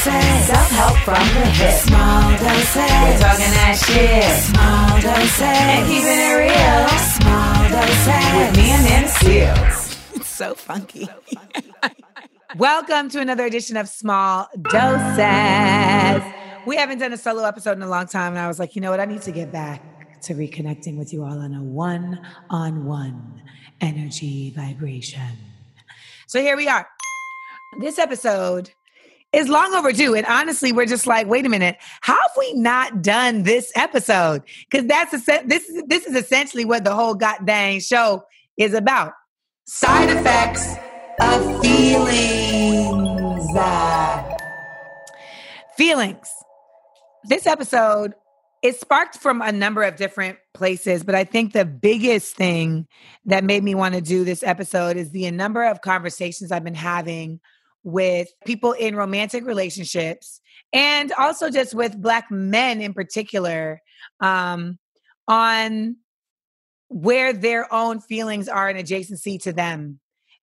Doses. 0.00 0.46
Self-help 0.46 0.96
from 1.04 1.28
the 1.34 1.46
hip. 1.50 1.74
Small 1.80 2.30
doses. 2.38 2.74
We're 2.74 3.18
talking 3.20 3.52
that 3.52 3.76
shit. 3.84 4.24
Small 4.48 4.96
doses. 4.96 5.42
And 5.42 5.86
keeping 5.86 6.16
it 6.16 6.40
real. 6.40 6.88
Small 7.20 7.68
doses. 7.68 8.24
With 8.34 8.56
me 8.56 8.70
and 8.70 8.86
them 8.86 9.06
seals. 9.20 9.98
It's 10.14 10.26
so 10.26 10.54
funky. 10.54 11.06
Welcome 12.56 13.10
to 13.10 13.20
another 13.20 13.44
edition 13.44 13.76
of 13.76 13.90
Small 13.90 14.48
Doses. 14.70 16.22
We 16.66 16.76
haven't 16.76 17.00
done 17.00 17.12
a 17.12 17.18
solo 17.18 17.44
episode 17.44 17.76
in 17.76 17.82
a 17.82 17.88
long 17.88 18.06
time, 18.06 18.32
and 18.32 18.38
I 18.38 18.48
was 18.48 18.58
like, 18.58 18.74
you 18.74 18.80
know 18.80 18.90
what? 18.90 19.00
I 19.00 19.04
need 19.04 19.20
to 19.22 19.32
get 19.32 19.52
back 19.52 20.22
to 20.22 20.32
reconnecting 20.32 20.96
with 20.96 21.12
you 21.12 21.24
all 21.24 21.38
on 21.38 21.52
a 21.52 21.62
one 21.62 22.26
on 22.48 22.86
one 22.86 23.42
energy 23.82 24.48
vibration. 24.56 25.36
So 26.26 26.40
here 26.40 26.56
we 26.56 26.68
are. 26.68 26.88
This 27.80 27.98
episode 27.98 28.70
is 29.32 29.48
long 29.48 29.74
overdue. 29.74 30.14
And 30.14 30.26
honestly, 30.26 30.72
we're 30.72 30.86
just 30.86 31.06
like, 31.06 31.26
wait 31.26 31.46
a 31.46 31.48
minute, 31.48 31.76
how 32.00 32.14
have 32.14 32.32
we 32.38 32.54
not 32.54 33.02
done 33.02 33.44
this 33.44 33.70
episode? 33.76 34.42
Because 34.70 34.86
that's 34.86 35.14
a, 35.14 35.42
this, 35.46 35.70
this 35.86 36.06
is 36.06 36.16
essentially 36.16 36.64
what 36.64 36.84
the 36.84 36.94
whole 36.94 37.14
goddamn 37.14 37.80
show 37.80 38.24
is 38.56 38.74
about. 38.74 39.12
Side 39.66 40.10
effects 40.10 40.74
of 41.20 41.62
feelings. 41.62 43.00
Feelings. 45.76 46.30
This 47.24 47.46
episode 47.46 48.14
is 48.62 48.78
sparked 48.78 49.16
from 49.16 49.40
a 49.40 49.52
number 49.52 49.82
of 49.82 49.96
different 49.96 50.38
places, 50.52 51.02
but 51.02 51.14
I 51.14 51.24
think 51.24 51.52
the 51.52 51.64
biggest 51.64 52.34
thing 52.34 52.86
that 53.24 53.44
made 53.44 53.62
me 53.62 53.74
want 53.74 53.94
to 53.94 54.00
do 54.00 54.24
this 54.24 54.42
episode 54.42 54.96
is 54.96 55.10
the 55.10 55.30
number 55.30 55.64
of 55.64 55.80
conversations 55.80 56.52
I've 56.52 56.64
been 56.64 56.74
having 56.74 57.40
with 57.82 58.28
people 58.44 58.72
in 58.72 58.94
romantic 58.94 59.46
relationships 59.46 60.40
and 60.72 61.12
also 61.12 61.50
just 61.50 61.74
with 61.74 62.00
Black 62.00 62.30
men 62.30 62.80
in 62.80 62.92
particular 62.92 63.80
um, 64.20 64.78
on 65.26 65.96
where 66.88 67.32
their 67.32 67.72
own 67.72 68.00
feelings 68.00 68.48
are 68.48 68.68
in 68.68 68.76
adjacency 68.76 69.40
to 69.40 69.52
them 69.52 70.00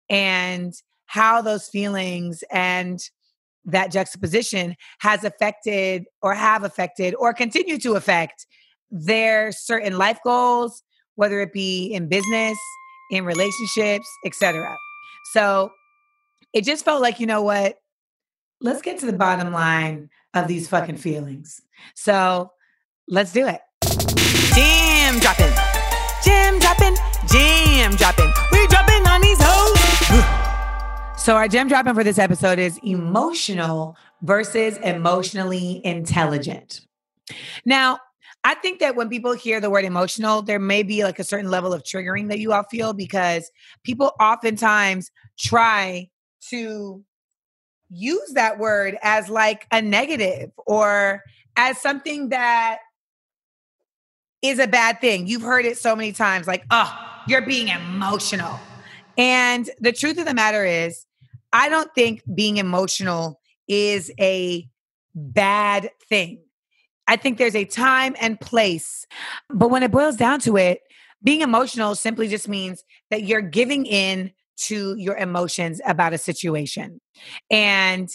and 0.09 0.73
how 1.05 1.41
those 1.41 1.67
feelings 1.67 2.43
and 2.51 2.99
that 3.65 3.91
juxtaposition 3.91 4.75
has 4.99 5.23
affected 5.23 6.05
or 6.21 6.33
have 6.33 6.63
affected 6.63 7.13
or 7.15 7.33
continue 7.33 7.77
to 7.77 7.95
affect 7.95 8.47
their 8.89 9.51
certain 9.51 9.97
life 9.97 10.19
goals 10.23 10.83
whether 11.15 11.41
it 11.41 11.51
be 11.51 11.87
in 11.87 12.07
business 12.07 12.57
in 13.11 13.25
relationships 13.25 14.07
etc 14.25 14.73
so 15.33 15.69
it 16.57 16.63
just 16.63 16.83
felt 16.83 17.03
like 17.03 17.19
you 17.19 17.27
know 17.27 17.43
what? 17.43 17.77
Let's 18.61 18.81
get 18.81 18.97
to 19.01 19.05
the 19.05 19.13
bottom 19.13 19.53
line 19.53 20.09
of 20.33 20.47
these 20.47 20.67
fucking 20.67 20.97
feelings. 20.97 21.61
So 21.93 22.51
let's 23.07 23.31
do 23.31 23.45
it. 23.45 23.61
Jam 24.55 25.19
dropping. 25.19 25.53
Jam 26.23 26.57
dropping. 26.57 26.95
Jam 27.27 27.91
dropping. 27.95 28.33
We 28.51 28.65
dropping 28.67 29.05
on 29.05 29.21
these 29.21 29.37
hoes. 29.39 30.33
So 31.19 31.35
our 31.35 31.49
gem 31.49 31.67
dropping 31.67 31.93
for 31.93 32.05
this 32.05 32.19
episode 32.19 32.57
is 32.57 32.79
emotional 32.83 33.97
versus 34.21 34.77
emotionally 34.77 35.81
intelligent. 35.83 36.79
Now, 37.65 37.99
I 38.45 38.53
think 38.53 38.79
that 38.79 38.95
when 38.95 39.09
people 39.09 39.33
hear 39.33 39.59
the 39.59 39.69
word 39.69 39.83
emotional, 39.83 40.41
there 40.41 40.59
may 40.59 40.83
be 40.83 41.03
like 41.03 41.19
a 41.19 41.25
certain 41.25 41.51
level 41.51 41.73
of 41.73 41.83
triggering 41.83 42.29
that 42.29 42.39
you 42.39 42.53
all 42.53 42.63
feel 42.71 42.93
because 42.93 43.51
people 43.83 44.13
oftentimes 44.21 45.11
try 45.37 46.07
to 46.49 47.03
use 47.89 48.31
that 48.33 48.59
word 48.59 48.97
as 49.01 49.29
like 49.29 49.67
a 49.71 49.81
negative 49.81 50.51
or 50.65 51.23
as 51.55 51.77
something 51.79 52.29
that 52.29 52.79
is 54.41 54.59
a 54.59 54.67
bad 54.67 55.01
thing. 55.01 55.27
You've 55.27 55.41
heard 55.41 55.65
it 55.65 55.77
so 55.77 55.95
many 55.95 56.11
times 56.11 56.47
like, 56.47 56.63
oh, 56.69 56.93
you're 57.27 57.41
being 57.41 57.69
emotional. 57.69 58.59
And 59.17 59.69
the 59.79 59.91
truth 59.91 60.17
of 60.19 60.25
the 60.25 60.33
matter 60.33 60.63
is, 60.63 61.05
I 61.51 61.69
don't 61.69 61.93
think 61.95 62.21
being 62.33 62.57
emotional 62.57 63.39
is 63.67 64.11
a 64.19 64.67
bad 65.15 65.89
thing. 66.07 66.41
I 67.07 67.15
think 67.15 67.37
there's 67.37 67.55
a 67.55 67.65
time 67.65 68.15
and 68.19 68.39
place. 68.39 69.07
But 69.49 69.69
when 69.69 69.81
it 69.81 69.91
boils 69.91 70.17
down 70.17 70.39
to 70.41 70.57
it, 70.57 70.81
being 71.23 71.41
emotional 71.41 71.95
simply 71.95 72.27
just 72.27 72.47
means 72.47 72.83
that 73.09 73.23
you're 73.23 73.41
giving 73.41 73.85
in 73.85 74.31
to 74.57 74.95
your 74.97 75.15
emotions 75.15 75.81
about 75.85 76.13
a 76.13 76.17
situation. 76.17 76.99
And 77.49 78.09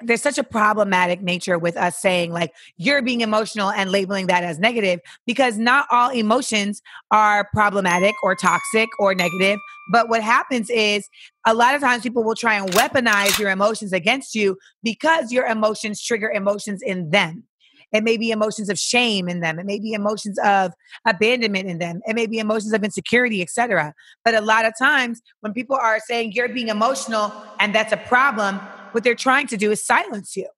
there's 0.00 0.22
such 0.22 0.38
a 0.38 0.44
problematic 0.44 1.22
nature 1.22 1.58
with 1.58 1.76
us 1.76 1.96
saying, 1.98 2.32
like, 2.32 2.52
you're 2.76 3.00
being 3.02 3.20
emotional 3.20 3.70
and 3.70 3.90
labeling 3.90 4.26
that 4.26 4.44
as 4.44 4.58
negative 4.58 5.00
because 5.26 5.56
not 5.56 5.86
all 5.90 6.10
emotions 6.10 6.82
are 7.10 7.48
problematic 7.52 8.14
or 8.22 8.34
toxic 8.34 8.88
or 8.98 9.14
negative. 9.14 9.58
But 9.92 10.08
what 10.08 10.22
happens 10.22 10.68
is 10.68 11.08
a 11.46 11.54
lot 11.54 11.74
of 11.74 11.80
times 11.80 12.02
people 12.02 12.24
will 12.24 12.34
try 12.34 12.54
and 12.54 12.70
weaponize 12.72 13.38
your 13.38 13.50
emotions 13.50 13.92
against 13.92 14.34
you 14.34 14.58
because 14.82 15.32
your 15.32 15.46
emotions 15.46 16.02
trigger 16.02 16.30
emotions 16.30 16.82
in 16.82 17.10
them. 17.10 17.44
It 17.94 18.02
may 18.02 18.16
be 18.16 18.32
emotions 18.32 18.68
of 18.68 18.78
shame 18.78 19.28
in 19.28 19.38
them. 19.38 19.60
It 19.60 19.66
may 19.66 19.78
be 19.78 19.92
emotions 19.92 20.36
of 20.44 20.72
abandonment 21.06 21.68
in 21.68 21.78
them. 21.78 22.02
It 22.06 22.14
may 22.16 22.26
be 22.26 22.40
emotions 22.40 22.72
of 22.72 22.82
insecurity, 22.82 23.40
etc. 23.40 23.94
But 24.24 24.34
a 24.34 24.40
lot 24.40 24.64
of 24.66 24.74
times 24.76 25.22
when 25.40 25.52
people 25.52 25.76
are 25.76 26.00
saying 26.00 26.32
you're 26.32 26.48
being 26.48 26.68
emotional 26.68 27.32
and 27.60 27.72
that's 27.72 27.92
a 27.92 27.96
problem, 27.96 28.56
what 28.90 29.04
they're 29.04 29.14
trying 29.14 29.46
to 29.46 29.56
do 29.56 29.70
is 29.70 29.84
silence 29.84 30.36
you. 30.36 30.48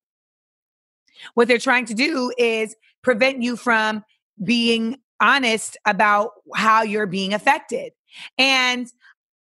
What 1.34 1.46
they're 1.46 1.58
trying 1.58 1.84
to 1.86 1.94
do 1.94 2.32
is 2.38 2.74
prevent 3.02 3.42
you 3.42 3.56
from 3.56 4.02
being 4.42 4.96
honest 5.20 5.76
about 5.86 6.30
how 6.54 6.82
you're 6.82 7.06
being 7.06 7.34
affected. 7.34 7.92
And 8.38 8.86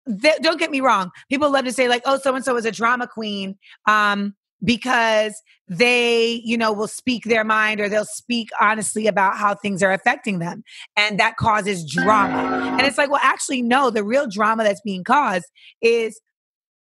th- 0.07 0.39
don't 0.41 0.59
get 0.59 0.71
me 0.71 0.79
wrong, 0.79 1.11
people 1.29 1.51
love 1.51 1.65
to 1.65 1.73
say, 1.73 1.89
like, 1.89 2.03
oh, 2.05 2.17
so 2.17 2.35
and 2.35 2.43
so 2.43 2.55
is 2.55 2.65
a 2.65 2.71
drama 2.71 3.07
queen. 3.07 3.57
Um, 3.85 4.35
because 4.63 5.41
they, 5.67 6.41
you 6.43 6.57
know, 6.57 6.73
will 6.73 6.87
speak 6.87 7.23
their 7.23 7.43
mind 7.43 7.79
or 7.79 7.89
they'll 7.89 8.05
speak 8.05 8.49
honestly 8.59 9.07
about 9.07 9.37
how 9.37 9.55
things 9.55 9.81
are 9.81 9.91
affecting 9.91 10.39
them. 10.39 10.63
And 10.97 11.19
that 11.19 11.37
causes 11.37 11.89
drama. 11.89 12.75
And 12.77 12.81
it's 12.81 12.97
like, 12.97 13.09
well, 13.09 13.21
actually, 13.23 13.61
no, 13.61 13.89
the 13.89 14.03
real 14.03 14.27
drama 14.27 14.63
that's 14.63 14.81
being 14.81 15.03
caused 15.03 15.45
is 15.81 16.19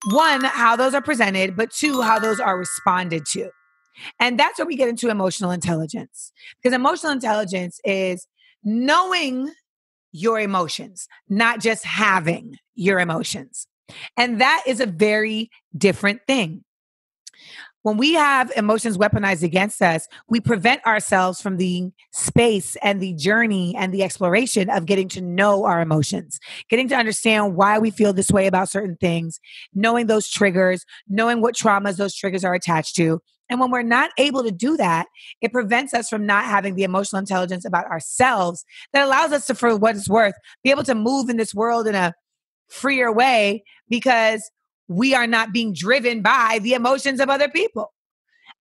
one, 0.10 0.44
how 0.44 0.76
those 0.76 0.94
are 0.94 1.02
presented, 1.02 1.56
but 1.56 1.72
two, 1.72 2.02
how 2.02 2.20
those 2.20 2.40
are 2.40 2.58
responded 2.58 3.26
to. 3.32 3.50
And 4.20 4.40
that's 4.40 4.60
where 4.60 4.66
we 4.66 4.76
get 4.76 4.90
into 4.90 5.10
emotional 5.10 5.52
intelligence. 5.52 6.32
Because 6.62 6.76
emotional 6.76 7.12
intelligence 7.12 7.80
is 7.86 8.28
knowing 8.64 9.52
your 10.12 10.40
emotions, 10.40 11.08
not 11.30 11.60
just 11.60 11.86
having 11.86 12.58
your 12.76 13.00
emotions. 13.00 13.68
And 14.18 14.42
that 14.42 14.64
is 14.68 14.80
a 14.80 14.86
very 14.86 15.50
different 15.78 16.22
thing. 16.28 16.64
When 17.84 17.98
we 17.98 18.14
have 18.14 18.50
emotions 18.56 18.98
weaponized 18.98 19.44
against 19.44 19.82
us, 19.82 20.08
we 20.30 20.40
prevent 20.40 20.86
ourselves 20.86 21.42
from 21.42 21.58
the 21.58 21.92
space 22.12 22.78
and 22.78 23.02
the 23.02 23.14
journey 23.14 23.76
and 23.78 23.94
the 23.94 24.04
exploration 24.04 24.70
of 24.70 24.86
getting 24.86 25.10
to 25.10 25.22
know 25.22 25.66
our 25.66 25.82
emotions, 25.82 26.40
getting 26.70 26.88
to 26.88 26.96
understand 26.96 27.58
why 27.58 27.80
we 27.80 27.92
feel 27.92 28.14
this 28.14 28.32
way 28.32 28.48
about 28.48 28.70
certain 28.70 28.96
things, 28.96 29.42
knowing 29.74 30.08
those 30.08 30.30
triggers, 30.30 30.86
knowing 31.10 31.42
what 31.42 31.56
traumas 31.56 31.98
those 31.98 32.16
triggers 32.16 32.46
are 32.46 32.54
attached 32.54 32.96
to. 32.96 33.20
And 33.50 33.60
when 33.60 33.70
we're 33.70 33.84
not 33.84 34.12
able 34.18 34.44
to 34.44 34.52
do 34.52 34.78
that, 34.78 35.08
it 35.42 35.52
prevents 35.52 35.94
us 35.94 36.08
from 36.08 36.26
not 36.26 36.46
having 36.46 36.76
the 36.76 36.84
emotional 36.84 37.20
intelligence 37.20 37.66
about 37.66 37.86
ourselves 37.88 38.64
that 38.94 39.06
allows 39.06 39.34
us 39.34 39.46
to, 39.48 39.56
for 39.56 39.76
what 39.76 39.98
it's 39.98 40.10
worth, 40.10 40.36
be 40.64 40.72
able 40.72 40.84
to 40.84 40.96
move 40.96 41.30
in 41.30 41.36
this 41.36 41.54
world 41.54 41.86
in 41.86 41.96
a 41.96 42.14
freer 42.70 43.12
way 43.12 43.64
because 43.90 44.50
we 44.88 45.14
are 45.16 45.28
not 45.28 45.54
being 45.54 45.74
driven 45.74 46.22
by 46.22 46.60
the 46.62 46.74
emotions 46.74 47.20
of 47.20 47.30
other 47.30 47.50
people. 47.50 47.94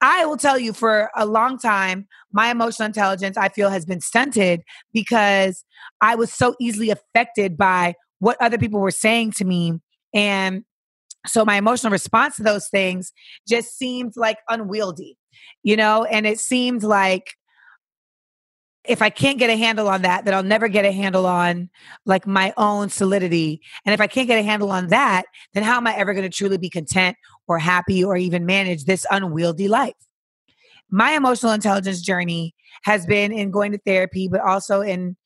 I 0.01 0.27
will 0.27 0.37
tell 0.37 0.59
you 0.59 0.73
for 0.73 1.11
a 1.17 1.25
long 1.25 1.59
time, 1.59 2.09
my 2.33 2.51
emotional 2.51 2.87
intelligence, 2.87 3.37
I 3.37 3.49
feel, 3.49 3.71
has 3.71 3.85
been 3.85 4.01
stunted 4.01 4.63
because 4.93 5.65
I 6.01 6.17
was 6.17 6.33
so 6.33 6.57
easily 6.61 6.91
affected 6.91 7.57
by 7.57 7.95
what 8.19 8.37
other 8.41 8.59
people 8.59 8.81
were 8.81 8.91
saying 8.91 9.33
to 9.33 9.45
me. 9.45 9.75
And 10.13 10.65
so 11.27 11.45
my 11.45 11.57
emotional 11.57 11.93
response 11.93 12.37
to 12.37 12.43
those 12.43 12.69
things 12.69 13.13
just 13.49 13.79
seemed 13.79 14.15
like 14.17 14.39
unwieldy, 14.49 15.17
you 15.63 15.77
know, 15.77 16.05
and 16.05 16.27
it 16.27 16.41
seemed 16.41 16.83
like 16.83 17.35
if 18.85 19.01
I 19.01 19.11
can't 19.11 19.39
get 19.39 19.51
a 19.51 19.57
handle 19.57 19.89
on 19.89 20.03
that, 20.03 20.25
then 20.25 20.35
I'll 20.35 20.43
never 20.43 20.67
get 20.69 20.85
a 20.85 20.93
handle 20.93 21.27
on 21.27 21.71
like 22.05 22.27
my 22.27 22.53
own 22.57 22.89
solidity. 22.89 23.61
And 23.87 23.95
if 23.95 24.01
I 24.01 24.09
can't 24.09 24.27
get 24.27 24.39
a 24.39 24.43
handle 24.43 24.73
on 24.73 24.89
that, 24.89 25.27
then 25.55 25.63
how 25.63 25.77
am 25.77 25.87
I 25.87 25.95
ever 25.97 26.15
going 26.15 26.29
to 26.29 26.37
truly 26.37 26.59
be 26.59 26.69
content 26.69 27.17
or 27.47 27.59
happy 27.59 28.03
or 28.03 28.17
even 28.17 28.45
manage 28.45 28.85
this 28.85 29.07
unwieldy 29.11 29.69
life? 29.69 29.95
My 30.91 31.13
emotional 31.13 31.53
intelligence 31.53 32.03
journey 32.03 32.55
has 32.83 33.07
been 33.07 33.33
in 33.33 33.51
going 33.51 33.73
to 33.73 33.79
therapy, 33.79 34.29
but 34.29 34.41
also 34.41 34.81
in 34.81 35.17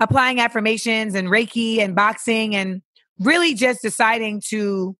applying 0.00 0.40
affirmations 0.40 1.14
and 1.14 1.28
Reiki 1.28 1.78
and 1.80 1.94
boxing 1.94 2.54
and 2.56 2.82
really 3.20 3.54
just 3.54 3.82
deciding 3.82 4.40
to 4.48 4.96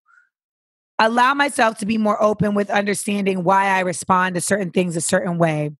allow 0.99 1.33
myself 1.33 1.77
to 1.79 1.85
be 1.85 1.97
more 1.97 2.21
open 2.21 2.53
with 2.53 2.69
understanding 2.69 3.43
why 3.43 3.67
I 3.67 3.79
respond 3.79 4.35
to 4.35 4.41
certain 4.41 4.71
things 4.71 4.95
a 4.95 5.01
certain 5.01 5.37
way. 5.37 5.71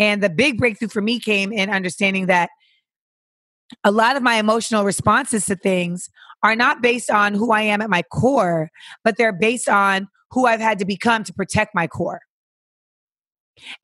And 0.00 0.22
the 0.22 0.30
big 0.30 0.58
breakthrough 0.58 0.88
for 0.88 1.02
me 1.02 1.20
came 1.20 1.52
in 1.52 1.68
understanding 1.68 2.26
that 2.26 2.48
a 3.84 3.92
lot 3.92 4.16
of 4.16 4.22
my 4.22 4.36
emotional 4.36 4.82
responses 4.82 5.44
to 5.46 5.54
things 5.54 6.08
are 6.42 6.56
not 6.56 6.80
based 6.80 7.10
on 7.10 7.34
who 7.34 7.52
I 7.52 7.62
am 7.62 7.82
at 7.82 7.90
my 7.90 8.02
core, 8.02 8.70
but 9.04 9.18
they're 9.18 9.32
based 9.32 9.68
on 9.68 10.08
who 10.30 10.46
I've 10.46 10.58
had 10.58 10.78
to 10.78 10.86
become 10.86 11.22
to 11.24 11.34
protect 11.34 11.74
my 11.74 11.86
core. 11.86 12.22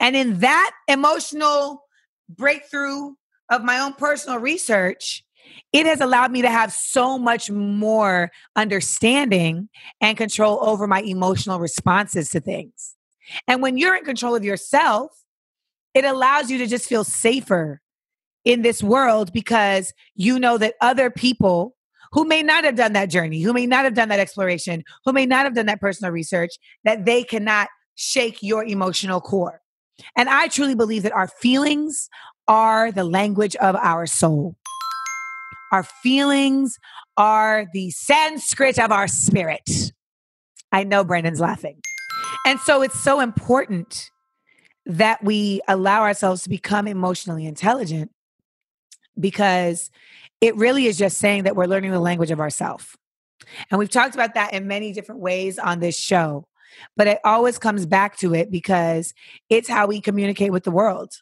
And 0.01 0.17
in 0.17 0.41
that 0.41 0.71
emotional 0.89 1.83
breakthrough 2.31 3.13
of 3.51 3.63
my 3.63 3.79
own 3.79 3.93
personal 3.93 4.39
research, 4.39 5.23
it 5.75 5.85
has 5.85 6.01
allowed 6.01 6.33
me 6.33 6.41
to 6.41 6.51
have 6.51 6.73
so 6.73 7.19
much 7.19 7.51
more 7.51 8.31
understanding 8.57 9.69
and 10.01 10.17
control 10.17 10.59
over 10.63 10.87
my 10.87 11.03
emotional 11.03 11.61
responses 11.61 12.31
to 12.31 12.41
things. 12.41 12.95
And 13.47 13.61
when 13.61 13.77
you're 13.77 13.95
in 13.95 14.05
control 14.05 14.35
of 14.35 14.45
yourself, 14.45 15.13
it 15.97 16.05
allows 16.05 16.51
you 16.51 16.59
to 16.59 16.67
just 16.67 16.87
feel 16.87 17.05
safer 17.05 17.81
in 18.45 18.61
this 18.61 18.83
world 18.83 19.33
because 19.33 19.95
you 20.15 20.39
know 20.39 20.59
that 20.59 20.75
other 20.83 21.11
people 21.11 21.75
who 22.13 22.27
may 22.27 22.43
not 22.43 22.65
have 22.65 22.77
done 22.77 22.93
that 22.93 23.09
journey, 23.09 23.41
who 23.41 23.55
may 23.55 23.65
not 23.65 23.85
have 23.85 23.95
done 23.95 24.11
that 24.11 24.21
exploration, 24.21 24.85
who 25.07 25.13
may 25.15 25.25
not 25.25 25.47
have 25.47 25.55
done 25.55 25.65
that 25.65 25.81
personal 25.81 26.13
research, 26.13 26.51
that 26.85 27.07
they 27.07 27.23
cannot 27.23 27.69
shake 27.95 28.43
your 28.43 28.63
emotional 28.63 29.23
core. 29.23 29.63
And 30.15 30.29
I 30.29 30.49
truly 30.49 30.75
believe 30.75 31.03
that 31.05 31.13
our 31.13 31.29
feelings 31.29 32.11
are 32.47 32.93
the 32.93 33.05
language 33.05 33.57
of 33.57 33.75
our 33.77 34.05
soul. 34.05 34.55
Our 35.73 35.83
feelings 35.83 36.79
are 37.17 37.67
the 37.73 37.91
Sanskrit 37.91 38.79
of 38.79 38.93
our 38.93 39.09
spirit. 39.09 39.93
I 40.73 40.85
know 40.85 41.05
Brendan's 41.05 41.41
laughing. 41.41 41.81
And 42.45 42.61
so 42.61 42.83
it's 42.83 43.03
so 43.03 43.21
important 43.21 44.11
that 44.87 45.23
we 45.23 45.61
allow 45.69 46.03
ourselves 46.03 46.43
to 46.45 46.49
become 46.49 46.87
emotionally 46.87 47.45
intelligent 47.47 48.11
because 49.19 49.91
it 50.41 50.57
really 50.57 50.87
is 50.87 50.97
just 50.97 51.19
saying 51.19 51.45
that 51.45 51.57
we're 51.57 51.67
learning 51.67 51.91
the 51.91 52.01
language 52.01 52.31
of 52.31 52.41
ourself. 52.41 52.97
And 53.71 53.79
we've 53.79 53.91
talked 53.91 54.15
about 54.15 54.35
that 54.35 54.55
in 54.55 54.67
many 54.67 54.93
different 54.93 55.21
ways 55.21 55.59
on 55.59 55.81
this 55.81 55.99
show, 55.99 56.47
but 56.97 57.07
it 57.07 57.19
always 57.25 57.59
comes 57.59 57.87
back 57.87 58.17
to 58.19 58.35
it 58.35 58.51
because 58.51 59.13
it's 59.51 59.69
how 59.69 59.87
we 59.87 60.01
communicate 60.01 60.53
with 60.53 60.65
the 60.65 60.71
world 60.71 61.13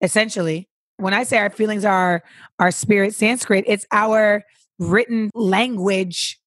essentially. 0.00 0.68
When 0.96 1.14
I 1.14 1.22
say 1.22 1.38
our 1.38 1.50
feelings 1.50 1.84
are 1.84 2.22
our 2.58 2.70
spirit 2.70 3.14
Sanskrit, 3.14 3.64
it's 3.66 3.86
our 3.92 4.44
written 4.78 5.30
language 5.34 6.38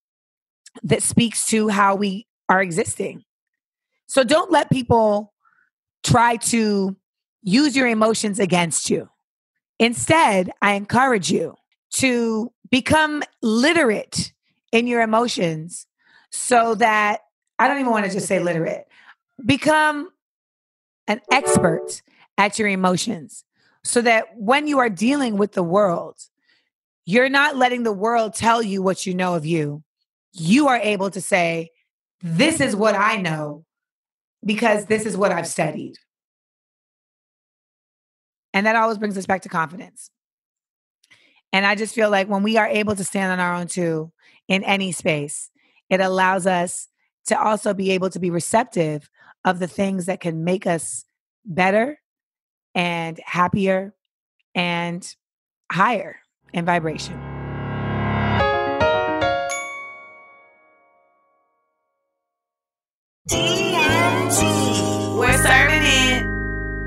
that 0.83 1.03
speaks 1.03 1.45
to 1.47 1.69
how 1.69 1.95
we 1.95 2.27
are 2.49 2.61
existing. 2.61 3.23
So 4.07 4.23
don't 4.23 4.51
let 4.51 4.69
people 4.69 5.32
try 6.03 6.37
to 6.37 6.95
use 7.41 7.75
your 7.75 7.87
emotions 7.87 8.39
against 8.39 8.89
you. 8.89 9.09
Instead, 9.79 10.51
I 10.61 10.73
encourage 10.73 11.31
you 11.31 11.55
to 11.95 12.51
become 12.69 13.23
literate 13.41 14.33
in 14.71 14.87
your 14.87 15.01
emotions 15.01 15.85
so 16.31 16.75
that 16.75 17.21
I 17.59 17.67
don't 17.67 17.79
even 17.79 17.91
want 17.91 18.05
to 18.05 18.11
just 18.11 18.27
say 18.27 18.39
literate, 18.39 18.85
become 19.45 20.09
an 21.07 21.21
expert 21.31 22.01
at 22.37 22.57
your 22.57 22.67
emotions 22.67 23.43
so 23.83 24.01
that 24.01 24.35
when 24.35 24.67
you 24.67 24.79
are 24.79 24.89
dealing 24.89 25.37
with 25.37 25.51
the 25.51 25.63
world, 25.63 26.15
you're 27.05 27.29
not 27.29 27.57
letting 27.57 27.83
the 27.83 27.91
world 27.91 28.33
tell 28.33 28.61
you 28.61 28.81
what 28.81 29.05
you 29.05 29.13
know 29.13 29.35
of 29.35 29.45
you. 29.45 29.83
You 30.31 30.69
are 30.69 30.77
able 30.77 31.11
to 31.11 31.21
say, 31.21 31.71
This 32.21 32.61
is 32.61 32.75
what 32.75 32.95
I 32.95 33.17
know 33.17 33.65
because 34.45 34.85
this 34.85 35.05
is 35.05 35.17
what 35.17 35.31
I've 35.31 35.47
studied. 35.47 35.95
And 38.53 38.65
that 38.65 38.75
always 38.75 38.97
brings 38.97 39.17
us 39.17 39.25
back 39.25 39.41
to 39.43 39.49
confidence. 39.49 40.09
And 41.51 41.65
I 41.65 41.75
just 41.75 41.95
feel 41.95 42.09
like 42.09 42.27
when 42.27 42.43
we 42.43 42.57
are 42.57 42.67
able 42.67 42.95
to 42.95 43.03
stand 43.03 43.31
on 43.31 43.39
our 43.39 43.55
own 43.55 43.67
too 43.67 44.11
in 44.47 44.63
any 44.63 44.91
space, 44.91 45.49
it 45.89 45.99
allows 45.99 46.47
us 46.47 46.87
to 47.27 47.39
also 47.39 47.73
be 47.73 47.91
able 47.91 48.09
to 48.09 48.19
be 48.19 48.29
receptive 48.29 49.09
of 49.45 49.59
the 49.59 49.67
things 49.67 50.07
that 50.07 50.19
can 50.19 50.43
make 50.43 50.65
us 50.65 51.05
better 51.45 51.99
and 52.75 53.19
happier 53.23 53.93
and 54.55 55.15
higher 55.71 56.19
in 56.53 56.65
vibration. 56.65 57.32
DMT. 63.29 65.17
We're 65.17 65.37
serving 65.37 65.81
it. 65.83 66.25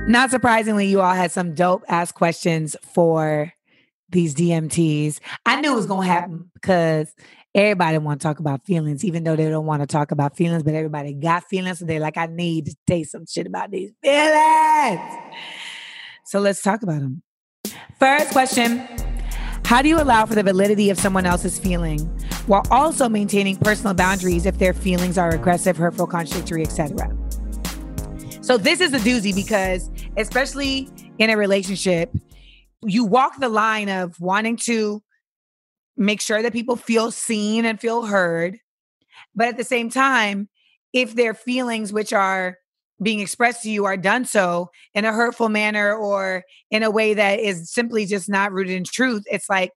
Not 0.09 0.31
surprisingly, 0.31 0.87
you 0.87 1.00
all 1.00 1.15
had 1.15 1.33
some 1.33 1.55
dope 1.55 1.83
ass 1.88 2.12
questions 2.12 2.77
for 2.94 3.53
these 4.11 4.35
DMTs. 4.35 5.19
I 5.47 5.61
knew 5.61 5.73
it 5.73 5.77
was 5.77 5.87
to 5.87 6.00
happen 6.00 6.50
because 6.53 7.12
everybody 7.55 7.99
want 7.99 8.21
to 8.21 8.27
talk 8.27 8.38
about 8.38 8.65
feelings, 8.67 9.05
even 9.05 9.25
though 9.25 9.35
they 9.35 9.49
don't 9.49 9.65
want 9.67 9.81
to 9.81 9.87
talk 9.87 10.11
about 10.11 10.37
feelings, 10.37 10.62
but 10.62 10.75
everybody 10.75 11.15
got 11.15 11.44
feelings. 11.44 11.79
So 11.79 11.87
they're 11.87 12.00
like, 12.00 12.19
I 12.19 12.27
need 12.27 12.67
to 12.67 12.77
say 12.87 13.03
some 13.05 13.25
shit 13.27 13.47
about 13.47 13.71
these 13.71 13.93
feelings. 14.03 15.00
So 16.27 16.41
let's 16.41 16.61
talk 16.61 16.83
about 16.83 17.00
them. 17.00 17.23
First 17.99 18.31
question 18.31 18.87
How 19.67 19.83
do 19.83 19.89
you 19.89 20.01
allow 20.01 20.25
for 20.27 20.37
the 20.37 20.45
validity 20.45 20.91
of 20.91 20.99
someone 20.99 21.27
else's 21.27 21.59
feeling 21.59 21.99
while 22.47 22.63
also 22.71 23.09
maintaining 23.09 23.57
personal 23.57 23.95
boundaries 23.95 24.47
if 24.47 24.61
their 24.61 24.73
feelings 24.73 25.19
are 25.19 25.31
aggressive, 25.31 25.77
hurtful, 25.77 26.07
contradictory, 26.07 26.63
etc.? 26.63 27.13
So 28.43 28.59
this 28.59 28.81
is 28.81 28.95
a 28.95 29.01
doozy 29.01 29.35
because, 29.35 29.91
especially 30.17 30.89
in 31.19 31.31
a 31.31 31.37
relationship, 31.37 32.15
you 32.85 33.05
walk 33.05 33.41
the 33.41 33.49
line 33.49 33.89
of 33.89 34.21
wanting 34.21 34.57
to 34.59 35.03
make 35.97 36.21
sure 36.21 36.43
that 36.43 36.53
people 36.53 36.77
feel 36.77 37.11
seen 37.11 37.65
and 37.65 37.81
feel 37.81 38.07
heard. 38.07 38.59
But 39.35 39.49
at 39.49 39.57
the 39.57 39.64
same 39.64 39.90
time, 39.90 40.49
if 40.93 41.17
their 41.17 41.35
feelings, 41.35 41.93
which 41.93 42.12
are 42.12 42.59
being 43.03 43.21
expressed 43.21 43.62
to 43.62 43.71
you 43.71 43.85
are 43.85 43.97
done 43.97 44.25
so 44.25 44.71
in 44.95 45.05
a 45.05 45.12
hurtful 45.12 45.49
manner 45.49 45.95
or 45.95 46.45
in 46.71 46.83
a 46.83 46.91
way 46.91 47.15
that 47.15 47.38
is 47.38 47.71
simply 47.71 48.07
just 48.07 48.29
not 48.29 48.53
rooted 48.53 48.75
in 48.75 48.85
truth 48.85 49.23
it's 49.26 49.49
like 49.49 49.73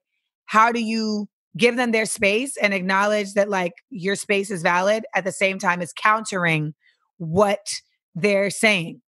how 0.47 0.73
do 0.73 0.81
you 0.81 1.29
give 1.57 1.77
them 1.77 1.91
their 1.91 2.07
space 2.07 2.57
and 2.57 2.73
acknowledge 2.73 3.35
that 3.35 3.49
like 3.49 3.73
your 3.91 4.17
space 4.17 4.51
is 4.51 4.63
valid 4.63 5.05
at 5.15 5.25
the 5.25 5.33
same 5.33 5.59
time 5.59 5.83
as 5.83 5.93
countering 5.93 6.75
what 7.19 7.67
they're 8.15 8.51
saying? 8.51 9.03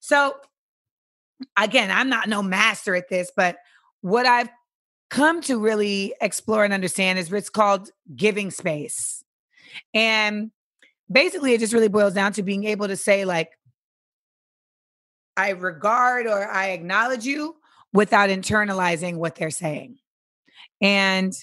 So 0.00 0.34
again 1.56 1.90
i'm 1.90 2.10
not 2.10 2.28
no 2.28 2.42
master 2.42 2.94
at 2.94 3.08
this 3.08 3.32
but 3.34 3.56
what 4.02 4.26
i've 4.26 4.50
come 5.10 5.40
to 5.42 5.58
really 5.58 6.14
explore 6.20 6.64
and 6.64 6.72
understand 6.72 7.18
is 7.18 7.30
it's 7.32 7.50
called 7.50 7.90
giving 8.14 8.50
space. 8.50 9.22
And 9.92 10.52
basically 11.10 11.52
it 11.52 11.60
just 11.60 11.72
really 11.72 11.88
boils 11.88 12.14
down 12.14 12.32
to 12.32 12.42
being 12.42 12.64
able 12.64 12.88
to 12.88 12.96
say 12.96 13.24
like 13.24 13.50
i 15.36 15.50
regard 15.50 16.26
or 16.26 16.48
i 16.48 16.70
acknowledge 16.70 17.24
you 17.24 17.56
without 17.92 18.30
internalizing 18.30 19.16
what 19.16 19.34
they're 19.34 19.50
saying. 19.50 19.98
And 20.80 21.34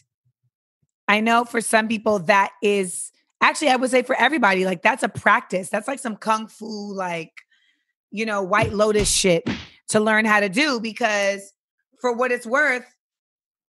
i 1.08 1.20
know 1.20 1.44
for 1.46 1.62
some 1.62 1.88
people 1.88 2.20
that 2.20 2.52
is 2.62 3.12
actually 3.42 3.70
i 3.70 3.76
would 3.76 3.92
say 3.92 4.02
for 4.02 4.16
everybody 4.16 4.66
like 4.66 4.82
that's 4.82 5.04
a 5.04 5.10
practice. 5.10 5.70
That's 5.70 5.88
like 5.88 6.00
some 6.00 6.16
kung 6.16 6.48
fu 6.48 6.94
like 6.94 7.34
you 8.12 8.26
know 8.26 8.42
white 8.42 8.74
lotus 8.74 9.10
shit 9.10 9.48
to 9.90 10.00
learn 10.00 10.26
how 10.26 10.40
to 10.40 10.50
do 10.50 10.80
because 10.80 11.54
for 12.00 12.14
what 12.14 12.32
it's 12.32 12.46
worth 12.46 12.86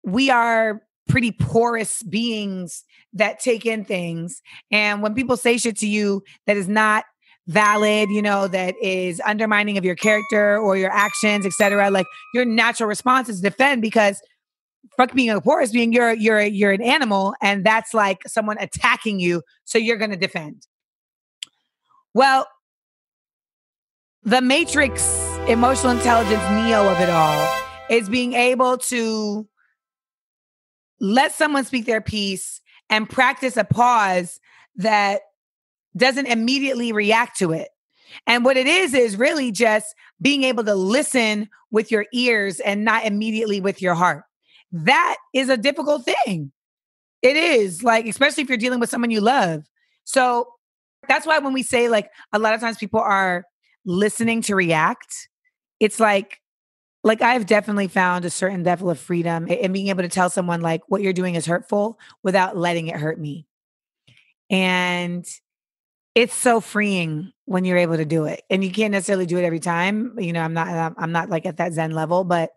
we 0.03 0.29
are 0.29 0.81
pretty 1.07 1.31
porous 1.31 2.03
beings 2.03 2.83
that 3.13 3.39
take 3.39 3.65
in 3.65 3.85
things. 3.85 4.41
And 4.71 5.01
when 5.01 5.13
people 5.13 5.37
say 5.37 5.57
shit 5.57 5.77
to 5.77 5.87
you 5.87 6.23
that 6.45 6.57
is 6.57 6.67
not 6.67 7.05
valid, 7.47 8.09
you 8.09 8.21
know, 8.21 8.47
that 8.47 8.75
is 8.81 9.21
undermining 9.25 9.77
of 9.77 9.85
your 9.85 9.95
character 9.95 10.57
or 10.57 10.77
your 10.77 10.91
actions, 10.91 11.45
etc., 11.45 11.89
like 11.89 12.05
your 12.33 12.45
natural 12.45 12.87
response 12.87 13.29
is 13.29 13.41
defend 13.41 13.81
because 13.81 14.21
fuck 14.97 15.13
being 15.13 15.29
a 15.29 15.39
porous 15.41 15.71
being, 15.71 15.93
you're 15.93 16.13
you're 16.13 16.41
you're 16.41 16.71
an 16.71 16.81
animal, 16.81 17.33
and 17.41 17.65
that's 17.65 17.93
like 17.93 18.21
someone 18.27 18.57
attacking 18.59 19.19
you, 19.19 19.41
so 19.63 19.77
you're 19.77 19.97
gonna 19.97 20.17
defend. 20.17 20.67
Well, 22.13 22.47
the 24.23 24.41
matrix 24.41 25.05
emotional 25.47 25.91
intelligence 25.93 26.43
neo 26.51 26.89
of 26.89 26.99
it 26.99 27.09
all 27.09 27.57
is 27.89 28.09
being 28.09 28.33
able 28.33 28.77
to 28.77 29.47
let 30.99 31.31
someone 31.31 31.65
speak 31.65 31.85
their 31.85 32.01
piece 32.01 32.61
and 32.89 33.09
practice 33.09 33.57
a 33.57 33.63
pause 33.63 34.39
that 34.77 35.21
doesn't 35.95 36.27
immediately 36.27 36.91
react 36.91 37.37
to 37.39 37.51
it. 37.51 37.69
And 38.25 38.45
what 38.45 38.57
it 38.57 38.67
is, 38.67 38.93
is 38.93 39.17
really 39.17 39.51
just 39.51 39.93
being 40.21 40.43
able 40.43 40.63
to 40.63 40.75
listen 40.75 41.49
with 41.71 41.91
your 41.91 42.05
ears 42.13 42.59
and 42.59 42.85
not 42.85 43.05
immediately 43.05 43.59
with 43.59 43.81
your 43.81 43.95
heart. 43.95 44.23
That 44.71 45.17
is 45.33 45.49
a 45.49 45.57
difficult 45.57 46.05
thing. 46.05 46.51
It 47.21 47.35
is 47.35 47.83
like, 47.83 48.05
especially 48.05 48.43
if 48.43 48.49
you're 48.49 48.57
dealing 48.57 48.79
with 48.79 48.89
someone 48.89 49.11
you 49.11 49.21
love. 49.21 49.65
So 50.03 50.47
that's 51.07 51.25
why 51.25 51.39
when 51.39 51.53
we 51.53 51.63
say 51.63 51.89
like 51.89 52.09
a 52.31 52.39
lot 52.39 52.53
of 52.53 52.61
times 52.61 52.77
people 52.77 52.99
are 52.99 53.43
listening 53.85 54.41
to 54.43 54.55
react, 54.55 55.29
it's 55.79 55.99
like, 55.99 56.39
like 57.07 57.21
I've 57.21 57.45
definitely 57.45 57.87
found 57.87 58.25
a 58.25 58.29
certain 58.29 58.63
level 58.63 58.89
of 58.89 58.99
freedom 58.99 59.47
in 59.47 59.71
being 59.71 59.87
able 59.87 60.03
to 60.03 60.09
tell 60.09 60.29
someone 60.29 60.61
like 60.61 60.81
what 60.87 61.01
you're 61.01 61.13
doing 61.13 61.35
is 61.35 61.45
hurtful 61.45 61.97
without 62.21 62.57
letting 62.57 62.87
it 62.87 62.97
hurt 62.97 63.19
me. 63.19 63.47
And 64.49 65.25
it's 66.13 66.35
so 66.35 66.59
freeing 66.59 67.31
when 67.45 67.63
you're 67.63 67.77
able 67.77 67.95
to 67.95 68.05
do 68.05 68.25
it 68.25 68.43
and 68.49 68.63
you 68.63 68.71
can't 68.71 68.91
necessarily 68.91 69.25
do 69.25 69.37
it 69.37 69.43
every 69.43 69.59
time 69.59 70.15
you 70.17 70.33
know 70.33 70.41
i'm 70.41 70.53
not 70.53 70.93
i'm 70.97 71.11
not 71.11 71.29
like 71.29 71.45
at 71.45 71.57
that 71.57 71.73
zen 71.73 71.91
level 71.91 72.23
but 72.23 72.49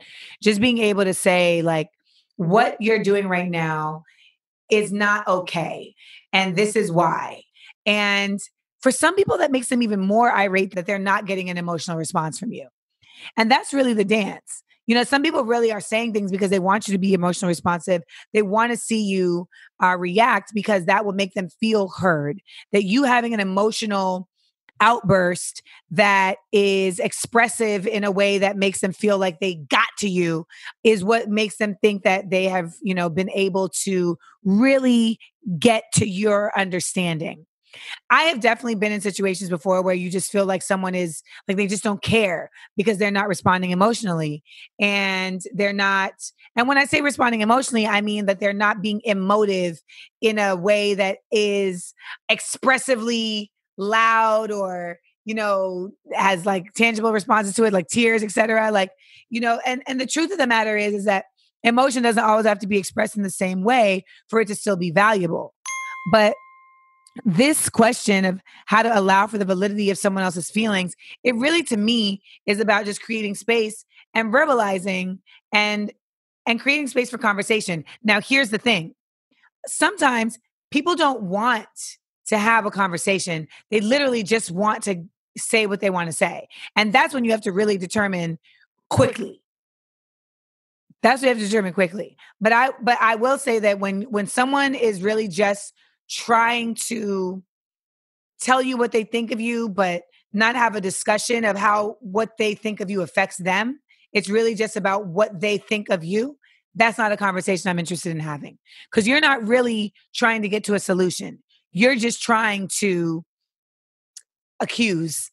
just 0.42 0.62
being 0.62 0.78
able 0.78 1.04
to 1.04 1.12
say 1.12 1.60
like 1.60 1.90
what 2.36 2.76
you're 2.80 3.02
doing 3.02 3.28
right 3.28 3.50
now 3.50 4.02
is 4.70 4.92
not 4.92 5.28
okay 5.28 5.94
and 6.32 6.56
this 6.56 6.74
is 6.74 6.90
why 6.90 7.42
and 7.84 8.40
for 8.80 8.90
some 8.90 9.14
people 9.14 9.36
that 9.36 9.52
makes 9.52 9.68
them 9.68 9.82
even 9.82 10.00
more 10.00 10.32
irate 10.32 10.74
that 10.74 10.86
they're 10.86 10.98
not 10.98 11.26
getting 11.26 11.50
an 11.50 11.58
emotional 11.58 11.98
response 11.98 12.38
from 12.38 12.50
you 12.50 12.66
and 13.36 13.50
that's 13.50 13.72
really 13.72 13.94
the 13.94 14.04
dance 14.04 14.62
you 14.90 14.96
know, 14.96 15.04
some 15.04 15.22
people 15.22 15.44
really 15.44 15.70
are 15.70 15.80
saying 15.80 16.12
things 16.12 16.32
because 16.32 16.50
they 16.50 16.58
want 16.58 16.88
you 16.88 16.92
to 16.92 16.98
be 16.98 17.14
emotionally 17.14 17.50
responsive. 17.50 18.02
They 18.32 18.42
want 18.42 18.72
to 18.72 18.76
see 18.76 19.00
you 19.00 19.46
uh, 19.80 19.96
react 19.96 20.50
because 20.52 20.86
that 20.86 21.04
will 21.04 21.12
make 21.12 21.34
them 21.34 21.48
feel 21.48 21.90
heard. 21.96 22.40
That 22.72 22.82
you 22.82 23.04
having 23.04 23.32
an 23.32 23.38
emotional 23.38 24.28
outburst 24.80 25.62
that 25.92 26.38
is 26.50 26.98
expressive 26.98 27.86
in 27.86 28.02
a 28.02 28.10
way 28.10 28.38
that 28.38 28.56
makes 28.56 28.80
them 28.80 28.92
feel 28.92 29.16
like 29.16 29.38
they 29.38 29.54
got 29.54 29.86
to 29.98 30.08
you 30.08 30.44
is 30.82 31.04
what 31.04 31.28
makes 31.28 31.58
them 31.58 31.76
think 31.80 32.02
that 32.02 32.30
they 32.30 32.46
have, 32.46 32.74
you 32.82 32.94
know, 32.94 33.08
been 33.08 33.30
able 33.30 33.68
to 33.68 34.18
really 34.42 35.20
get 35.56 35.84
to 35.94 36.08
your 36.08 36.50
understanding. 36.58 37.46
I 38.10 38.24
have 38.24 38.40
definitely 38.40 38.74
been 38.74 38.92
in 38.92 39.00
situations 39.00 39.50
before 39.50 39.82
where 39.82 39.94
you 39.94 40.10
just 40.10 40.30
feel 40.30 40.46
like 40.46 40.62
someone 40.62 40.94
is 40.94 41.22
like 41.46 41.56
they 41.56 41.66
just 41.66 41.84
don't 41.84 42.02
care 42.02 42.50
because 42.76 42.98
they're 42.98 43.10
not 43.10 43.28
responding 43.28 43.70
emotionally 43.70 44.42
and 44.80 45.40
they're 45.54 45.72
not 45.72 46.12
and 46.56 46.68
when 46.68 46.78
I 46.78 46.84
say 46.84 47.00
responding 47.00 47.40
emotionally 47.40 47.86
I 47.86 48.00
mean 48.00 48.26
that 48.26 48.40
they're 48.40 48.52
not 48.52 48.82
being 48.82 49.00
emotive 49.04 49.80
in 50.20 50.38
a 50.38 50.56
way 50.56 50.94
that 50.94 51.18
is 51.30 51.94
expressively 52.28 53.50
loud 53.76 54.50
or 54.50 54.98
you 55.24 55.34
know 55.34 55.90
has 56.12 56.46
like 56.46 56.72
tangible 56.74 57.12
responses 57.12 57.54
to 57.54 57.64
it 57.64 57.72
like 57.72 57.88
tears 57.88 58.22
etc 58.22 58.70
like 58.70 58.90
you 59.30 59.40
know 59.40 59.60
and 59.64 59.82
and 59.86 60.00
the 60.00 60.06
truth 60.06 60.32
of 60.32 60.38
the 60.38 60.46
matter 60.46 60.76
is 60.76 60.94
is 60.94 61.04
that 61.04 61.24
emotion 61.62 62.02
doesn't 62.02 62.24
always 62.24 62.46
have 62.46 62.58
to 62.60 62.66
be 62.66 62.78
expressed 62.78 63.16
in 63.16 63.22
the 63.22 63.30
same 63.30 63.62
way 63.62 64.04
for 64.28 64.40
it 64.40 64.48
to 64.48 64.54
still 64.54 64.76
be 64.76 64.90
valuable. 64.90 65.54
But 66.12 66.34
this 67.24 67.68
question 67.68 68.24
of 68.24 68.40
how 68.66 68.82
to 68.82 68.98
allow 68.98 69.26
for 69.26 69.38
the 69.38 69.44
validity 69.44 69.90
of 69.90 69.98
someone 69.98 70.22
else's 70.22 70.50
feelings, 70.50 70.94
it 71.24 71.34
really 71.34 71.62
to 71.64 71.76
me 71.76 72.22
is 72.46 72.60
about 72.60 72.84
just 72.84 73.02
creating 73.02 73.34
space 73.34 73.84
and 74.14 74.32
verbalizing 74.32 75.18
and 75.52 75.92
and 76.46 76.60
creating 76.60 76.88
space 76.88 77.10
for 77.10 77.18
conversation. 77.18 77.84
Now 78.02 78.20
here's 78.20 78.50
the 78.50 78.58
thing. 78.58 78.94
Sometimes 79.66 80.38
people 80.70 80.94
don't 80.94 81.22
want 81.22 81.68
to 82.26 82.38
have 82.38 82.64
a 82.64 82.70
conversation. 82.70 83.46
They 83.70 83.80
literally 83.80 84.22
just 84.22 84.50
want 84.50 84.84
to 84.84 85.04
say 85.36 85.66
what 85.66 85.80
they 85.80 85.90
want 85.90 86.08
to 86.08 86.12
say. 86.12 86.48
And 86.76 86.92
that's 86.92 87.12
when 87.12 87.24
you 87.24 87.30
have 87.32 87.42
to 87.42 87.52
really 87.52 87.76
determine 87.76 88.38
quickly. 88.88 89.42
That's 91.02 91.22
what 91.22 91.28
you 91.28 91.34
have 91.34 91.38
to 91.38 91.44
determine 91.44 91.72
quickly. 91.72 92.16
But 92.40 92.52
I 92.52 92.70
but 92.82 92.98
I 93.00 93.16
will 93.16 93.38
say 93.38 93.58
that 93.60 93.78
when 93.78 94.02
when 94.02 94.26
someone 94.26 94.74
is 94.74 95.02
really 95.02 95.28
just 95.28 95.74
trying 96.10 96.74
to 96.88 97.42
tell 98.40 98.60
you 98.60 98.76
what 98.76 98.92
they 98.92 99.04
think 99.04 99.30
of 99.30 99.40
you, 99.40 99.68
but 99.68 100.02
not 100.32 100.56
have 100.56 100.76
a 100.76 100.80
discussion 100.80 101.44
of 101.44 101.56
how 101.56 101.96
what 102.00 102.36
they 102.38 102.54
think 102.54 102.80
of 102.80 102.90
you 102.90 103.02
affects 103.02 103.36
them. 103.38 103.80
It's 104.12 104.28
really 104.28 104.54
just 104.54 104.76
about 104.76 105.06
what 105.06 105.40
they 105.40 105.58
think 105.58 105.88
of 105.88 106.04
you. 106.04 106.36
That's 106.74 106.98
not 106.98 107.12
a 107.12 107.16
conversation 107.16 107.68
I'm 107.68 107.78
interested 107.78 108.10
in 108.10 108.20
having 108.20 108.58
because 108.90 109.06
you're 109.06 109.20
not 109.20 109.46
really 109.46 109.92
trying 110.14 110.42
to 110.42 110.48
get 110.48 110.64
to 110.64 110.74
a 110.74 110.80
solution. 110.80 111.42
You're 111.72 111.96
just 111.96 112.22
trying 112.22 112.68
to 112.78 113.24
accuse. 114.60 115.30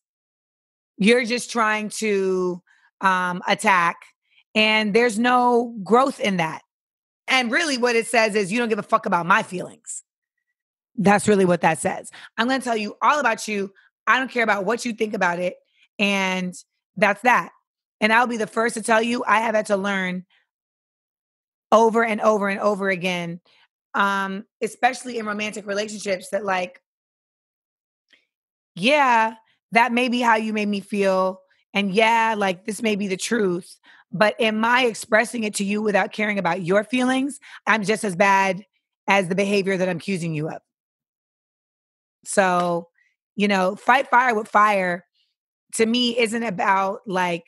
You're 0.97 1.25
just 1.25 1.51
trying 1.51 1.89
to 1.97 2.61
um, 3.01 3.41
attack. 3.47 3.97
And 4.55 4.93
there's 4.93 5.19
no 5.19 5.75
growth 5.83 6.19
in 6.19 6.37
that. 6.37 6.61
And 7.27 7.51
really, 7.51 7.77
what 7.77 7.95
it 7.95 8.07
says 8.07 8.35
is 8.35 8.51
you 8.51 8.57
don't 8.57 8.69
give 8.69 8.79
a 8.79 8.83
fuck 8.83 9.05
about 9.05 9.25
my 9.25 9.43
feelings. 9.43 10.03
That's 10.97 11.27
really 11.27 11.45
what 11.45 11.61
that 11.61 11.79
says. 11.79 12.11
I'm 12.37 12.47
going 12.47 12.59
to 12.59 12.63
tell 12.63 12.77
you 12.77 12.95
all 13.01 13.19
about 13.19 13.47
you. 13.47 13.71
I 14.07 14.17
don't 14.17 14.31
care 14.31 14.43
about 14.43 14.65
what 14.65 14.83
you 14.85 14.93
think 14.93 15.13
about 15.13 15.39
it. 15.39 15.55
And 15.99 16.55
that's 16.95 17.21
that. 17.21 17.51
And 18.01 18.11
I'll 18.11 18.27
be 18.27 18.37
the 18.37 18.47
first 18.47 18.75
to 18.75 18.81
tell 18.81 19.01
you, 19.01 19.23
I 19.25 19.41
have 19.41 19.55
had 19.55 19.67
to 19.67 19.77
learn 19.77 20.25
over 21.71 22.03
and 22.03 22.21
over 22.21 22.47
and 22.47 22.59
over 22.59 22.89
again, 22.89 23.41
um, 23.93 24.45
especially 24.61 25.17
in 25.17 25.25
romantic 25.25 25.67
relationships, 25.67 26.29
that 26.29 26.45
like, 26.45 26.81
yeah, 28.75 29.35
that 29.71 29.91
may 29.91 30.09
be 30.09 30.21
how 30.21 30.35
you 30.35 30.53
made 30.53 30.67
me 30.67 30.79
feel. 30.79 31.41
And 31.73 31.91
yeah, 31.91 32.35
like 32.37 32.65
this 32.65 32.81
may 32.81 32.95
be 32.95 33.07
the 33.07 33.17
truth. 33.17 33.77
But 34.11 34.39
am 34.39 34.63
I 34.63 34.85
expressing 34.85 35.43
it 35.43 35.55
to 35.55 35.63
you 35.63 35.81
without 35.81 36.13
caring 36.13 36.39
about 36.39 36.61
your 36.61 36.83
feelings? 36.83 37.39
I'm 37.65 37.83
just 37.83 38.03
as 38.03 38.15
bad 38.15 38.63
as 39.07 39.27
the 39.27 39.35
behavior 39.35 39.75
that 39.77 39.89
I'm 39.89 39.97
accusing 39.97 40.33
you 40.33 40.49
of. 40.49 40.61
So, 42.25 42.87
you 43.35 43.47
know, 43.47 43.75
fight 43.75 44.09
fire 44.09 44.35
with 44.35 44.47
fire 44.47 45.05
to 45.75 45.85
me 45.85 46.17
isn't 46.17 46.43
about 46.43 46.99
like, 47.05 47.43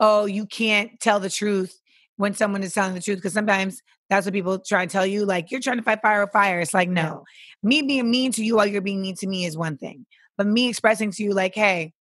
oh, 0.00 0.24
you 0.24 0.46
can't 0.46 0.98
tell 1.00 1.20
the 1.20 1.30
truth 1.30 1.78
when 2.16 2.34
someone 2.34 2.62
is 2.62 2.74
telling 2.74 2.94
the 2.94 3.00
truth. 3.00 3.18
Because 3.18 3.32
sometimes 3.32 3.82
that's 4.10 4.26
what 4.26 4.34
people 4.34 4.58
try 4.58 4.82
and 4.82 4.90
tell 4.90 5.06
you. 5.06 5.24
Like, 5.24 5.50
you're 5.50 5.60
trying 5.60 5.78
to 5.78 5.82
fight 5.82 6.02
fire 6.02 6.22
with 6.22 6.32
fire. 6.32 6.60
It's 6.60 6.74
like, 6.74 6.88
no. 6.88 7.24
Me 7.62 7.82
being 7.82 8.10
mean 8.10 8.32
to 8.32 8.44
you 8.44 8.56
while 8.56 8.66
you're 8.66 8.82
being 8.82 9.00
mean 9.00 9.16
to 9.16 9.26
me 9.26 9.44
is 9.44 9.56
one 9.56 9.76
thing. 9.76 10.06
But 10.36 10.46
me 10.46 10.68
expressing 10.68 11.12
to 11.12 11.22
you, 11.22 11.32
like, 11.32 11.54
hey, 11.54 11.92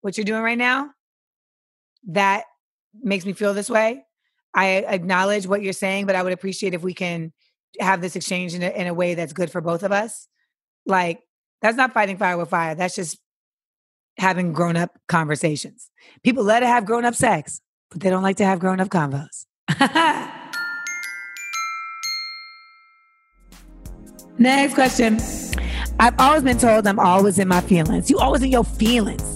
what 0.00 0.16
you're 0.16 0.24
doing 0.24 0.42
right 0.42 0.58
now, 0.58 0.90
that 2.08 2.44
makes 3.02 3.26
me 3.26 3.32
feel 3.32 3.54
this 3.54 3.68
way. 3.68 4.04
I 4.54 4.66
acknowledge 4.88 5.46
what 5.46 5.62
you're 5.62 5.72
saying, 5.72 6.06
but 6.06 6.16
I 6.16 6.22
would 6.22 6.32
appreciate 6.32 6.74
if 6.74 6.82
we 6.82 6.94
can 6.94 7.32
have 7.78 8.00
this 8.00 8.16
exchange 8.16 8.54
in 8.54 8.62
a, 8.62 8.70
in 8.70 8.86
a 8.86 8.94
way 8.94 9.14
that's 9.14 9.32
good 9.32 9.50
for 9.50 9.60
both 9.60 9.82
of 9.82 9.92
us. 9.92 10.28
Like, 10.86 11.20
that's 11.62 11.76
not 11.76 11.92
fighting 11.92 12.16
fire 12.16 12.36
with 12.36 12.50
fire. 12.50 12.74
That's 12.74 12.94
just 12.94 13.18
having 14.18 14.52
grown 14.52 14.76
up 14.76 14.90
conversations. 15.08 15.90
People 16.22 16.44
let 16.44 16.62
it 16.62 16.66
have 16.66 16.84
grown 16.84 17.04
up 17.04 17.14
sex, 17.14 17.60
but 17.90 18.00
they 18.00 18.10
don't 18.10 18.22
like 18.22 18.36
to 18.36 18.44
have 18.44 18.58
grown 18.58 18.80
up 18.80 18.88
convos. 18.88 19.46
Next 24.38 24.74
question. 24.74 25.18
I've 25.98 26.14
always 26.18 26.42
been 26.42 26.58
told 26.58 26.86
I'm 26.86 26.98
always 26.98 27.38
in 27.38 27.48
my 27.48 27.62
feelings. 27.62 28.10
You 28.10 28.18
always 28.18 28.42
in 28.42 28.50
your 28.50 28.64
feelings. 28.64 29.32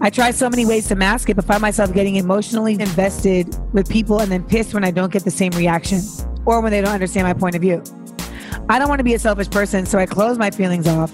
I 0.00 0.10
try 0.10 0.30
so 0.30 0.50
many 0.50 0.66
ways 0.66 0.88
to 0.88 0.94
mask 0.94 1.30
it, 1.30 1.36
but 1.36 1.46
find 1.46 1.62
myself 1.62 1.94
getting 1.94 2.16
emotionally 2.16 2.74
invested 2.74 3.56
with 3.72 3.88
people 3.88 4.20
and 4.20 4.30
then 4.30 4.44
pissed 4.44 4.74
when 4.74 4.84
I 4.84 4.90
don't 4.90 5.10
get 5.10 5.24
the 5.24 5.30
same 5.30 5.52
reaction 5.52 6.00
or 6.44 6.60
when 6.60 6.70
they 6.70 6.82
don't 6.82 6.92
understand 6.92 7.26
my 7.26 7.32
point 7.32 7.54
of 7.54 7.62
view. 7.62 7.82
I 8.68 8.78
don't 8.78 8.88
want 8.88 8.98
to 8.98 9.04
be 9.04 9.14
a 9.14 9.18
selfish 9.18 9.48
person, 9.48 9.86
so 9.86 9.98
I 9.98 10.04
close 10.04 10.36
my 10.36 10.50
feelings 10.50 10.86
off 10.86 11.10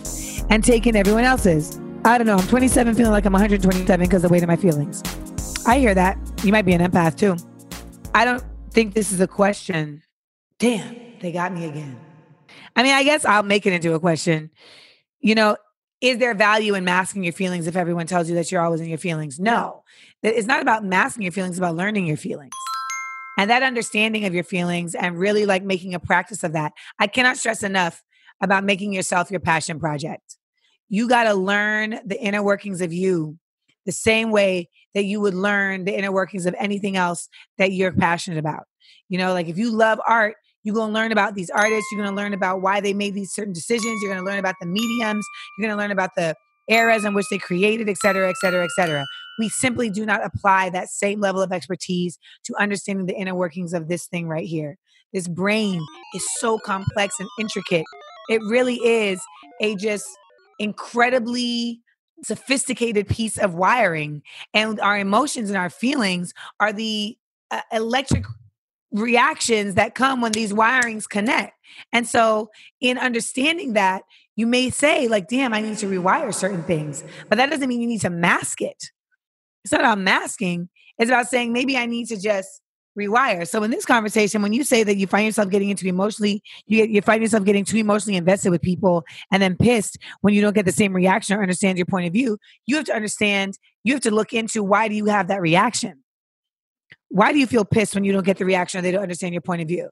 and 0.50 0.64
taking 0.64 0.96
everyone 0.96 1.24
else's. 1.24 1.80
I 2.04 2.18
don't 2.18 2.26
know. 2.26 2.36
I'm 2.36 2.46
27, 2.48 2.94
feeling 2.94 3.12
like 3.12 3.24
I'm 3.24 3.32
127 3.32 4.06
because 4.06 4.24
of 4.24 4.28
the 4.28 4.32
weight 4.32 4.42
of 4.42 4.48
my 4.48 4.56
feelings. 4.56 5.02
I 5.66 5.78
hear 5.78 5.94
that. 5.94 6.18
You 6.42 6.52
might 6.52 6.66
be 6.66 6.72
an 6.72 6.80
empath 6.80 7.16
too. 7.16 7.36
I 8.14 8.24
don't 8.24 8.42
think 8.70 8.94
this 8.94 9.12
is 9.12 9.20
a 9.20 9.28
question. 9.28 10.02
Damn, 10.58 10.96
they 11.20 11.32
got 11.32 11.52
me 11.52 11.66
again. 11.66 11.98
I 12.74 12.82
mean, 12.82 12.92
I 12.92 13.04
guess 13.04 13.24
I'll 13.24 13.42
make 13.42 13.66
it 13.66 13.72
into 13.72 13.94
a 13.94 14.00
question. 14.00 14.50
You 15.20 15.34
know, 15.34 15.56
is 16.00 16.18
there 16.18 16.34
value 16.34 16.74
in 16.74 16.84
masking 16.84 17.22
your 17.22 17.32
feelings 17.32 17.66
if 17.66 17.76
everyone 17.76 18.06
tells 18.06 18.28
you 18.28 18.34
that 18.34 18.50
you're 18.50 18.60
always 18.60 18.80
in 18.80 18.88
your 18.88 18.98
feelings? 18.98 19.38
No. 19.38 19.84
It's 20.22 20.48
not 20.48 20.60
about 20.60 20.84
masking 20.84 21.22
your 21.22 21.32
feelings, 21.32 21.52
it's 21.52 21.58
about 21.58 21.76
learning 21.76 22.06
your 22.06 22.16
feelings. 22.16 22.52
And 23.38 23.48
that 23.50 23.62
understanding 23.62 24.24
of 24.24 24.34
your 24.34 24.44
feelings 24.44 24.94
and 24.94 25.18
really 25.18 25.46
like 25.46 25.62
making 25.62 25.94
a 25.94 26.00
practice 26.00 26.42
of 26.44 26.52
that. 26.52 26.72
I 26.98 27.06
cannot 27.06 27.38
stress 27.38 27.62
enough 27.62 28.02
about 28.42 28.64
making 28.64 28.92
yourself 28.92 29.30
your 29.30 29.40
passion 29.40 29.80
project. 29.80 30.36
You 30.88 31.08
got 31.08 31.24
to 31.24 31.34
learn 31.34 32.00
the 32.04 32.20
inner 32.20 32.42
workings 32.42 32.82
of 32.82 32.92
you 32.92 33.38
the 33.86 33.92
same 33.92 34.30
way 34.30 34.68
that 34.94 35.04
you 35.04 35.20
would 35.20 35.34
learn 35.34 35.84
the 35.84 35.96
inner 35.96 36.12
workings 36.12 36.44
of 36.44 36.54
anything 36.58 36.96
else 36.96 37.28
that 37.56 37.72
you're 37.72 37.92
passionate 37.92 38.38
about. 38.38 38.64
You 39.08 39.18
know, 39.18 39.32
like 39.32 39.48
if 39.48 39.56
you 39.56 39.70
love 39.70 40.00
art, 40.06 40.34
you're 40.64 40.74
going 40.74 40.90
to 40.90 40.94
learn 40.94 41.12
about 41.12 41.34
these 41.34 41.50
artists. 41.50 41.86
You're 41.90 42.02
going 42.02 42.14
to 42.14 42.22
learn 42.22 42.34
about 42.34 42.62
why 42.62 42.80
they 42.80 42.92
made 42.92 43.14
these 43.14 43.32
certain 43.32 43.52
decisions. 43.52 44.00
You're 44.02 44.12
going 44.12 44.24
to 44.24 44.30
learn 44.30 44.38
about 44.38 44.56
the 44.60 44.66
mediums. 44.66 45.24
You're 45.56 45.66
going 45.66 45.76
to 45.76 45.82
learn 45.82 45.90
about 45.90 46.10
the 46.16 46.34
eras 46.68 47.04
in 47.04 47.14
which 47.14 47.26
they 47.30 47.38
created, 47.38 47.88
et 47.88 47.96
cetera, 47.96 48.28
et 48.28 48.36
cetera, 48.40 48.62
et 48.62 48.70
cetera. 48.76 49.04
We 49.38 49.48
simply 49.48 49.90
do 49.90 50.06
not 50.06 50.24
apply 50.24 50.70
that 50.70 50.88
same 50.88 51.20
level 51.20 51.42
of 51.42 51.52
expertise 51.52 52.18
to 52.44 52.54
understanding 52.60 53.06
the 53.06 53.16
inner 53.16 53.34
workings 53.34 53.72
of 53.72 53.88
this 53.88 54.06
thing 54.06 54.28
right 54.28 54.46
here. 54.46 54.78
This 55.12 55.26
brain 55.26 55.80
is 56.14 56.24
so 56.38 56.58
complex 56.58 57.18
and 57.18 57.28
intricate. 57.40 57.84
It 58.28 58.40
really 58.42 58.76
is 58.76 59.20
a 59.60 59.74
just 59.76 60.06
incredibly 60.58 61.80
sophisticated 62.24 63.08
piece 63.08 63.38
of 63.38 63.54
wiring. 63.54 64.22
And 64.54 64.80
our 64.80 64.98
emotions 64.98 65.50
and 65.50 65.56
our 65.56 65.70
feelings 65.70 66.32
are 66.60 66.72
the 66.72 67.16
uh, 67.50 67.60
electric 67.72 68.24
reactions 68.92 69.74
that 69.74 69.94
come 69.94 70.20
when 70.20 70.32
these 70.32 70.52
wirings 70.52 71.08
connect. 71.08 71.54
And 71.92 72.06
so, 72.06 72.50
in 72.80 72.98
understanding 72.98 73.72
that, 73.72 74.02
you 74.36 74.46
may 74.46 74.70
say, 74.70 75.08
like, 75.08 75.28
damn, 75.28 75.52
I 75.52 75.60
need 75.60 75.78
to 75.78 75.86
rewire 75.86 76.32
certain 76.32 76.62
things, 76.62 77.04
but 77.28 77.36
that 77.36 77.50
doesn't 77.50 77.68
mean 77.68 77.80
you 77.80 77.86
need 77.86 78.00
to 78.02 78.10
mask 78.10 78.60
it. 78.60 78.90
It's 79.64 79.72
not 79.72 79.82
about 79.82 79.98
masking, 79.98 80.68
it's 80.98 81.10
about 81.10 81.28
saying, 81.28 81.52
maybe 81.52 81.76
I 81.76 81.86
need 81.86 82.08
to 82.08 82.20
just 82.20 82.61
rewire. 82.98 83.46
So 83.48 83.62
in 83.62 83.70
this 83.70 83.86
conversation, 83.86 84.42
when 84.42 84.52
you 84.52 84.64
say 84.64 84.82
that 84.82 84.96
you 84.96 85.06
find 85.06 85.26
yourself 85.26 85.48
getting 85.48 85.70
into 85.70 85.86
emotionally, 85.86 86.42
you 86.66 86.78
get, 86.78 86.90
you 86.90 87.00
find 87.02 87.22
yourself 87.22 87.44
getting 87.44 87.64
too 87.64 87.78
emotionally 87.78 88.16
invested 88.16 88.50
with 88.50 88.62
people 88.62 89.04
and 89.30 89.42
then 89.42 89.56
pissed 89.56 89.98
when 90.20 90.34
you 90.34 90.40
don't 90.40 90.54
get 90.54 90.64
the 90.64 90.72
same 90.72 90.92
reaction 90.92 91.36
or 91.36 91.42
understand 91.42 91.78
your 91.78 91.86
point 91.86 92.06
of 92.06 92.12
view, 92.12 92.38
you 92.66 92.76
have 92.76 92.84
to 92.86 92.94
understand, 92.94 93.58
you 93.84 93.94
have 93.94 94.02
to 94.02 94.10
look 94.10 94.32
into 94.32 94.62
why 94.62 94.88
do 94.88 94.94
you 94.94 95.06
have 95.06 95.28
that 95.28 95.40
reaction? 95.40 96.02
Why 97.08 97.32
do 97.32 97.38
you 97.38 97.46
feel 97.46 97.64
pissed 97.64 97.94
when 97.94 98.04
you 98.04 98.12
don't 98.12 98.24
get 98.24 98.38
the 98.38 98.44
reaction 98.44 98.78
or 98.78 98.82
they 98.82 98.90
don't 98.90 99.02
understand 99.02 99.34
your 99.34 99.42
point 99.42 99.62
of 99.62 99.68
view? 99.68 99.88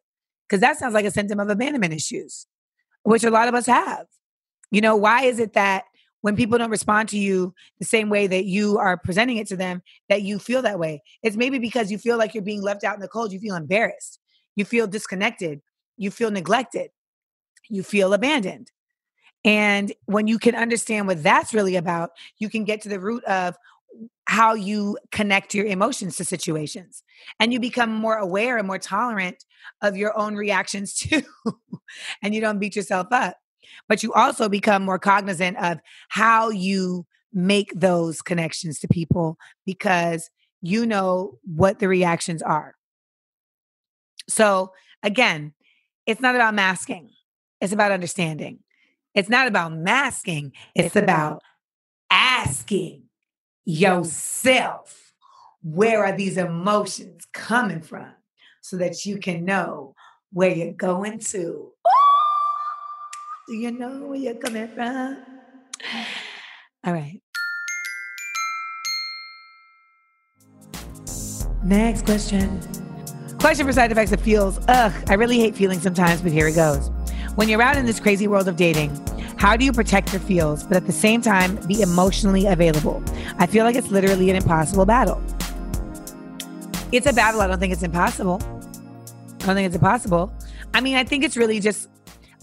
Because 0.48 0.60
that 0.60 0.78
sounds 0.78 0.94
like 0.94 1.04
a 1.04 1.10
symptom 1.10 1.38
of 1.38 1.48
abandonment 1.48 1.94
issues, 1.94 2.46
which 3.02 3.24
a 3.24 3.30
lot 3.30 3.48
of 3.48 3.54
us 3.54 3.66
have. 3.66 4.06
You 4.70 4.80
know, 4.80 4.96
why 4.96 5.24
is 5.24 5.38
it 5.38 5.54
that 5.54 5.84
when 6.22 6.36
people 6.36 6.58
don't 6.58 6.70
respond 6.70 7.08
to 7.08 7.18
you 7.18 7.54
the 7.78 7.84
same 7.86 8.10
way 8.10 8.26
that 8.26 8.44
you 8.44 8.78
are 8.78 8.96
presenting 8.96 9.38
it 9.38 9.46
to 9.48 9.56
them 9.56 9.82
that 10.08 10.22
you 10.22 10.38
feel 10.38 10.62
that 10.62 10.78
way. 10.78 11.02
It's 11.22 11.36
maybe 11.36 11.58
because 11.58 11.90
you 11.90 11.98
feel 11.98 12.18
like 12.18 12.34
you're 12.34 12.42
being 12.42 12.62
left 12.62 12.84
out 12.84 12.94
in 12.94 13.00
the 13.00 13.08
cold 13.08 13.32
you 13.32 13.40
feel 13.40 13.56
embarrassed 13.56 14.18
you 14.56 14.64
feel 14.64 14.86
disconnected 14.86 15.60
you 15.96 16.10
feel 16.10 16.30
neglected 16.30 16.90
you 17.68 17.82
feel 17.82 18.12
abandoned. 18.12 18.70
And 19.44 19.92
when 20.06 20.26
you 20.26 20.38
can 20.38 20.54
understand 20.54 21.06
what 21.06 21.22
that's 21.22 21.54
really 21.54 21.76
about 21.76 22.10
you 22.38 22.48
can 22.48 22.64
get 22.64 22.82
to 22.82 22.88
the 22.88 23.00
root 23.00 23.24
of 23.24 23.56
how 24.26 24.54
you 24.54 24.96
connect 25.10 25.54
your 25.54 25.66
emotions 25.66 26.16
to 26.16 26.24
situations 26.24 27.02
and 27.40 27.52
you 27.52 27.58
become 27.58 27.92
more 27.92 28.16
aware 28.16 28.58
and 28.58 28.66
more 28.66 28.78
tolerant 28.78 29.44
of 29.82 29.96
your 29.96 30.16
own 30.16 30.36
reactions 30.36 30.94
too 30.94 31.22
and 32.22 32.34
you 32.34 32.40
don't 32.40 32.58
beat 32.58 32.76
yourself 32.76 33.08
up 33.10 33.36
but 33.88 34.02
you 34.02 34.12
also 34.12 34.48
become 34.48 34.82
more 34.82 34.98
cognizant 34.98 35.56
of 35.58 35.78
how 36.08 36.50
you 36.50 37.06
make 37.32 37.72
those 37.74 38.22
connections 38.22 38.78
to 38.80 38.88
people 38.88 39.36
because 39.64 40.30
you 40.62 40.84
know 40.84 41.38
what 41.44 41.78
the 41.78 41.88
reactions 41.88 42.42
are. 42.42 42.74
So, 44.28 44.72
again, 45.02 45.54
it's 46.06 46.20
not 46.20 46.34
about 46.34 46.54
masking, 46.54 47.10
it's 47.60 47.72
about 47.72 47.92
understanding. 47.92 48.60
It's 49.12 49.28
not 49.28 49.48
about 49.48 49.72
masking, 49.72 50.52
it's, 50.74 50.86
it's 50.86 50.96
about 50.96 51.42
asking 52.10 53.04
yourself 53.64 55.12
where 55.62 56.04
are 56.04 56.16
these 56.16 56.36
emotions 56.36 57.26
coming 57.32 57.80
from 57.80 58.12
so 58.60 58.76
that 58.76 59.04
you 59.04 59.18
can 59.18 59.44
know 59.44 59.94
where 60.32 60.50
you're 60.50 60.72
going 60.72 61.18
to. 61.18 61.72
Do 63.50 63.56
you 63.56 63.72
know 63.72 64.06
where 64.06 64.16
you're 64.16 64.34
coming 64.34 64.68
from? 64.68 65.24
All 66.86 66.92
right. 66.92 67.20
Next 71.64 72.04
question. 72.04 72.60
Question 73.40 73.66
for 73.66 73.72
side 73.72 73.90
effects 73.90 74.12
of 74.12 74.20
feels. 74.20 74.60
Ugh, 74.68 74.92
I 75.08 75.14
really 75.14 75.40
hate 75.40 75.56
feeling 75.56 75.80
sometimes, 75.80 76.22
but 76.22 76.30
here 76.30 76.46
it 76.46 76.54
goes. 76.54 76.92
When 77.34 77.48
you're 77.48 77.60
out 77.60 77.76
in 77.76 77.86
this 77.86 77.98
crazy 77.98 78.28
world 78.28 78.46
of 78.46 78.54
dating, 78.54 78.96
how 79.36 79.56
do 79.56 79.64
you 79.64 79.72
protect 79.72 80.12
your 80.12 80.20
feels, 80.20 80.62
but 80.62 80.76
at 80.76 80.86
the 80.86 80.92
same 80.92 81.20
time 81.20 81.56
be 81.66 81.82
emotionally 81.82 82.46
available? 82.46 83.02
I 83.40 83.46
feel 83.46 83.64
like 83.64 83.74
it's 83.74 83.90
literally 83.90 84.30
an 84.30 84.36
impossible 84.36 84.86
battle. 84.86 85.20
It's 86.92 87.08
a 87.08 87.12
battle. 87.12 87.40
I 87.40 87.48
don't 87.48 87.58
think 87.58 87.72
it's 87.72 87.82
impossible. 87.82 88.38
I 88.40 89.46
don't 89.46 89.56
think 89.56 89.66
it's 89.66 89.74
impossible. 89.74 90.32
I 90.72 90.80
mean, 90.80 90.94
I 90.94 91.02
think 91.02 91.24
it's 91.24 91.36
really 91.36 91.58
just 91.58 91.88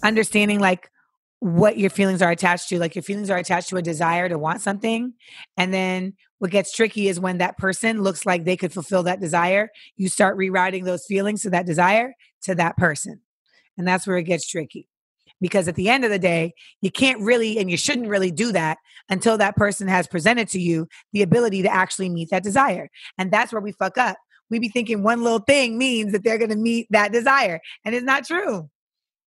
understanding 0.03 0.60
like 0.60 0.91
what 1.39 1.78
your 1.78 1.89
feelings 1.89 2.21
are 2.21 2.32
attached 2.32 2.69
to. 2.69 2.80
Like 2.80 2.95
your 2.95 3.04
feelings 3.04 3.30
are 3.30 3.38
attached 3.38 3.69
to 3.69 3.78
a 3.78 3.82
desire 3.82 4.28
to 4.30 4.38
want 4.38 4.62
something. 4.62 5.13
And 5.56 5.73
then 5.73 6.13
what 6.39 6.52
gets 6.52 6.71
tricky 6.71 7.08
is 7.08 7.19
when 7.19 7.38
that 7.38 7.58
person 7.58 8.02
looks 8.02 8.26
like 8.26 8.43
they 8.43 8.58
could 8.58 8.73
fulfill 8.73 9.04
that 9.04 9.19
desire, 9.19 9.69
you 9.95 10.10
start 10.10 10.38
rewriting 10.38 10.84
those 10.84 11.06
feelings 11.06 11.43
to 11.43 11.50
that 11.52 11.65
desire 11.65 12.13
to 12.43 12.56
that 12.56 12.78
person. 12.78 13.21
And 13.78 13.88
that's 13.88 14.08
where 14.08 14.17
it 14.17 14.23
gets 14.23 14.47
tricky. 14.47 14.88
Because 15.39 15.67
at 15.67 15.76
the 15.76 15.89
end 15.89 16.04
of 16.04 16.10
the 16.10 16.17
day, 16.17 16.54
you 16.82 16.89
can't 16.89 17.21
really 17.21 17.60
and 17.60 17.69
you 17.69 17.78
shouldn't 17.78 18.08
really 18.08 18.32
do 18.32 18.52
that 18.54 18.80
until 19.08 19.38
that 19.38 19.56
person 19.56 19.88
has 19.88 20.08
presented 20.08 20.47
to 20.50 20.60
you 20.60 20.88
the 21.13 21.21
ability 21.21 21.62
to 21.62 21.71
actually 21.71 22.10
meet 22.10 22.32
that 22.32 22.43
desire. 22.43 22.89
And 23.19 23.30
that's 23.30 23.54
where 23.54 23.62
we 23.62 23.71
fuck 23.71 24.00
up. 24.00 24.17
We 24.50 24.58
be 24.58 24.69
thinking 24.69 25.04
one 25.04 25.23
little 25.23 25.39
thing 25.39 25.78
means 25.78 26.12
that 26.13 26.23
they're 26.23 26.39
going 26.39 26.50
to 26.50 26.56
meet 26.56 26.88
that 26.89 27.12
desire. 27.12 27.60
And 27.86 27.93
it's 27.93 28.06
not 28.06 28.26
true 28.26 28.69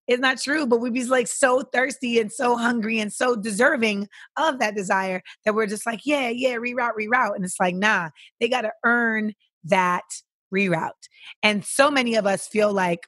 it's 0.06 0.20
not 0.20 0.40
true, 0.40 0.66
but 0.66 0.80
we'd 0.80 0.92
be 0.92 1.04
like 1.04 1.28
so 1.28 1.62
thirsty 1.62 2.18
and 2.18 2.32
so 2.32 2.56
hungry 2.56 2.98
and 2.98 3.12
so 3.12 3.36
deserving 3.36 4.08
of 4.36 4.58
that 4.58 4.74
desire 4.74 5.22
that 5.44 5.54
we're 5.54 5.66
just 5.66 5.86
like, 5.86 6.00
yeah, 6.04 6.28
yeah, 6.28 6.56
reroute, 6.56 6.94
reroute. 6.98 7.36
And 7.36 7.44
it's 7.44 7.60
like, 7.60 7.74
nah, 7.74 8.10
they 8.40 8.48
got 8.48 8.62
to 8.62 8.72
earn 8.84 9.34
that 9.64 10.04
reroute. 10.52 10.90
And 11.42 11.64
so 11.64 11.90
many 11.90 12.16
of 12.16 12.26
us 12.26 12.48
feel 12.48 12.72
like 12.72 13.06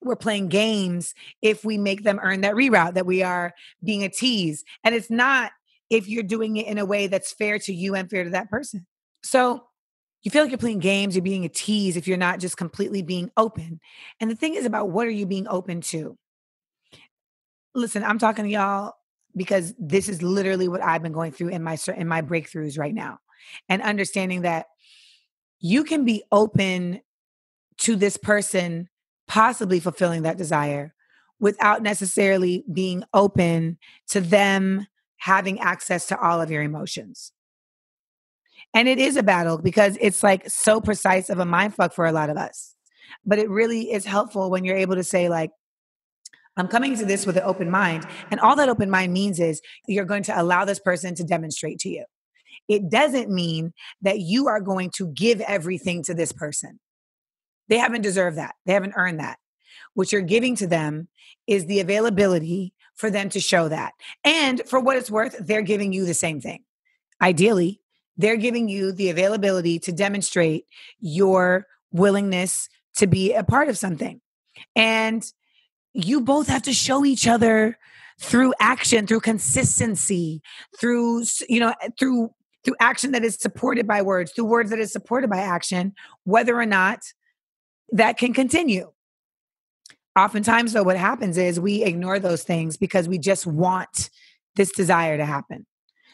we're 0.00 0.16
playing 0.16 0.48
games 0.48 1.14
if 1.42 1.64
we 1.64 1.76
make 1.76 2.04
them 2.04 2.20
earn 2.22 2.42
that 2.42 2.54
reroute, 2.54 2.94
that 2.94 3.06
we 3.06 3.22
are 3.22 3.52
being 3.82 4.04
a 4.04 4.08
tease. 4.08 4.64
And 4.84 4.94
it's 4.94 5.10
not 5.10 5.50
if 5.90 6.08
you're 6.08 6.22
doing 6.22 6.56
it 6.56 6.66
in 6.66 6.78
a 6.78 6.84
way 6.84 7.06
that's 7.06 7.32
fair 7.32 7.58
to 7.60 7.74
you 7.74 7.94
and 7.94 8.08
fair 8.08 8.24
to 8.24 8.30
that 8.30 8.50
person. 8.50 8.86
So 9.22 9.64
you 10.28 10.32
feel 10.32 10.42
like 10.42 10.50
you're 10.50 10.58
playing 10.58 10.78
games, 10.78 11.16
you're 11.16 11.22
being 11.22 11.44
a 11.44 11.48
tease 11.48 11.96
if 11.96 12.06
you're 12.06 12.16
not 12.16 12.38
just 12.38 12.56
completely 12.56 13.02
being 13.02 13.30
open. 13.36 13.80
And 14.20 14.30
the 14.30 14.36
thing 14.36 14.54
is 14.54 14.66
about 14.66 14.90
what 14.90 15.06
are 15.06 15.10
you 15.10 15.26
being 15.26 15.48
open 15.48 15.80
to? 15.82 16.16
listen, 17.78 18.04
I'm 18.04 18.18
talking 18.18 18.44
to 18.44 18.50
y'all 18.50 18.94
because 19.36 19.74
this 19.78 20.08
is 20.08 20.22
literally 20.22 20.68
what 20.68 20.82
I've 20.82 21.02
been 21.02 21.12
going 21.12 21.32
through 21.32 21.48
in 21.48 21.62
my 21.62 21.78
in 21.96 22.08
my 22.08 22.22
breakthroughs 22.22 22.78
right 22.78 22.94
now. 22.94 23.20
And 23.68 23.80
understanding 23.82 24.42
that 24.42 24.66
you 25.60 25.84
can 25.84 26.04
be 26.04 26.22
open 26.30 27.00
to 27.78 27.96
this 27.96 28.16
person 28.16 28.88
possibly 29.26 29.80
fulfilling 29.80 30.22
that 30.22 30.36
desire 30.36 30.94
without 31.40 31.82
necessarily 31.82 32.64
being 32.72 33.04
open 33.14 33.78
to 34.08 34.20
them 34.20 34.86
having 35.16 35.60
access 35.60 36.06
to 36.06 36.18
all 36.18 36.40
of 36.40 36.50
your 36.50 36.62
emotions. 36.62 37.32
And 38.74 38.88
it 38.88 38.98
is 38.98 39.16
a 39.16 39.22
battle 39.22 39.58
because 39.58 39.96
it's 40.00 40.22
like 40.22 40.48
so 40.48 40.80
precise 40.80 41.30
of 41.30 41.38
a 41.38 41.46
mind 41.46 41.74
fuck 41.74 41.92
for 41.92 42.06
a 42.06 42.12
lot 42.12 42.30
of 42.30 42.36
us. 42.36 42.74
But 43.24 43.38
it 43.38 43.48
really 43.48 43.92
is 43.92 44.04
helpful 44.04 44.50
when 44.50 44.64
you're 44.64 44.76
able 44.76 44.96
to 44.96 45.04
say, 45.04 45.28
like, 45.28 45.50
I'm 46.56 46.68
coming 46.68 46.96
to 46.96 47.04
this 47.04 47.24
with 47.24 47.36
an 47.36 47.44
open 47.44 47.70
mind. 47.70 48.04
And 48.30 48.40
all 48.40 48.56
that 48.56 48.68
open 48.68 48.90
mind 48.90 49.12
means 49.12 49.38
is 49.38 49.62
you're 49.86 50.04
going 50.04 50.24
to 50.24 50.40
allow 50.40 50.64
this 50.64 50.80
person 50.80 51.14
to 51.14 51.24
demonstrate 51.24 51.78
to 51.80 51.88
you. 51.88 52.04
It 52.68 52.90
doesn't 52.90 53.30
mean 53.30 53.72
that 54.02 54.18
you 54.18 54.48
are 54.48 54.60
going 54.60 54.90
to 54.96 55.06
give 55.08 55.40
everything 55.40 56.02
to 56.04 56.14
this 56.14 56.32
person. 56.32 56.80
They 57.68 57.78
haven't 57.78 58.02
deserved 58.02 58.38
that, 58.38 58.54
they 58.66 58.72
haven't 58.72 58.94
earned 58.96 59.20
that. 59.20 59.38
What 59.94 60.12
you're 60.12 60.22
giving 60.22 60.56
to 60.56 60.66
them 60.66 61.08
is 61.46 61.66
the 61.66 61.80
availability 61.80 62.74
for 62.94 63.10
them 63.10 63.28
to 63.30 63.40
show 63.40 63.68
that. 63.68 63.92
And 64.24 64.62
for 64.66 64.80
what 64.80 64.96
it's 64.96 65.10
worth, 65.10 65.36
they're 65.38 65.62
giving 65.62 65.92
you 65.92 66.04
the 66.04 66.14
same 66.14 66.40
thing. 66.40 66.64
Ideally, 67.22 67.80
they're 68.18 68.36
giving 68.36 68.68
you 68.68 68.92
the 68.92 69.10
availability 69.10 69.78
to 69.78 69.92
demonstrate 69.92 70.66
your 71.00 71.66
willingness 71.92 72.68
to 72.96 73.06
be 73.06 73.32
a 73.32 73.44
part 73.44 73.68
of 73.68 73.78
something. 73.78 74.20
And 74.76 75.24
you 75.94 76.20
both 76.20 76.48
have 76.48 76.62
to 76.62 76.72
show 76.72 77.04
each 77.04 77.26
other 77.26 77.78
through 78.20 78.52
action 78.58 79.06
through 79.06 79.20
consistency 79.20 80.42
through 80.78 81.22
you 81.48 81.60
know 81.60 81.72
through 81.98 82.30
through 82.64 82.74
action 82.80 83.12
that 83.12 83.24
is 83.24 83.36
supported 83.36 83.86
by 83.86 84.02
words 84.02 84.32
through 84.32 84.44
words 84.44 84.70
that 84.70 84.80
is 84.80 84.92
supported 84.92 85.30
by 85.30 85.38
action 85.38 85.92
whether 86.24 86.58
or 86.58 86.66
not 86.66 86.98
that 87.92 88.18
can 88.18 88.34
continue 88.34 88.90
oftentimes 90.18 90.72
though 90.72 90.82
what 90.82 90.96
happens 90.96 91.38
is 91.38 91.60
we 91.60 91.84
ignore 91.84 92.18
those 92.18 92.42
things 92.42 92.76
because 92.76 93.08
we 93.08 93.18
just 93.18 93.46
want 93.46 94.10
this 94.56 94.72
desire 94.72 95.16
to 95.16 95.24
happen 95.24 95.64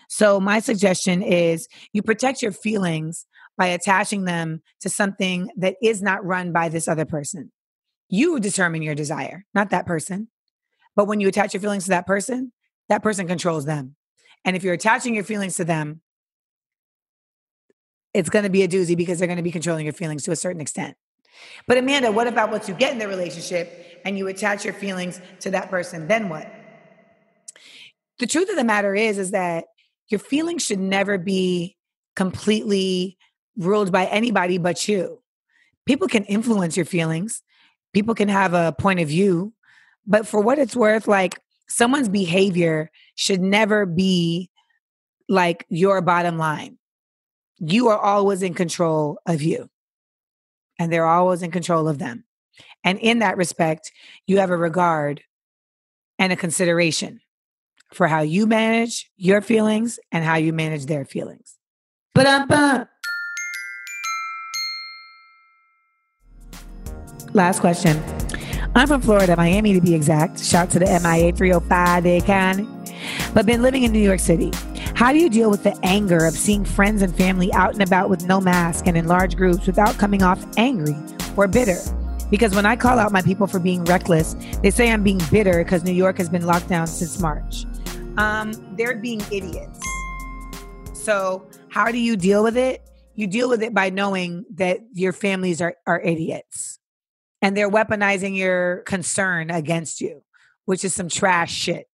So, 0.09 0.41
my 0.41 0.61
suggestion 0.61 1.23
is 1.23 1.69
you 1.93 2.03
protect 2.03 2.43
your 2.43 2.53
feelings 2.53 3.27
by 3.57 3.67
attaching 3.67 4.25
them 4.25 4.63
to 4.81 4.89
something 4.89 5.51
that 5.57 5.77
is 5.83 6.03
not 6.03 6.25
run 6.25 6.53
by 6.53 6.69
this 6.69 6.89
other 6.89 7.05
person. 7.05 7.53
You 8.09 8.41
determine 8.41 8.83
your 8.83 8.95
desire, 8.95 9.45
not 9.55 9.71
that 9.71 9.87
person. 9.87 10.29
But 10.97 11.07
when 11.07 11.21
you 11.21 11.29
attach 11.29 11.55
your 11.55 11.61
feelings 11.61 11.85
to 11.85 11.91
that 11.91 12.07
person, 12.07 12.53
that 12.89 13.03
person 13.03 13.27
controls 13.27 13.65
them. 13.65 13.97
And 14.45 14.57
if 14.57 14.63
you're 14.63 14.75
attaching 14.75 15.15
your 15.15 15.25
feelings 15.25 15.57
to 15.57 15.65
them, 15.65 16.01
it's 18.13 18.31
going 18.31 18.45
to 18.45 18.51
be 18.51 18.63
a 18.63 18.69
doozy 18.69 18.97
because 18.97 19.19
they're 19.19 19.27
going 19.27 19.39
to 19.39 19.43
be 19.43 19.51
controlling 19.51 19.87
your 19.87 19.93
feelings 19.93 20.23
to 20.25 20.31
a 20.31 20.37
certain 20.37 20.61
extent. 20.61 20.97
But 21.67 21.79
Amanda, 21.79 22.13
what 22.13 22.29
about 22.29 22.51
once 22.51 22.69
you 22.69 22.75
get 22.75 22.93
in 22.93 22.99
the 22.99 23.09
relationship 23.09 24.01
and 24.05 24.17
you 24.17 24.29
attach 24.29 24.65
your 24.65 24.75
feelings 24.75 25.21
to 25.41 25.51
that 25.51 25.71
person? 25.71 26.07
Then 26.07 26.29
what? 26.29 26.49
The 28.19 28.27
truth 28.27 28.49
of 28.49 28.57
the 28.57 28.65
matter 28.65 28.95
is, 28.95 29.19
is 29.19 29.33
that 29.33 29.65
your 30.09 30.21
feelings 30.21 30.65
should 30.65 30.81
never 30.81 31.19
be 31.19 31.77
completely 32.17 33.17
ruled 33.57 33.93
by 33.93 34.07
anybody 34.07 34.59
but 34.59 34.87
you. 34.89 35.21
People 35.87 36.09
can 36.09 36.25
influence 36.25 36.77
your 36.77 36.87
feelings. 36.87 37.43
People 37.93 38.15
can 38.15 38.29
have 38.29 38.55
a 38.55 38.75
point 38.79 39.01
of 39.01 39.09
view, 39.09 39.53
but 40.07 40.27
for 40.27 40.41
what 40.41 40.59
it's 40.59 40.75
worth, 40.75 41.07
like 41.07 41.41
someone's 41.69 42.09
behavior 42.09 42.91
should 43.15 43.41
never 43.41 43.87
be 43.87 44.51
like 45.29 45.65
your 45.69 46.01
bottom 46.01 46.37
line. 46.39 46.79
You 47.59 47.89
are 47.89 47.99
always 47.99 48.43
in 48.43 48.55
control 48.55 49.19
of 49.27 49.43
you, 49.43 49.69
and 50.79 50.93
they're 50.93 51.07
always 51.07 51.43
in 51.43 51.51
control 51.51 51.89
of 51.89 51.99
them. 51.99 52.25
And 52.83 52.99
in 52.99 53.21
that 53.21 53.37
respect, 53.37 53.93
you 54.27 54.39
have 54.39 54.51
a 54.51 54.57
regard 54.57 55.23
and 56.19 56.33
a 56.33 56.37
consideration 56.37 57.21
for 57.95 58.07
how 58.07 58.21
you 58.21 58.47
manage 58.47 59.11
your 59.17 59.41
feelings 59.41 59.99
and 60.13 60.25
how 60.25 60.37
you 60.37 60.53
manage 60.53 60.87
their 60.87 61.05
feelings. 61.05 61.57
Last 67.33 67.61
question. 67.61 68.03
I'm 68.77 68.89
from 68.89 69.01
Florida, 69.01 69.37
Miami 69.37 69.73
to 69.75 69.81
be 69.81 69.95
exact. 69.95 70.43
Shout 70.43 70.71
to 70.71 70.79
the 70.79 70.87
MIA 70.87 71.33
305 71.33 72.05
Dade 72.05 72.25
County. 72.25 72.69
But 73.33 73.47
been 73.47 73.63
living 73.63 73.83
in 73.83 73.93
New 73.93 74.01
York 74.01 74.21
City. 74.21 74.51
How 74.95 75.13
do 75.13 75.19
you 75.19 75.29
deal 75.29 75.51
with 75.51 75.65
the 75.65 75.77
anger 75.83 76.25
of 76.25 76.35
seeing 76.35 76.65
friends 76.65 77.03
and 77.03 77.15
family 77.15 77.53
out 77.53 77.73
and 77.73 77.83
about 77.83 78.09
with 78.09 78.25
no 78.27 78.41
mask 78.41 78.87
and 78.87 78.97
in 78.97 79.09
large 79.09 79.37
groups 79.37 79.67
without 79.67 79.99
coming 79.99 80.23
off 80.23 80.45
angry 80.57 80.97
or 81.37 81.49
bitter? 81.49 81.79
Because 82.31 82.55
when 82.55 82.67
I 82.67 82.77
call 82.77 82.99
out 82.99 83.13
my 83.13 83.23
people 83.23 83.47
for 83.47 83.59
being 83.59 83.85
reckless, 83.85 84.35
they 84.63 84.71
say 84.71 84.91
I'm 84.91 85.03
being 85.03 85.21
bitter 85.31 85.63
because 85.63 85.85
New 85.85 85.93
York 85.93 86.17
has 86.19 86.29
been 86.29 86.47
locked 86.47 86.69
down 86.69 86.87
since 86.87 87.21
March. 87.21 87.65
Um, 88.17 88.53
they're 88.77 88.97
being 88.97 89.21
idiots. 89.33 89.81
So, 90.93 91.47
how 91.69 91.91
do 91.91 91.99
you 91.99 92.17
deal 92.17 92.43
with 92.43 92.57
it? 92.57 92.83
You 93.15 93.27
deal 93.27 93.49
with 93.49 93.63
it 93.63 93.75
by 93.75 93.91
knowing 93.91 94.45
that 94.55 94.81
your 94.93 95.13
families 95.13 95.61
are, 95.61 95.75
are 95.87 96.01
idiots 96.01 96.79
and 97.43 97.57
they're 97.57 97.71
weaponizing 97.71 98.37
your 98.37 98.79
concern 98.87 99.51
against 99.51 100.01
you, 100.01 100.23
which 100.65 100.85
is 100.85 100.95
some 100.95 101.09
trash 101.09 101.53
shit. 101.53 101.87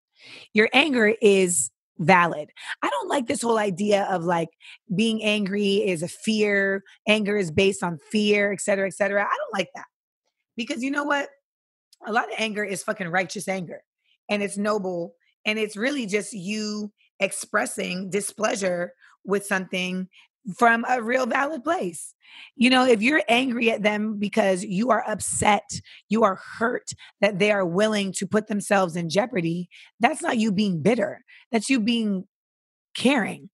Your 0.52 0.68
anger 0.72 1.14
is 1.20 1.70
valid. 1.98 2.50
I 2.82 2.88
don't 2.88 3.08
like 3.08 3.26
this 3.26 3.42
whole 3.42 3.58
idea 3.58 4.04
of 4.10 4.24
like 4.24 4.48
being 4.94 5.22
angry 5.22 5.76
is 5.76 6.02
a 6.02 6.08
fear, 6.08 6.82
anger 7.08 7.36
is 7.36 7.50
based 7.50 7.82
on 7.82 7.98
fear, 8.10 8.52
et 8.52 8.60
cetera, 8.60 8.86
et 8.86 8.94
cetera. 8.94 9.22
I 9.22 9.36
don't 9.36 9.58
like 9.58 9.70
that 9.74 9.86
because 10.56 10.82
you 10.82 10.90
know 10.90 11.04
what? 11.04 11.28
A 12.06 12.12
lot 12.12 12.24
of 12.24 12.34
anger 12.38 12.64
is 12.64 12.82
fucking 12.82 13.08
righteous 13.08 13.48
anger 13.48 13.82
and 14.30 14.42
it's 14.42 14.56
noble 14.56 15.14
and 15.44 15.58
it's 15.58 15.76
really 15.76 16.06
just 16.06 16.32
you 16.32 16.92
expressing 17.18 18.10
displeasure 18.10 18.92
with 19.24 19.44
something 19.44 20.08
from 20.56 20.84
a 20.88 21.02
real 21.02 21.26
valid 21.26 21.62
place. 21.62 22.14
You 22.56 22.70
know, 22.70 22.86
if 22.86 23.02
you're 23.02 23.22
angry 23.28 23.70
at 23.70 23.82
them 23.82 24.18
because 24.18 24.64
you 24.64 24.90
are 24.90 25.04
upset, 25.06 25.68
you 26.08 26.22
are 26.22 26.40
hurt 26.58 26.92
that 27.20 27.38
they 27.38 27.50
are 27.50 27.66
willing 27.66 28.12
to 28.12 28.26
put 28.26 28.46
themselves 28.46 28.96
in 28.96 29.10
jeopardy, 29.10 29.68
that's 29.98 30.22
not 30.22 30.38
you 30.38 30.52
being 30.52 30.80
bitter. 30.80 31.24
That's 31.52 31.68
you 31.68 31.80
being 31.80 32.24
caring. 32.94 33.50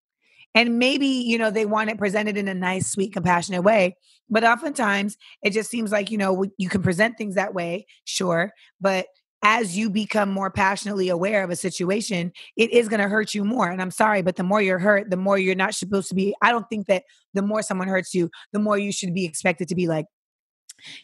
And 0.54 0.78
maybe, 0.78 1.06
you 1.06 1.36
know, 1.36 1.50
they 1.50 1.66
want 1.66 1.90
it 1.90 1.98
presented 1.98 2.36
in 2.36 2.48
a 2.48 2.54
nice, 2.54 2.88
sweet, 2.88 3.12
compassionate 3.12 3.62
way. 3.62 3.96
But 4.30 4.44
oftentimes 4.44 5.16
it 5.42 5.50
just 5.50 5.70
seems 5.70 5.92
like, 5.92 6.10
you 6.10 6.18
know, 6.18 6.44
you 6.56 6.68
can 6.68 6.82
present 6.82 7.18
things 7.18 7.34
that 7.34 7.54
way, 7.54 7.86
sure. 8.04 8.52
But 8.80 9.06
as 9.48 9.78
you 9.78 9.88
become 9.88 10.28
more 10.28 10.50
passionately 10.50 11.08
aware 11.08 11.44
of 11.44 11.50
a 11.50 11.56
situation, 11.56 12.32
it 12.56 12.72
is 12.72 12.88
going 12.88 13.00
to 13.00 13.08
hurt 13.08 13.32
you 13.32 13.44
more. 13.44 13.70
And 13.70 13.80
I'm 13.80 13.92
sorry, 13.92 14.20
but 14.20 14.34
the 14.34 14.42
more 14.42 14.60
you're 14.60 14.80
hurt, 14.80 15.08
the 15.08 15.16
more 15.16 15.38
you're 15.38 15.54
not 15.54 15.72
supposed 15.72 16.08
to 16.08 16.16
be. 16.16 16.34
I 16.42 16.50
don't 16.50 16.68
think 16.68 16.88
that 16.88 17.04
the 17.32 17.42
more 17.42 17.62
someone 17.62 17.86
hurts 17.86 18.12
you, 18.12 18.28
the 18.52 18.58
more 18.58 18.76
you 18.76 18.90
should 18.90 19.14
be 19.14 19.24
expected 19.24 19.68
to 19.68 19.76
be 19.76 19.86
like, 19.86 20.06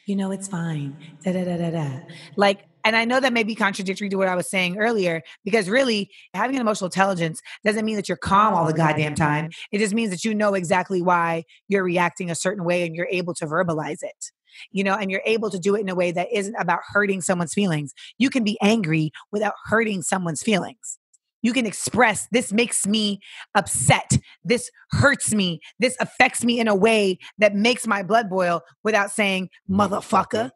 you 0.07 0.17
know, 0.17 0.33
it's 0.33 0.49
fine. 0.49 0.97
Da 1.25 1.33
da 1.33 1.45
da 1.45 1.57
da 1.57 1.71
da. 1.71 2.01
Like, 2.37 2.65
and 2.83 2.97
I 2.97 3.05
know 3.05 3.21
that 3.21 3.33
may 3.33 3.45
be 3.45 3.55
contradictory 3.55 4.09
to 4.09 4.17
what 4.17 4.27
I 4.27 4.35
was 4.35 4.51
saying 4.51 4.77
earlier, 4.77 5.23
because 5.45 5.69
really 5.69 6.11
having 6.35 6.57
an 6.57 6.63
emotional 6.63 6.89
intelligence 6.89 7.41
doesn't 7.65 7.85
mean 7.85 7.95
that 7.95 8.09
you're 8.09 8.19
calm 8.19 8.55
all 8.55 8.67
the 8.67 8.73
oh, 8.73 8.77
goddamn 8.77 9.15
time. 9.15 9.51
It 9.71 9.79
just 9.79 9.95
means 9.95 10.11
that 10.11 10.25
you 10.25 10.35
know 10.35 10.55
exactly 10.55 11.01
why 11.01 11.45
you're 11.69 11.85
reacting 11.85 12.29
a 12.29 12.35
certain 12.35 12.65
way 12.65 12.85
and 12.85 12.97
you're 12.97 13.09
able 13.09 13.35
to 13.35 13.47
verbalize 13.47 14.03
it 14.03 14.33
you 14.71 14.85
know, 14.85 14.95
and 14.95 15.11
you're 15.11 15.23
able 15.25 15.51
to 15.51 15.59
do 15.59 15.75
it 15.75 15.81
in 15.81 15.89
a 15.89 15.95
way 15.95 16.13
that 16.13 16.29
isn't 16.33 16.57
about 16.59 16.81
hurting 16.93 17.21
someone's 17.21 17.55
feelings. 17.55 17.93
You 18.19 18.31
can 18.31 18.45
be 18.45 18.59
angry 18.63 19.13
without 19.31 19.55
hurting 19.67 20.03
someone's 20.03 20.43
feelings. 20.43 20.99
You 21.43 21.53
can 21.53 21.67
express, 21.67 22.29
this 22.31 22.53
makes 22.53 22.87
me 22.87 23.19
upset. 23.55 24.17
This 24.45 24.71
hurts 24.93 25.35
me. 25.35 25.61
This 25.81 25.97
affects 26.01 26.45
me 26.45 26.61
in 26.61 26.69
a 26.69 26.75
way 26.75 27.19
that 27.39 27.55
makes 27.55 27.87
my 27.87 28.03
blood 28.03 28.31
boil 28.31 28.63
without 28.85 29.11
saying, 29.11 29.51
motherfucker. 29.69 30.51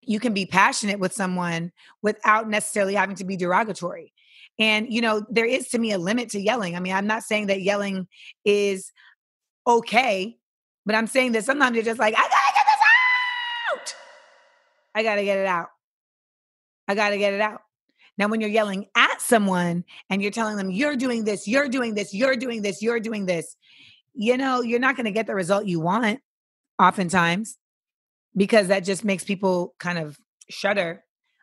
you 0.00 0.18
can 0.18 0.32
be 0.32 0.46
passionate 0.46 0.98
with 0.98 1.12
someone 1.12 1.72
without 2.02 2.48
necessarily 2.48 2.94
having 2.94 3.16
to 3.16 3.24
be 3.24 3.36
derogatory. 3.36 4.12
And, 4.58 4.92
you 4.92 5.00
know, 5.00 5.24
there 5.28 5.46
is 5.46 5.68
to 5.70 5.78
me 5.78 5.92
a 5.92 5.98
limit 5.98 6.30
to 6.30 6.40
yelling. 6.40 6.76
I 6.76 6.80
mean, 6.80 6.94
I'm 6.94 7.06
not 7.06 7.22
saying 7.22 7.48
that 7.48 7.62
yelling 7.62 8.06
is 8.44 8.92
okay 9.66 10.36
but 10.86 10.94
I'm 10.94 11.06
saying 11.06 11.32
that 11.32 11.44
sometimes 11.44 11.74
you're 11.74 11.84
just 11.84 12.00
like, 12.00 12.14
I 12.14 12.22
gotta 12.22 12.54
get 12.54 12.66
this 12.66 12.80
out. 13.72 13.94
I 14.94 15.02
gotta 15.02 15.24
get 15.24 15.38
it 15.38 15.46
out. 15.46 15.68
I 16.88 16.94
gotta 16.94 17.18
get 17.18 17.32
it 17.32 17.40
out. 17.40 17.62
Now, 18.16 18.28
when 18.28 18.40
you're 18.40 18.50
yelling 18.50 18.86
at 18.96 19.20
someone 19.20 19.84
and 20.08 20.22
you're 20.22 20.30
telling 20.30 20.56
them, 20.56 20.70
you're 20.70 20.96
doing 20.96 21.24
this, 21.24 21.48
you're 21.48 21.68
doing 21.68 21.94
this, 21.94 22.14
you're 22.14 22.36
doing 22.36 22.62
this, 22.62 22.80
you're 22.80 23.00
doing 23.00 23.26
this, 23.26 23.56
you 24.14 24.36
know, 24.36 24.62
you're 24.62 24.78
not 24.78 24.96
to 24.96 25.10
get 25.10 25.26
the 25.26 25.34
result 25.34 25.66
you 25.66 25.80
want 25.80 26.20
oftentimes 26.78 27.58
because 28.36 28.68
that 28.68 28.84
just 28.84 29.04
makes 29.04 29.24
people 29.24 29.74
kind 29.80 29.98
of 29.98 30.16
shudder. 30.48 31.02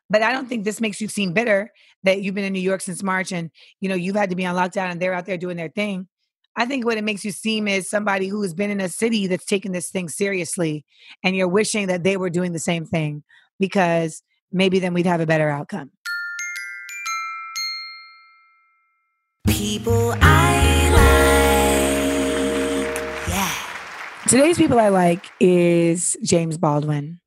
But 0.10 0.22
I 0.22 0.32
don't 0.32 0.48
think 0.48 0.64
this 0.64 0.82
makes 0.82 1.02
you 1.02 1.08
seem 1.08 1.34
bitter 1.34 1.72
that 2.04 2.22
you've 2.22 2.36
been 2.36 2.46
in 2.46 2.54
New 2.54 2.60
York 2.60 2.82
since 2.82 3.04
March 3.04 3.32
and, 3.32 3.50
you 3.80 3.90
know, 3.90 3.96
you've 3.96 4.16
had 4.16 4.30
to 4.30 4.36
be 4.36 4.46
on 4.46 4.56
lockdown 4.56 4.92
and 4.92 5.02
they're 5.02 5.14
out 5.14 5.26
there 5.26 5.38
doing 5.38 5.58
their 5.58 5.70
thing. 5.70 6.08
I 6.58 6.66
think 6.66 6.86
what 6.86 6.98
it 6.98 7.04
makes 7.04 7.24
you 7.24 7.32
seem 7.32 7.68
is 7.68 7.90
somebody 7.90 8.28
who 8.28 8.42
has 8.42 8.54
been 8.54 8.70
in 8.70 8.82
a 8.82 8.90
city 8.90 9.28
that's 9.28 9.46
taken 9.46 9.72
this 9.72 9.90
thing 9.90 10.10
seriously, 10.10 10.84
and 11.24 11.36
you're 11.36 11.48
wishing 11.48 11.88
that 11.88 12.04
they 12.04 12.18
were 12.18 12.30
doing 12.30 12.52
the 12.52 12.60
same 12.60 12.86
thing 12.86 13.24
because 13.60 14.22
maybe 14.52 14.80
then 14.80 14.94
we'd 14.94 15.06
have 15.06 15.22
a 15.22 15.26
better 15.26 15.50
outcome. 15.50 15.92
People 19.48 20.14
I 20.20 20.90
like. 22.84 23.30
Yeah. 23.30 23.54
Today's 24.28 24.58
people 24.58 24.78
I 24.78 24.90
like 24.90 25.26
is 25.40 26.18
James 26.22 26.58
Baldwin. 26.58 27.22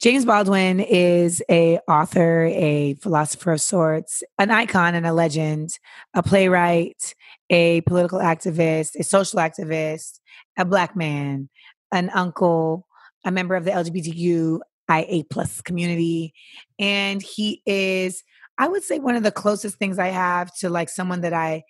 James 0.00 0.24
Baldwin 0.24 0.80
is 0.80 1.42
a 1.50 1.78
author, 1.86 2.46
a 2.46 2.94
philosopher 2.94 3.52
of 3.52 3.60
sorts, 3.60 4.22
an 4.38 4.50
icon 4.50 4.94
and 4.94 5.06
a 5.06 5.12
legend, 5.12 5.78
a 6.14 6.22
playwright, 6.22 7.14
a 7.50 7.80
political 7.82 8.20
activist, 8.20 8.94
a 8.98 9.02
social 9.02 9.40
activist, 9.40 10.20
a 10.56 10.64
black 10.64 10.96
man, 10.96 11.48
an 11.92 12.10
uncle, 12.10 12.86
a 13.24 13.30
member 13.30 13.56
of 13.56 13.64
the 13.64 13.72
LGBTQIA 13.72 15.28
plus 15.28 15.60
community. 15.60 16.32
And 16.78 17.20
he 17.20 17.60
is, 17.66 18.22
I 18.56 18.68
would 18.68 18.84
say, 18.84 18.98
one 18.98 19.16
of 19.16 19.24
the 19.24 19.32
closest 19.32 19.76
things 19.76 19.98
I 19.98 20.08
have 20.08 20.54
to 20.58 20.70
like 20.70 20.88
someone 20.88 21.22
that 21.22 21.34
I 21.34 21.64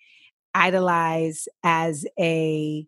idolize 0.53 1.47
as 1.63 2.05
a 2.19 2.85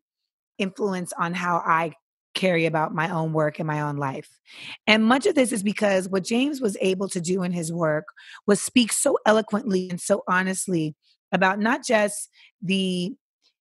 influence 0.60 1.12
on 1.18 1.34
how 1.34 1.58
I 1.66 1.94
carry 2.34 2.66
about 2.66 2.94
my 2.94 3.10
own 3.10 3.34
work 3.34 3.60
and 3.60 3.68
my 3.68 3.82
own 3.82 3.98
life. 3.98 4.40
And 4.88 5.06
much 5.06 5.26
of 5.26 5.36
this 5.36 5.52
is 5.52 5.64
because 5.64 6.10
what 6.10 6.24
James 6.24 6.62
was 6.62 6.78
able 6.82 7.08
to 7.10 7.22
do 7.22 7.44
in 7.44 7.52
his 7.52 7.72
work 7.72 8.06
was 8.48 8.62
speak 8.62 8.92
so 8.92 9.18
eloquently 9.26 9.90
and 9.90 10.00
so 10.00 10.24
honestly 10.28 10.96
about 11.32 11.60
not 11.60 11.86
just 11.86 12.30
the 12.62 13.14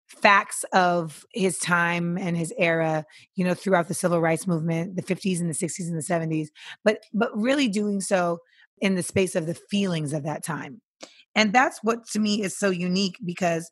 facts 0.08 0.64
of 0.72 1.24
his 1.32 1.58
time 1.58 2.18
and 2.18 2.36
his 2.36 2.52
era 2.58 3.02
you 3.34 3.44
know 3.44 3.54
throughout 3.54 3.88
the 3.88 3.94
civil 3.94 4.20
rights 4.20 4.46
movement 4.46 4.94
the 4.94 5.02
50s 5.02 5.40
and 5.40 5.48
the 5.48 5.54
60s 5.54 5.88
and 5.88 5.96
the 5.96 6.02
70s 6.02 6.48
but 6.84 6.98
but 7.14 7.30
really 7.34 7.66
doing 7.66 7.98
so 7.98 8.38
in 8.82 8.94
the 8.94 9.02
space 9.02 9.34
of 9.34 9.46
the 9.46 9.54
feelings 9.54 10.12
of 10.12 10.24
that 10.24 10.44
time 10.44 10.82
And 11.34 11.52
that's 11.52 11.78
what 11.82 12.06
to 12.08 12.18
me 12.18 12.42
is 12.42 12.58
so 12.58 12.68
unique 12.68 13.16
because 13.24 13.70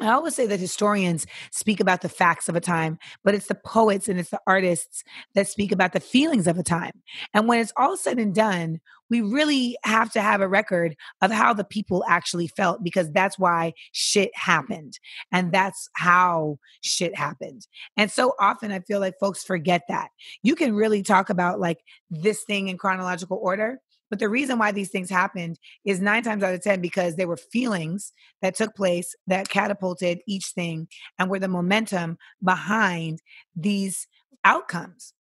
I 0.00 0.10
always 0.10 0.34
say 0.34 0.46
that 0.46 0.60
historians 0.60 1.26
speak 1.50 1.80
about 1.80 2.02
the 2.02 2.08
facts 2.08 2.48
of 2.48 2.54
a 2.54 2.60
time, 2.60 2.98
but 3.24 3.34
it's 3.34 3.46
the 3.48 3.54
poets 3.56 4.08
and 4.08 4.18
it's 4.18 4.30
the 4.30 4.40
artists 4.46 5.02
that 5.34 5.48
speak 5.48 5.72
about 5.72 5.92
the 5.92 6.00
feelings 6.00 6.46
of 6.46 6.58
a 6.58 6.62
time. 6.62 6.92
And 7.34 7.48
when 7.48 7.60
it's 7.60 7.72
all 7.76 7.96
said 7.96 8.18
and 8.18 8.34
done, 8.34 8.80
we 9.10 9.20
really 9.22 9.76
have 9.84 10.12
to 10.12 10.20
have 10.20 10.40
a 10.40 10.48
record 10.48 10.94
of 11.22 11.30
how 11.30 11.52
the 11.54 11.64
people 11.64 12.04
actually 12.08 12.46
felt 12.46 12.84
because 12.84 13.10
that's 13.10 13.38
why 13.38 13.72
shit 13.92 14.30
happened. 14.34 14.98
And 15.32 15.50
that's 15.50 15.88
how 15.94 16.58
shit 16.82 17.16
happened. 17.16 17.66
And 17.96 18.10
so 18.10 18.34
often 18.38 18.70
I 18.70 18.80
feel 18.80 19.00
like 19.00 19.14
folks 19.18 19.42
forget 19.42 19.82
that. 19.88 20.10
You 20.42 20.54
can 20.54 20.74
really 20.74 21.02
talk 21.02 21.30
about 21.30 21.58
like 21.58 21.78
this 22.10 22.44
thing 22.44 22.68
in 22.68 22.78
chronological 22.78 23.38
order, 23.42 23.80
but 24.10 24.18
the 24.18 24.28
reason 24.28 24.58
why 24.58 24.72
these 24.72 24.90
things 24.90 25.10
happened 25.10 25.58
is 25.84 26.00
nine 26.00 26.22
times 26.22 26.42
out 26.42 26.54
of 26.54 26.62
10 26.62 26.80
because 26.80 27.16
there 27.16 27.28
were 27.28 27.36
feelings 27.36 28.12
that 28.42 28.56
took 28.56 28.74
place 28.74 29.14
that 29.26 29.48
catapulted 29.48 30.20
each 30.26 30.46
thing 30.46 30.88
and 31.18 31.30
were 31.30 31.38
the 31.38 31.48
momentum 31.48 32.18
behind 32.42 33.20
these 33.54 34.06
outcomes. 34.44 35.12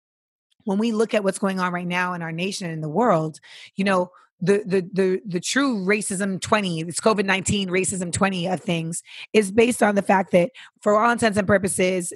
When 0.64 0.78
we 0.78 0.92
look 0.92 1.14
at 1.14 1.24
what's 1.24 1.40
going 1.40 1.60
on 1.60 1.74
right 1.74 1.88
now 1.88 2.14
in 2.14 2.22
our 2.22 2.32
nation 2.32 2.70
and 2.70 2.84
the 2.84 2.90
world, 2.90 3.40
you 3.76 3.84
know, 3.84 4.12
the 4.40 4.64
the 4.66 4.90
the 4.94 5.22
the 5.26 5.40
true 5.40 5.84
racism 5.84 6.40
20 6.40 6.82
it's 6.82 7.00
covid-19 7.00 7.70
racism 7.70 8.14
20 8.14 8.48
of 8.48 8.62
things 8.62 9.02
is 9.34 9.52
based 9.52 9.82
on 9.82 9.96
the 9.96 10.04
fact 10.04 10.32
that 10.32 10.52
for 10.82 11.00
all 11.00 11.10
intents 11.10 11.40
and 11.40 11.48
purposes 11.48 12.14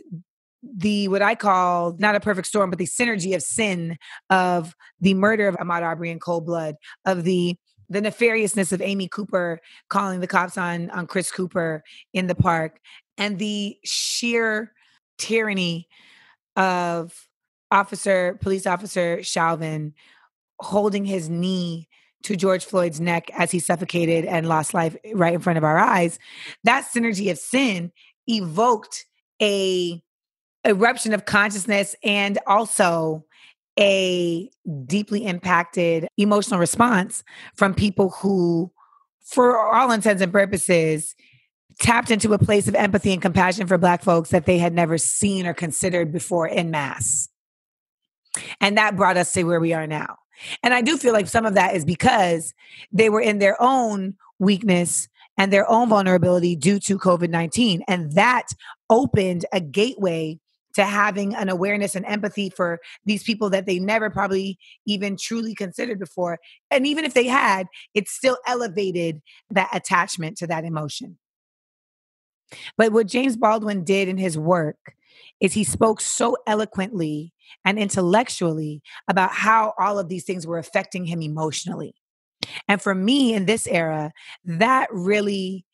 the 0.63 1.07
what 1.07 1.21
I 1.21 1.35
call 1.35 1.95
not 1.99 2.15
a 2.15 2.19
perfect 2.19 2.47
storm, 2.47 2.69
but 2.69 2.79
the 2.79 2.85
synergy 2.85 3.35
of 3.35 3.41
sin 3.41 3.97
of 4.29 4.75
the 4.99 5.13
murder 5.13 5.47
of 5.47 5.55
Ahmaud 5.55 5.81
Arbery 5.81 6.11
in 6.11 6.19
cold 6.19 6.45
blood, 6.45 6.75
of 7.05 7.23
the 7.23 7.55
the 7.89 8.01
nefariousness 8.01 8.71
of 8.71 8.81
Amy 8.81 9.07
Cooper 9.07 9.59
calling 9.89 10.19
the 10.19 10.27
cops 10.27 10.57
on 10.57 10.89
on 10.91 11.07
Chris 11.07 11.31
Cooper 11.31 11.83
in 12.13 12.27
the 12.27 12.35
park, 12.35 12.79
and 13.17 13.39
the 13.39 13.77
sheer 13.83 14.73
tyranny 15.17 15.87
of 16.55 17.27
officer 17.71 18.37
police 18.41 18.67
officer 18.67 19.23
Chauvin 19.23 19.93
holding 20.59 21.05
his 21.05 21.29
knee 21.29 21.87
to 22.23 22.35
George 22.35 22.65
Floyd's 22.65 22.99
neck 22.99 23.29
as 23.33 23.49
he 23.51 23.59
suffocated 23.59 24.25
and 24.25 24.47
lost 24.47 24.73
life 24.73 24.95
right 25.13 25.33
in 25.33 25.39
front 25.39 25.57
of 25.57 25.63
our 25.63 25.79
eyes. 25.79 26.19
That 26.63 26.85
synergy 26.93 27.31
of 27.31 27.37
sin 27.39 27.91
evoked 28.27 29.05
a 29.41 30.01
eruption 30.65 31.13
of 31.13 31.25
consciousness 31.25 31.95
and 32.03 32.37
also 32.47 33.25
a 33.79 34.49
deeply 34.85 35.25
impacted 35.25 36.07
emotional 36.17 36.59
response 36.59 37.23
from 37.55 37.73
people 37.73 38.09
who, 38.09 38.71
for 39.23 39.57
all 39.57 39.91
intents 39.91 40.21
and 40.21 40.31
purposes, 40.31 41.15
tapped 41.79 42.11
into 42.11 42.33
a 42.33 42.37
place 42.37 42.67
of 42.67 42.75
empathy 42.75 43.13
and 43.13 43.21
compassion 43.21 43.65
for 43.65 43.77
Black 43.77 44.03
folks 44.03 44.29
that 44.29 44.45
they 44.45 44.57
had 44.57 44.73
never 44.73 44.97
seen 44.97 45.45
or 45.45 45.53
considered 45.53 46.11
before 46.11 46.47
in 46.47 46.69
mass. 46.69 47.29
And 48.59 48.77
that 48.77 48.95
brought 48.95 49.17
us 49.17 49.31
to 49.33 49.43
where 49.43 49.59
we 49.59 49.73
are 49.73 49.87
now. 49.87 50.17
And 50.63 50.73
I 50.73 50.81
do 50.81 50.97
feel 50.97 51.13
like 51.13 51.27
some 51.27 51.45
of 51.45 51.53
that 51.53 51.75
is 51.75 51.85
because 51.85 52.53
they 52.91 53.09
were 53.09 53.21
in 53.21 53.39
their 53.39 53.61
own 53.61 54.15
weakness 54.39 55.07
and 55.37 55.51
their 55.51 55.69
own 55.69 55.89
vulnerability 55.89 56.55
due 56.55 56.79
to 56.79 56.97
COVID 56.97 57.29
19. 57.29 57.83
And 57.87 58.11
that 58.13 58.47
opened 58.89 59.45
a 59.51 59.59
gateway 59.59 60.39
to 60.75 60.85
having 60.85 61.35
an 61.35 61.49
awareness 61.49 61.95
and 61.95 62.05
empathy 62.05 62.49
for 62.49 62.79
these 63.05 63.23
people 63.23 63.49
that 63.49 63.65
they 63.65 63.79
never 63.79 64.09
probably 64.09 64.57
even 64.85 65.17
truly 65.17 65.53
considered 65.53 65.99
before. 65.99 66.39
And 66.69 66.87
even 66.87 67.05
if 67.05 67.13
they 67.13 67.27
had, 67.27 67.67
it 67.93 68.07
still 68.07 68.37
elevated 68.47 69.21
that 69.49 69.69
attachment 69.73 70.37
to 70.37 70.47
that 70.47 70.63
emotion. 70.63 71.17
But 72.77 72.91
what 72.91 73.07
James 73.07 73.37
Baldwin 73.37 73.83
did 73.83 74.07
in 74.07 74.17
his 74.17 74.37
work 74.37 74.95
is 75.39 75.53
he 75.53 75.63
spoke 75.63 76.01
so 76.01 76.37
eloquently 76.47 77.33
and 77.65 77.79
intellectually 77.79 78.81
about 79.07 79.31
how 79.31 79.73
all 79.79 79.99
of 79.99 80.09
these 80.09 80.23
things 80.23 80.45
were 80.45 80.57
affecting 80.57 81.05
him 81.05 81.21
emotionally. 81.21 81.95
And 82.67 82.81
for 82.81 82.95
me 82.95 83.33
in 83.33 83.45
this 83.45 83.67
era, 83.67 84.11
that 84.45 84.87
really 84.91 85.65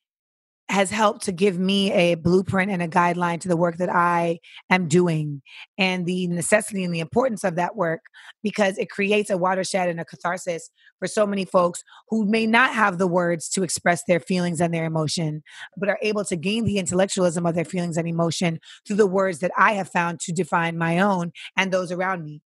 has 0.69 0.91
helped 0.91 1.23
to 1.23 1.31
give 1.31 1.57
me 1.57 1.91
a 1.93 2.15
blueprint 2.15 2.71
and 2.71 2.81
a 2.81 2.87
guideline 2.87 3.39
to 3.39 3.47
the 3.47 3.55
work 3.55 3.77
that 3.77 3.89
I 3.89 4.39
am 4.69 4.87
doing 4.87 5.41
and 5.77 6.05
the 6.05 6.27
necessity 6.27 6.83
and 6.83 6.93
the 6.93 6.99
importance 6.99 7.45
of 7.45 7.55
that 7.55 7.75
work 7.75 8.01
because 8.43 8.77
it 8.77 8.89
creates 8.89 9.29
a 9.29 9.37
watershed 9.37 9.87
and 9.87 9.99
a 9.99 10.05
catharsis 10.05 10.69
for 10.99 11.07
so 11.07 11.25
many 11.25 11.45
folks 11.45 11.83
who 12.09 12.25
may 12.25 12.45
not 12.45 12.73
have 12.73 12.97
the 12.97 13.07
words 13.07 13.47
to 13.49 13.63
express 13.63 14.03
their 14.07 14.19
feelings 14.19 14.59
and 14.59 14.73
their 14.73 14.85
emotion, 14.85 15.41
but 15.77 15.89
are 15.89 15.99
able 16.01 16.25
to 16.25 16.35
gain 16.35 16.65
the 16.65 16.79
intellectualism 16.79 17.45
of 17.45 17.55
their 17.55 17.65
feelings 17.65 17.97
and 17.97 18.07
emotion 18.07 18.59
through 18.85 18.97
the 18.97 19.07
words 19.07 19.39
that 19.39 19.51
I 19.57 19.73
have 19.73 19.89
found 19.89 20.19
to 20.21 20.33
define 20.33 20.77
my 20.77 20.99
own 20.99 21.31
and 21.55 21.71
those 21.71 21.91
around 21.93 22.25
me. 22.25 22.41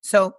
So 0.00 0.32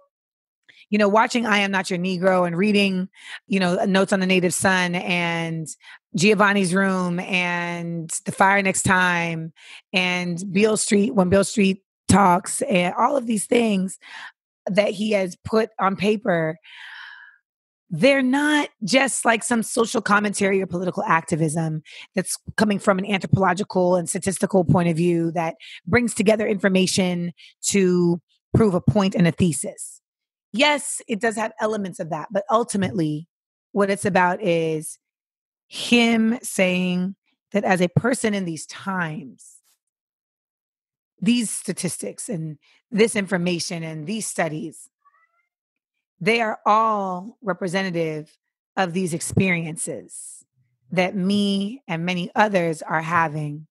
you 0.88 0.98
know, 0.98 1.08
watching 1.08 1.46
I 1.46 1.58
Am 1.58 1.70
Not 1.70 1.90
Your 1.90 1.98
Negro 1.98 2.46
and 2.46 2.56
reading, 2.56 3.08
you 3.46 3.60
know, 3.60 3.78
uh, 3.78 3.86
Notes 3.86 4.12
on 4.12 4.20
the 4.20 4.26
Native 4.26 4.54
Son 4.54 4.94
and 4.94 5.68
Giovanni's 6.16 6.74
Room 6.74 7.20
and 7.20 8.10
The 8.24 8.32
Fire 8.32 8.62
Next 8.62 8.82
Time 8.82 9.52
and 9.92 10.42
Beale 10.52 10.76
Street, 10.76 11.14
when 11.14 11.28
Beale 11.28 11.44
Street 11.44 11.82
talks, 12.08 12.62
and 12.62 12.94
all 12.94 13.16
of 13.16 13.26
these 13.26 13.46
things 13.46 13.98
that 14.66 14.90
he 14.90 15.12
has 15.12 15.36
put 15.44 15.70
on 15.78 15.96
paper 15.96 16.58
they're 17.90 18.22
not 18.22 18.68
just 18.84 19.24
like 19.24 19.42
some 19.42 19.62
social 19.62 20.00
commentary 20.00 20.62
or 20.62 20.66
political 20.66 21.02
activism 21.04 21.82
that's 22.14 22.38
coming 22.56 22.78
from 22.78 22.98
an 22.98 23.06
anthropological 23.06 23.96
and 23.96 24.08
statistical 24.08 24.64
point 24.64 24.88
of 24.88 24.96
view 24.96 25.32
that 25.32 25.56
brings 25.86 26.14
together 26.14 26.46
information 26.46 27.32
to 27.62 28.20
prove 28.54 28.74
a 28.74 28.80
point 28.80 29.14
and 29.14 29.26
a 29.26 29.32
thesis 29.32 29.99
yes, 30.52 31.02
it 31.08 31.20
does 31.20 31.36
have 31.36 31.52
elements 31.60 32.00
of 32.00 32.10
that, 32.10 32.28
but 32.30 32.44
ultimately, 32.50 33.28
what 33.72 33.90
it's 33.90 34.04
about 34.04 34.42
is 34.42 34.98
him 35.68 36.38
saying 36.42 37.14
that 37.52 37.64
as 37.64 37.80
a 37.80 37.88
person 37.88 38.34
in 38.34 38.44
these 38.44 38.66
times, 38.66 39.60
these 41.20 41.50
statistics 41.50 42.28
and 42.28 42.58
this 42.90 43.14
information 43.14 43.82
and 43.82 44.06
these 44.06 44.26
studies, 44.26 44.88
they 46.20 46.40
are 46.40 46.58
all 46.66 47.38
representative 47.42 48.36
of 48.76 48.92
these 48.92 49.14
experiences 49.14 50.44
that 50.90 51.14
me 51.14 51.82
and 51.86 52.04
many 52.04 52.30
others 52.34 52.82
are 52.82 53.02
having, 53.02 53.66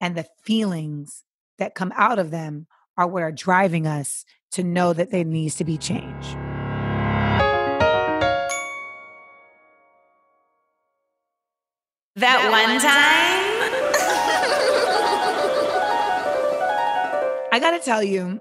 and 0.00 0.14
the 0.14 0.26
feelings 0.42 1.24
that 1.58 1.74
come 1.74 1.92
out 1.96 2.18
of 2.18 2.30
them 2.30 2.66
are 2.96 3.06
what 3.06 3.22
are 3.22 3.32
driving 3.32 3.86
us 3.86 4.24
to 4.52 4.64
know 4.64 4.92
that 4.92 5.10
there 5.10 5.24
needs 5.24 5.54
to 5.56 5.64
be 5.64 5.78
change. 5.78 6.26
That, 12.16 12.38
that 12.42 12.50
one, 12.50 12.80
time. 12.80 13.50
I 17.52 17.58
got 17.60 17.70
to 17.70 17.78
tell 17.78 18.02
you, 18.02 18.40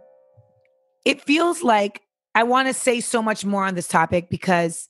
it 1.05 1.21
feels 1.21 1.63
like 1.63 2.01
I 2.35 2.43
want 2.43 2.67
to 2.67 2.73
say 2.73 2.99
so 2.99 3.21
much 3.21 3.45
more 3.45 3.65
on 3.65 3.75
this 3.75 3.87
topic 3.87 4.29
because 4.29 4.89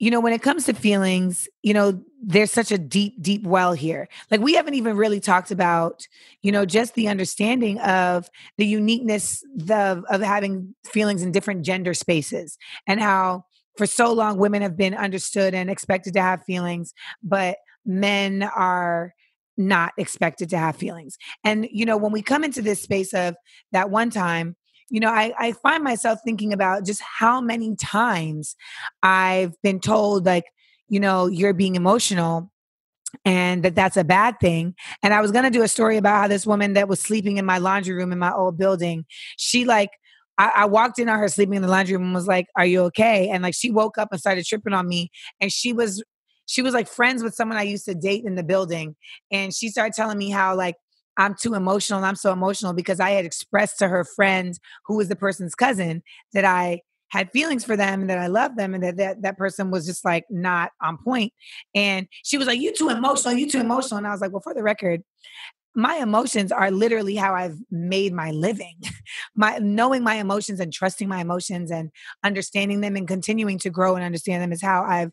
you 0.00 0.10
know, 0.10 0.18
when 0.18 0.32
it 0.32 0.40
comes 0.40 0.64
to 0.64 0.72
feelings, 0.72 1.46
you 1.62 1.74
know, 1.74 2.02
there's 2.22 2.50
such 2.50 2.72
a 2.72 2.78
deep, 2.78 3.20
deep 3.20 3.44
well 3.44 3.74
here. 3.74 4.08
Like 4.30 4.40
we 4.40 4.54
haven't 4.54 4.74
even 4.74 4.96
really 4.96 5.20
talked 5.20 5.50
about, 5.50 6.08
you 6.40 6.50
know, 6.50 6.64
just 6.64 6.94
the 6.94 7.08
understanding 7.08 7.78
of 7.80 8.30
the 8.56 8.66
uniqueness 8.66 9.44
of, 9.68 10.04
of 10.08 10.22
having 10.22 10.74
feelings 10.86 11.22
in 11.22 11.32
different 11.32 11.66
gender 11.66 11.92
spaces 11.92 12.56
and 12.86 12.98
how 12.98 13.44
for 13.76 13.84
so 13.84 14.10
long 14.12 14.38
women 14.38 14.62
have 14.62 14.76
been 14.76 14.94
understood 14.94 15.54
and 15.54 15.68
expected 15.68 16.14
to 16.14 16.22
have 16.22 16.44
feelings, 16.44 16.94
but 17.22 17.58
men 17.84 18.42
are 18.42 19.12
not 19.58 19.92
expected 19.98 20.48
to 20.50 20.58
have 20.58 20.76
feelings. 20.76 21.18
And, 21.44 21.68
you 21.70 21.84
know, 21.84 21.98
when 21.98 22.12
we 22.12 22.22
come 22.22 22.42
into 22.42 22.62
this 22.62 22.82
space 22.82 23.12
of 23.12 23.36
that 23.72 23.90
one 23.90 24.08
time, 24.08 24.56
you 24.90 24.98
know, 25.00 25.08
I, 25.08 25.32
I 25.38 25.52
find 25.52 25.84
myself 25.84 26.18
thinking 26.24 26.52
about 26.52 26.84
just 26.84 27.00
how 27.00 27.40
many 27.40 27.76
times 27.76 28.56
I've 29.02 29.54
been 29.62 29.80
told, 29.80 30.26
like, 30.26 30.44
you 30.88 30.98
know, 30.98 31.28
you're 31.28 31.54
being 31.54 31.76
emotional 31.76 32.50
and 33.24 33.62
that 33.64 33.76
that's 33.76 33.96
a 33.96 34.04
bad 34.04 34.36
thing. 34.40 34.74
And 35.02 35.14
I 35.14 35.20
was 35.20 35.30
going 35.30 35.44
to 35.44 35.50
do 35.50 35.62
a 35.62 35.68
story 35.68 35.96
about 35.96 36.20
how 36.20 36.28
this 36.28 36.46
woman 36.46 36.74
that 36.74 36.88
was 36.88 37.00
sleeping 37.00 37.38
in 37.38 37.46
my 37.46 37.58
laundry 37.58 37.94
room 37.94 38.12
in 38.12 38.18
my 38.18 38.32
old 38.32 38.58
building, 38.58 39.04
she 39.36 39.64
like, 39.64 39.90
I, 40.38 40.52
I, 40.56 40.64
walked 40.64 40.98
in 40.98 41.08
on 41.08 41.18
her 41.18 41.28
sleeping 41.28 41.54
in 41.54 41.62
the 41.62 41.68
laundry 41.68 41.96
room 41.96 42.06
and 42.06 42.14
was 42.14 42.26
like, 42.26 42.46
Are 42.56 42.64
you 42.64 42.82
okay? 42.84 43.28
And 43.28 43.42
like 43.42 43.54
she 43.54 43.70
woke 43.70 43.98
up 43.98 44.08
and 44.10 44.20
started 44.20 44.46
tripping 44.46 44.72
on 44.72 44.88
me. 44.88 45.10
And 45.40 45.52
she 45.52 45.72
was 45.72 46.02
she 46.46 46.62
was 46.62 46.72
like 46.74 46.88
friends 46.88 47.22
with 47.22 47.34
someone 47.34 47.58
I 47.58 47.62
used 47.62 47.84
to 47.84 47.94
date 47.94 48.24
in 48.24 48.34
the 48.36 48.42
building. 48.42 48.96
And 49.30 49.54
she 49.54 49.68
started 49.68 49.92
telling 49.92 50.18
me 50.18 50.30
how 50.30 50.56
like 50.56 50.76
I'm 51.16 51.34
too 51.34 51.54
emotional 51.54 52.02
I'm 52.04 52.16
so 52.16 52.32
emotional 52.32 52.72
because 52.72 53.00
I 53.00 53.10
had 53.10 53.24
expressed 53.24 53.78
to 53.78 53.88
her 53.88 54.04
friend 54.04 54.58
who 54.86 54.96
was 54.96 55.08
the 55.08 55.16
person's 55.16 55.54
cousin 55.54 56.02
that 56.32 56.44
I 56.44 56.82
had 57.08 57.30
feelings 57.32 57.64
for 57.64 57.76
them 57.76 58.02
and 58.02 58.10
that 58.10 58.18
I 58.18 58.28
loved 58.28 58.56
them 58.56 58.72
and 58.72 58.82
that 58.82 58.96
that, 58.96 59.22
that 59.22 59.36
person 59.36 59.70
was 59.70 59.84
just 59.84 60.04
like 60.04 60.24
not 60.30 60.70
on 60.80 60.96
point. 60.96 61.32
And 61.74 62.06
she 62.24 62.38
was 62.38 62.46
like, 62.46 62.60
You 62.60 62.72
too 62.72 62.88
emotional, 62.88 63.34
you 63.34 63.48
too 63.48 63.60
emotional. 63.60 63.98
And 63.98 64.06
I 64.06 64.12
was 64.12 64.20
like, 64.20 64.32
Well, 64.32 64.40
for 64.40 64.54
the 64.54 64.62
record, 64.62 65.02
my 65.74 65.96
emotions 65.96 66.50
are 66.50 66.70
literally 66.70 67.16
how 67.16 67.34
I've 67.34 67.58
made 67.70 68.12
my 68.12 68.30
living. 68.30 68.76
my 69.36 69.58
knowing 69.58 70.02
my 70.02 70.14
emotions 70.14 70.60
and 70.60 70.72
trusting 70.72 71.08
my 71.08 71.20
emotions 71.20 71.70
and 71.70 71.90
understanding 72.24 72.80
them 72.80 72.96
and 72.96 73.06
continuing 73.06 73.58
to 73.58 73.70
grow 73.70 73.94
and 73.94 74.04
understand 74.04 74.42
them 74.42 74.52
is 74.52 74.62
how 74.62 74.82
I've 74.82 75.12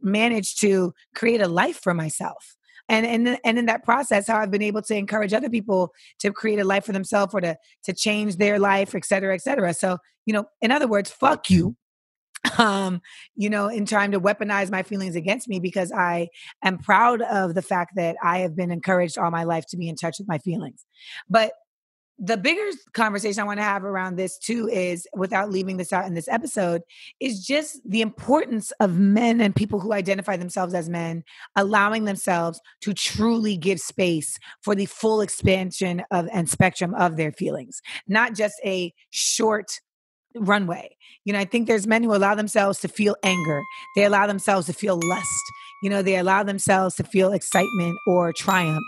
managed 0.00 0.60
to 0.60 0.92
create 1.14 1.40
a 1.40 1.48
life 1.48 1.80
for 1.82 1.94
myself 1.94 2.56
and 2.88 3.06
and 3.06 3.38
and 3.44 3.58
in 3.58 3.66
that 3.66 3.84
process 3.84 4.26
how 4.26 4.38
i've 4.38 4.50
been 4.50 4.62
able 4.62 4.82
to 4.82 4.94
encourage 4.94 5.32
other 5.32 5.50
people 5.50 5.92
to 6.18 6.32
create 6.32 6.58
a 6.58 6.64
life 6.64 6.84
for 6.84 6.92
themselves 6.92 7.34
or 7.34 7.40
to 7.40 7.56
to 7.82 7.92
change 7.92 8.36
their 8.36 8.58
life 8.58 8.94
et 8.94 9.04
cetera 9.04 9.34
et 9.34 9.42
cetera. 9.42 9.74
So 9.74 9.98
you 10.26 10.32
know 10.32 10.44
in 10.60 10.70
other 10.70 10.86
words 10.86 11.10
fuck 11.10 11.50
you 11.50 11.76
um 12.58 13.00
you 13.36 13.48
know 13.48 13.68
in 13.68 13.86
trying 13.86 14.10
to 14.10 14.20
weaponize 14.20 14.70
my 14.70 14.82
feelings 14.82 15.16
against 15.16 15.48
me 15.48 15.60
because 15.60 15.90
i 15.92 16.28
am 16.62 16.78
proud 16.78 17.22
of 17.22 17.54
the 17.54 17.62
fact 17.62 17.92
that 17.96 18.16
i 18.22 18.38
have 18.38 18.54
been 18.54 18.70
encouraged 18.70 19.16
all 19.16 19.30
my 19.30 19.44
life 19.44 19.64
to 19.66 19.76
be 19.76 19.88
in 19.88 19.96
touch 19.96 20.18
with 20.18 20.28
my 20.28 20.38
feelings. 20.38 20.84
But 21.28 21.52
the 22.18 22.36
bigger 22.36 22.70
conversation 22.92 23.40
I 23.40 23.44
want 23.44 23.58
to 23.58 23.64
have 23.64 23.84
around 23.84 24.16
this 24.16 24.38
too 24.38 24.68
is 24.68 25.06
without 25.14 25.50
leaving 25.50 25.76
this 25.78 25.92
out 25.92 26.06
in 26.06 26.14
this 26.14 26.28
episode 26.28 26.82
is 27.18 27.44
just 27.44 27.80
the 27.84 28.02
importance 28.02 28.70
of 28.78 28.98
men 28.98 29.40
and 29.40 29.54
people 29.54 29.80
who 29.80 29.92
identify 29.92 30.36
themselves 30.36 30.74
as 30.74 30.88
men 30.88 31.24
allowing 31.56 32.04
themselves 32.04 32.60
to 32.82 32.94
truly 32.94 33.56
give 33.56 33.80
space 33.80 34.38
for 34.62 34.74
the 34.74 34.86
full 34.86 35.20
expansion 35.20 36.02
of 36.12 36.28
and 36.32 36.48
spectrum 36.48 36.94
of 36.94 37.16
their 37.16 37.32
feelings, 37.32 37.80
not 38.06 38.34
just 38.34 38.54
a 38.64 38.92
short 39.10 39.80
runway. 40.36 40.96
You 41.24 41.32
know, 41.32 41.38
I 41.38 41.44
think 41.44 41.66
there's 41.66 41.86
men 41.86 42.02
who 42.02 42.14
allow 42.14 42.34
themselves 42.34 42.80
to 42.80 42.88
feel 42.88 43.16
anger. 43.22 43.62
They 43.96 44.04
allow 44.04 44.26
themselves 44.26 44.66
to 44.66 44.72
feel 44.72 45.00
lust. 45.02 45.28
You 45.82 45.90
know, 45.90 46.02
they 46.02 46.16
allow 46.16 46.42
themselves 46.42 46.96
to 46.96 47.04
feel 47.04 47.32
excitement 47.32 47.96
or 48.06 48.32
triumph, 48.32 48.82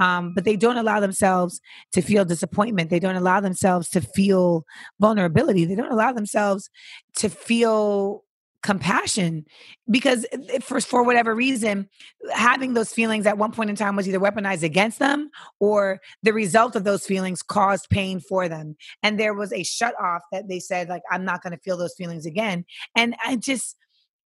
um, 0.00 0.32
but 0.34 0.44
they 0.44 0.56
don't 0.56 0.76
allow 0.76 1.00
themselves 1.00 1.60
to 1.92 2.02
feel 2.02 2.24
disappointment. 2.24 2.90
They 2.90 3.00
don't 3.00 3.16
allow 3.16 3.40
themselves 3.40 3.88
to 3.90 4.00
feel 4.00 4.64
vulnerability. 5.00 5.64
They 5.64 5.74
don't 5.74 5.92
allow 5.92 6.12
themselves 6.12 6.70
to 7.16 7.28
feel 7.28 8.24
compassion 8.62 9.46
because 9.90 10.26
for 10.60 10.80
for 10.82 11.02
whatever 11.02 11.34
reason 11.34 11.88
having 12.30 12.74
those 12.74 12.92
feelings 12.92 13.24
at 13.26 13.38
one 13.38 13.52
point 13.52 13.70
in 13.70 13.76
time 13.76 13.96
was 13.96 14.06
either 14.06 14.20
weaponized 14.20 14.62
against 14.62 14.98
them 14.98 15.30
or 15.60 15.98
the 16.22 16.32
result 16.32 16.76
of 16.76 16.84
those 16.84 17.06
feelings 17.06 17.42
caused 17.42 17.88
pain 17.88 18.20
for 18.20 18.50
them 18.50 18.76
and 19.02 19.18
there 19.18 19.32
was 19.32 19.50
a 19.54 19.62
shut 19.62 19.94
off 19.98 20.20
that 20.30 20.46
they 20.48 20.60
said 20.60 20.90
like 20.90 21.02
I'm 21.10 21.24
not 21.24 21.42
going 21.42 21.52
to 21.52 21.62
feel 21.62 21.78
those 21.78 21.94
feelings 21.94 22.26
again 22.26 22.66
and 22.94 23.16
I 23.24 23.36
just 23.36 23.76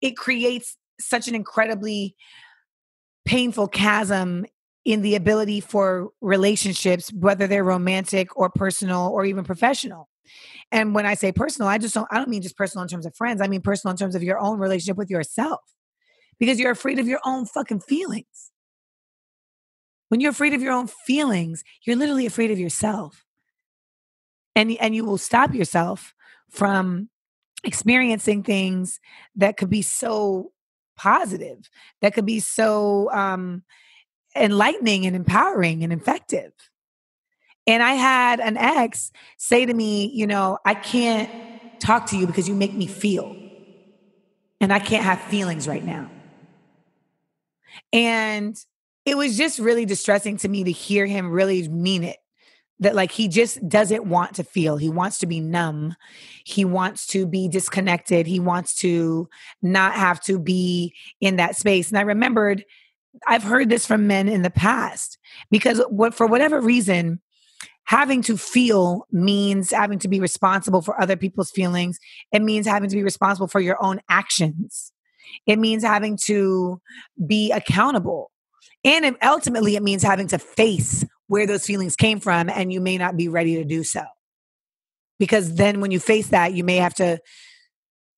it 0.00 0.16
creates 0.16 0.78
such 0.98 1.28
an 1.28 1.34
incredibly 1.34 2.16
painful 3.26 3.68
chasm 3.68 4.46
in 4.84 5.02
the 5.02 5.14
ability 5.14 5.60
for 5.60 6.10
relationships, 6.20 7.12
whether 7.12 7.46
they're 7.46 7.64
romantic 7.64 8.36
or 8.36 8.50
personal 8.50 9.08
or 9.08 9.24
even 9.24 9.44
professional. 9.44 10.08
And 10.72 10.94
when 10.94 11.06
I 11.06 11.14
say 11.14 11.30
personal, 11.32 11.68
I 11.68 11.78
just 11.78 11.94
don't, 11.94 12.08
I 12.10 12.18
don't 12.18 12.28
mean 12.28 12.42
just 12.42 12.56
personal 12.56 12.82
in 12.82 12.88
terms 12.88 13.06
of 13.06 13.14
friends. 13.14 13.40
I 13.40 13.46
mean 13.46 13.60
personal 13.60 13.92
in 13.92 13.98
terms 13.98 14.14
of 14.14 14.22
your 14.22 14.38
own 14.38 14.58
relationship 14.58 14.96
with 14.96 15.10
yourself 15.10 15.60
because 16.38 16.58
you're 16.58 16.72
afraid 16.72 16.98
of 16.98 17.06
your 17.06 17.20
own 17.24 17.46
fucking 17.46 17.80
feelings. 17.80 18.50
When 20.08 20.20
you're 20.20 20.30
afraid 20.30 20.54
of 20.54 20.62
your 20.62 20.72
own 20.72 20.88
feelings, 20.88 21.62
you're 21.84 21.96
literally 21.96 22.26
afraid 22.26 22.50
of 22.50 22.58
yourself. 22.58 23.24
And, 24.56 24.76
and 24.80 24.94
you 24.94 25.04
will 25.04 25.18
stop 25.18 25.54
yourself 25.54 26.14
from 26.50 27.08
experiencing 27.64 28.42
things 28.42 29.00
that 29.36 29.56
could 29.56 29.70
be 29.70 29.82
so 29.82 30.52
positive, 30.96 31.70
that 32.00 32.14
could 32.14 32.26
be 32.26 32.40
so 32.40 33.10
um, 33.12 33.62
enlightening 34.36 35.06
and 35.06 35.16
empowering 35.16 35.84
and 35.84 35.92
effective. 35.92 36.52
And 37.66 37.82
I 37.82 37.92
had 37.92 38.40
an 38.40 38.56
ex 38.56 39.12
say 39.38 39.66
to 39.66 39.72
me, 39.74 40.10
you 40.12 40.26
know, 40.26 40.58
I 40.64 40.74
can't 40.74 41.30
talk 41.80 42.06
to 42.06 42.16
you 42.16 42.26
because 42.26 42.48
you 42.48 42.54
make 42.54 42.76
me 42.76 42.86
feel. 42.86 43.38
And 44.60 44.72
I 44.72 44.78
can't 44.78 45.04
have 45.04 45.20
feelings 45.20 45.66
right 45.66 45.84
now. 45.84 46.12
And 47.92 48.56
it 49.04 49.16
was 49.16 49.36
just 49.36 49.58
really 49.58 49.84
distressing 49.84 50.36
to 50.38 50.48
me 50.48 50.64
to 50.64 50.72
hear 50.72 51.06
him 51.06 51.30
really 51.30 51.68
mean 51.68 52.04
it 52.04 52.18
that 52.78 52.94
like 52.96 53.12
he 53.12 53.28
just 53.28 53.66
doesn't 53.68 54.06
want 54.06 54.34
to 54.34 54.44
feel 54.44 54.76
he 54.76 54.88
wants 54.88 55.18
to 55.18 55.26
be 55.26 55.40
numb 55.40 55.94
he 56.44 56.64
wants 56.64 57.06
to 57.06 57.26
be 57.26 57.48
disconnected 57.48 58.26
he 58.26 58.40
wants 58.40 58.74
to 58.74 59.28
not 59.62 59.94
have 59.94 60.20
to 60.20 60.38
be 60.38 60.94
in 61.20 61.36
that 61.36 61.56
space 61.56 61.90
and 61.90 61.98
i 61.98 62.02
remembered 62.02 62.64
i've 63.26 63.42
heard 63.42 63.68
this 63.68 63.86
from 63.86 64.06
men 64.06 64.28
in 64.28 64.42
the 64.42 64.50
past 64.50 65.18
because 65.50 65.80
what 65.88 66.14
for 66.14 66.26
whatever 66.26 66.60
reason 66.60 67.20
having 67.84 68.22
to 68.22 68.36
feel 68.36 69.06
means 69.10 69.70
having 69.70 69.98
to 69.98 70.08
be 70.08 70.20
responsible 70.20 70.82
for 70.82 71.00
other 71.00 71.16
people's 71.16 71.50
feelings. 71.50 71.98
It 72.32 72.42
means 72.42 72.66
having 72.66 72.88
to 72.88 72.96
be 72.96 73.02
responsible 73.02 73.48
for 73.48 73.60
your 73.60 73.82
own 73.82 74.00
actions. 74.08 74.92
It 75.46 75.58
means 75.58 75.82
having 75.82 76.16
to 76.24 76.80
be 77.26 77.52
accountable. 77.52 78.30
And 78.84 79.16
ultimately 79.22 79.76
it 79.76 79.82
means 79.82 80.02
having 80.02 80.28
to 80.28 80.38
face 80.38 81.04
where 81.28 81.46
those 81.46 81.66
feelings 81.66 81.96
came 81.96 82.20
from 82.20 82.48
and 82.48 82.72
you 82.72 82.80
may 82.80 82.98
not 82.98 83.16
be 83.16 83.28
ready 83.28 83.56
to 83.56 83.64
do 83.64 83.84
so. 83.84 84.02
Because 85.18 85.54
then 85.54 85.80
when 85.80 85.90
you 85.90 86.00
face 86.00 86.28
that 86.28 86.52
you 86.52 86.64
may 86.64 86.76
have 86.76 86.94
to 86.94 87.20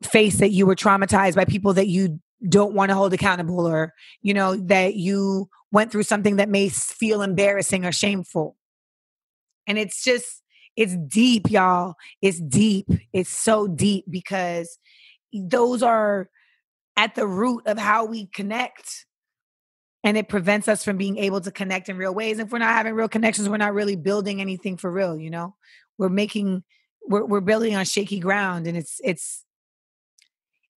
face 0.02 0.38
that 0.38 0.50
you 0.50 0.66
were 0.66 0.74
traumatized 0.74 1.34
by 1.34 1.44
people 1.44 1.74
that 1.74 1.88
you 1.88 2.20
don't 2.48 2.74
want 2.74 2.90
to 2.90 2.94
hold 2.94 3.12
accountable 3.12 3.66
or 3.66 3.92
you 4.22 4.34
know 4.34 4.56
that 4.56 4.94
you 4.94 5.48
went 5.72 5.90
through 5.90 6.02
something 6.02 6.36
that 6.36 6.48
may 6.48 6.68
feel 6.68 7.22
embarrassing 7.22 7.84
or 7.84 7.92
shameful 7.92 8.56
and 9.66 9.78
it's 9.78 10.02
just 10.04 10.42
it's 10.76 10.96
deep 11.08 11.50
y'all 11.50 11.94
it's 12.20 12.40
deep 12.40 12.88
it's 13.12 13.30
so 13.30 13.66
deep 13.66 14.04
because 14.10 14.78
those 15.32 15.82
are 15.82 16.28
at 16.96 17.14
the 17.14 17.26
root 17.26 17.62
of 17.66 17.78
how 17.78 18.04
we 18.04 18.26
connect 18.26 19.06
and 20.04 20.18
it 20.18 20.28
prevents 20.28 20.68
us 20.68 20.84
from 20.84 20.98
being 20.98 21.16
able 21.16 21.40
to 21.40 21.50
connect 21.50 21.88
in 21.88 21.96
real 21.96 22.14
ways. 22.14 22.38
If 22.38 22.52
we're 22.52 22.58
not 22.58 22.74
having 22.74 22.94
real 22.94 23.08
connections, 23.08 23.48
we're 23.48 23.56
not 23.56 23.72
really 23.72 23.96
building 23.96 24.40
anything 24.40 24.76
for 24.76 24.90
real. 24.90 25.18
You 25.18 25.30
know, 25.30 25.56
we're 25.96 26.10
making 26.10 26.62
we're 27.08 27.24
we're 27.24 27.40
building 27.40 27.74
on 27.74 27.86
shaky 27.86 28.20
ground, 28.20 28.66
and 28.66 28.76
it's 28.76 29.00
it's 29.02 29.44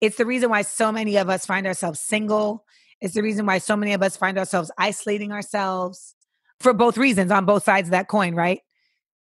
it's 0.01 0.17
the 0.17 0.25
reason 0.25 0.49
why 0.49 0.61
so 0.61 0.91
many 0.91 1.17
of 1.17 1.29
us 1.29 1.45
find 1.45 1.65
ourselves 1.65 1.99
single. 1.99 2.65
It's 3.01 3.13
the 3.13 3.23
reason 3.23 3.45
why 3.45 3.57
so 3.57 3.75
many 3.75 3.93
of 3.93 4.01
us 4.01 4.17
find 4.17 4.37
ourselves 4.37 4.71
isolating 4.77 5.31
ourselves 5.31 6.15
for 6.59 6.73
both 6.73 6.97
reasons 6.97 7.31
on 7.31 7.45
both 7.45 7.63
sides 7.63 7.87
of 7.87 7.91
that 7.91 8.07
coin, 8.07 8.35
right? 8.35 8.61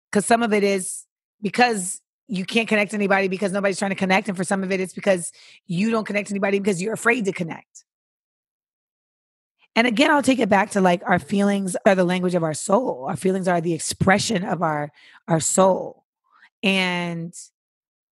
Because 0.10 0.26
some 0.26 0.44
of 0.44 0.54
it 0.54 0.64
is 0.64 1.06
because 1.42 2.02
you 2.28 2.46
can't 2.46 2.68
connect 2.68 2.94
anybody 2.94 3.28
because 3.28 3.52
nobody's 3.52 3.80
trying 3.80 3.92
to 3.92 3.96
connect, 3.96 4.28
and 4.28 4.38
for 4.38 4.44
some 4.44 4.64
of 4.64 4.72
it, 4.72 4.80
it's 4.80 4.94
because 4.94 5.32
you 5.68 5.92
don't 5.92 6.06
connect 6.06 6.32
anybody 6.32 6.60
because 6.60 6.82
you're 6.82 6.94
afraid 6.94 7.26
to 7.26 7.32
connect. 7.32 7.86
And 9.76 9.88
again, 9.88 10.12
I'll 10.12 10.22
take 10.22 10.40
it 10.40 10.50
back 10.50 10.72
to 10.72 10.82
like 10.82 11.02
our 11.06 11.20
feelings 11.20 11.78
are 11.86 11.96
the 11.96 12.04
language 12.04 12.36
of 12.36 12.44
our 12.44 12.54
soul. 12.54 13.06
Our 13.08 13.16
feelings 13.16 13.48
are 13.48 13.62
the 13.62 13.74
expression 13.74 14.44
of 14.44 14.62
our 14.62 14.92
our 15.28 15.40
soul. 15.40 16.06
And 16.62 17.34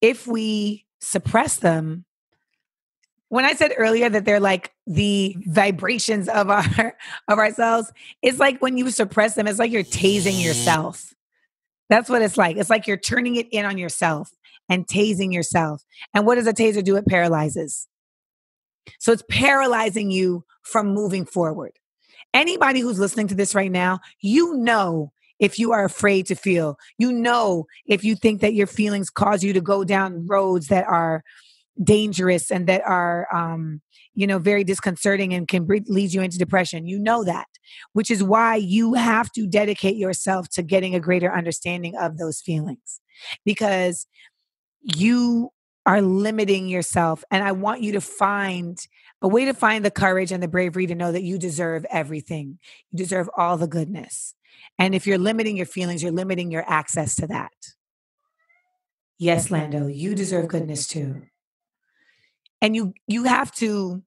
if 0.00 0.26
we 0.26 0.86
suppress 1.00 1.56
them, 1.56 2.04
when 3.28 3.44
I 3.44 3.54
said 3.54 3.72
earlier 3.76 4.08
that 4.08 4.24
they're 4.24 4.40
like 4.40 4.72
the 4.86 5.36
vibrations 5.46 6.28
of 6.28 6.48
our 6.50 6.96
of 7.28 7.38
ourselves, 7.38 7.92
it's 8.22 8.38
like 8.38 8.60
when 8.60 8.76
you 8.76 8.90
suppress 8.90 9.34
them, 9.34 9.46
it's 9.46 9.58
like 9.58 9.70
you're 9.70 9.84
tasing 9.84 10.42
yourself. 10.42 11.14
That's 11.88 12.08
what 12.08 12.22
it's 12.22 12.36
like. 12.36 12.56
It's 12.56 12.70
like 12.70 12.86
you're 12.86 12.96
turning 12.96 13.36
it 13.36 13.48
in 13.50 13.64
on 13.64 13.78
yourself 13.78 14.30
and 14.68 14.86
tasing 14.86 15.32
yourself. 15.32 15.82
And 16.14 16.26
what 16.26 16.34
does 16.34 16.46
a 16.46 16.52
taser 16.52 16.84
do? 16.84 16.96
It 16.96 17.06
paralyzes. 17.06 17.86
So 18.98 19.12
it's 19.12 19.24
paralyzing 19.30 20.10
you 20.10 20.44
from 20.62 20.88
moving 20.88 21.24
forward. 21.24 21.72
Anybody 22.34 22.80
who's 22.80 22.98
listening 22.98 23.28
to 23.28 23.34
this 23.34 23.54
right 23.54 23.72
now, 23.72 24.00
you 24.20 24.54
know 24.54 25.12
if 25.38 25.58
you 25.58 25.72
are 25.72 25.84
afraid 25.84 26.26
to 26.26 26.34
feel. 26.34 26.78
You 26.98 27.12
know 27.12 27.66
if 27.86 28.04
you 28.04 28.16
think 28.16 28.40
that 28.40 28.54
your 28.54 28.66
feelings 28.66 29.08
cause 29.08 29.42
you 29.42 29.52
to 29.52 29.60
go 29.60 29.84
down 29.84 30.26
roads 30.26 30.68
that 30.68 30.86
are 30.86 31.22
dangerous 31.82 32.50
and 32.50 32.66
that 32.66 32.82
are 32.84 33.26
um 33.32 33.80
you 34.14 34.26
know 34.26 34.38
very 34.38 34.64
disconcerting 34.64 35.32
and 35.32 35.46
can 35.46 35.66
lead 35.86 36.12
you 36.12 36.20
into 36.20 36.38
depression 36.38 36.86
you 36.86 36.98
know 36.98 37.22
that 37.22 37.46
which 37.92 38.10
is 38.10 38.22
why 38.22 38.56
you 38.56 38.94
have 38.94 39.30
to 39.30 39.46
dedicate 39.46 39.96
yourself 39.96 40.48
to 40.48 40.62
getting 40.62 40.94
a 40.94 41.00
greater 41.00 41.32
understanding 41.32 41.94
of 41.96 42.18
those 42.18 42.40
feelings 42.40 43.00
because 43.44 44.06
you 44.82 45.52
are 45.88 46.02
limiting 46.02 46.68
yourself. 46.68 47.24
And 47.30 47.42
I 47.42 47.52
want 47.52 47.80
you 47.80 47.92
to 47.92 48.00
find 48.02 48.78
a 49.22 49.28
way 49.28 49.46
to 49.46 49.54
find 49.54 49.82
the 49.82 49.90
courage 49.90 50.30
and 50.30 50.42
the 50.42 50.46
bravery 50.48 50.86
to 50.86 50.94
know 50.94 51.10
that 51.12 51.22
you 51.22 51.38
deserve 51.38 51.86
everything. 51.90 52.58
You 52.92 52.98
deserve 52.98 53.30
all 53.36 53.56
the 53.56 53.66
goodness. 53.66 54.34
And 54.78 54.94
if 54.94 55.06
you're 55.06 55.18
limiting 55.18 55.56
your 55.56 55.66
feelings, 55.66 56.02
you're 56.02 56.12
limiting 56.12 56.50
your 56.50 56.64
access 56.68 57.14
to 57.16 57.26
that. 57.28 57.52
yes, 59.18 59.50
Lando, 59.50 59.86
you 59.86 60.14
deserve 60.14 60.48
goodness 60.48 60.86
too. 60.86 61.22
And 62.60 62.74
you 62.74 62.94
you 63.06 63.24
have 63.24 63.52
to 63.56 64.02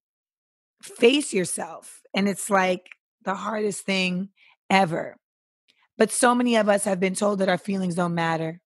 face 0.82 1.34
yourself. 1.34 2.02
And 2.14 2.28
it's 2.28 2.50
like 2.50 2.88
the 3.24 3.36
hardest 3.36 3.86
thing 3.86 4.30
ever. 4.70 5.18
But 5.98 6.12
so 6.12 6.34
many 6.34 6.56
of 6.56 6.68
us 6.68 6.86
have 6.86 7.00
been 7.00 7.14
told 7.16 7.40
that 7.40 7.50
our 7.50 7.58
feelings 7.58 7.96
don't 7.96 8.16
matter. 8.16 8.60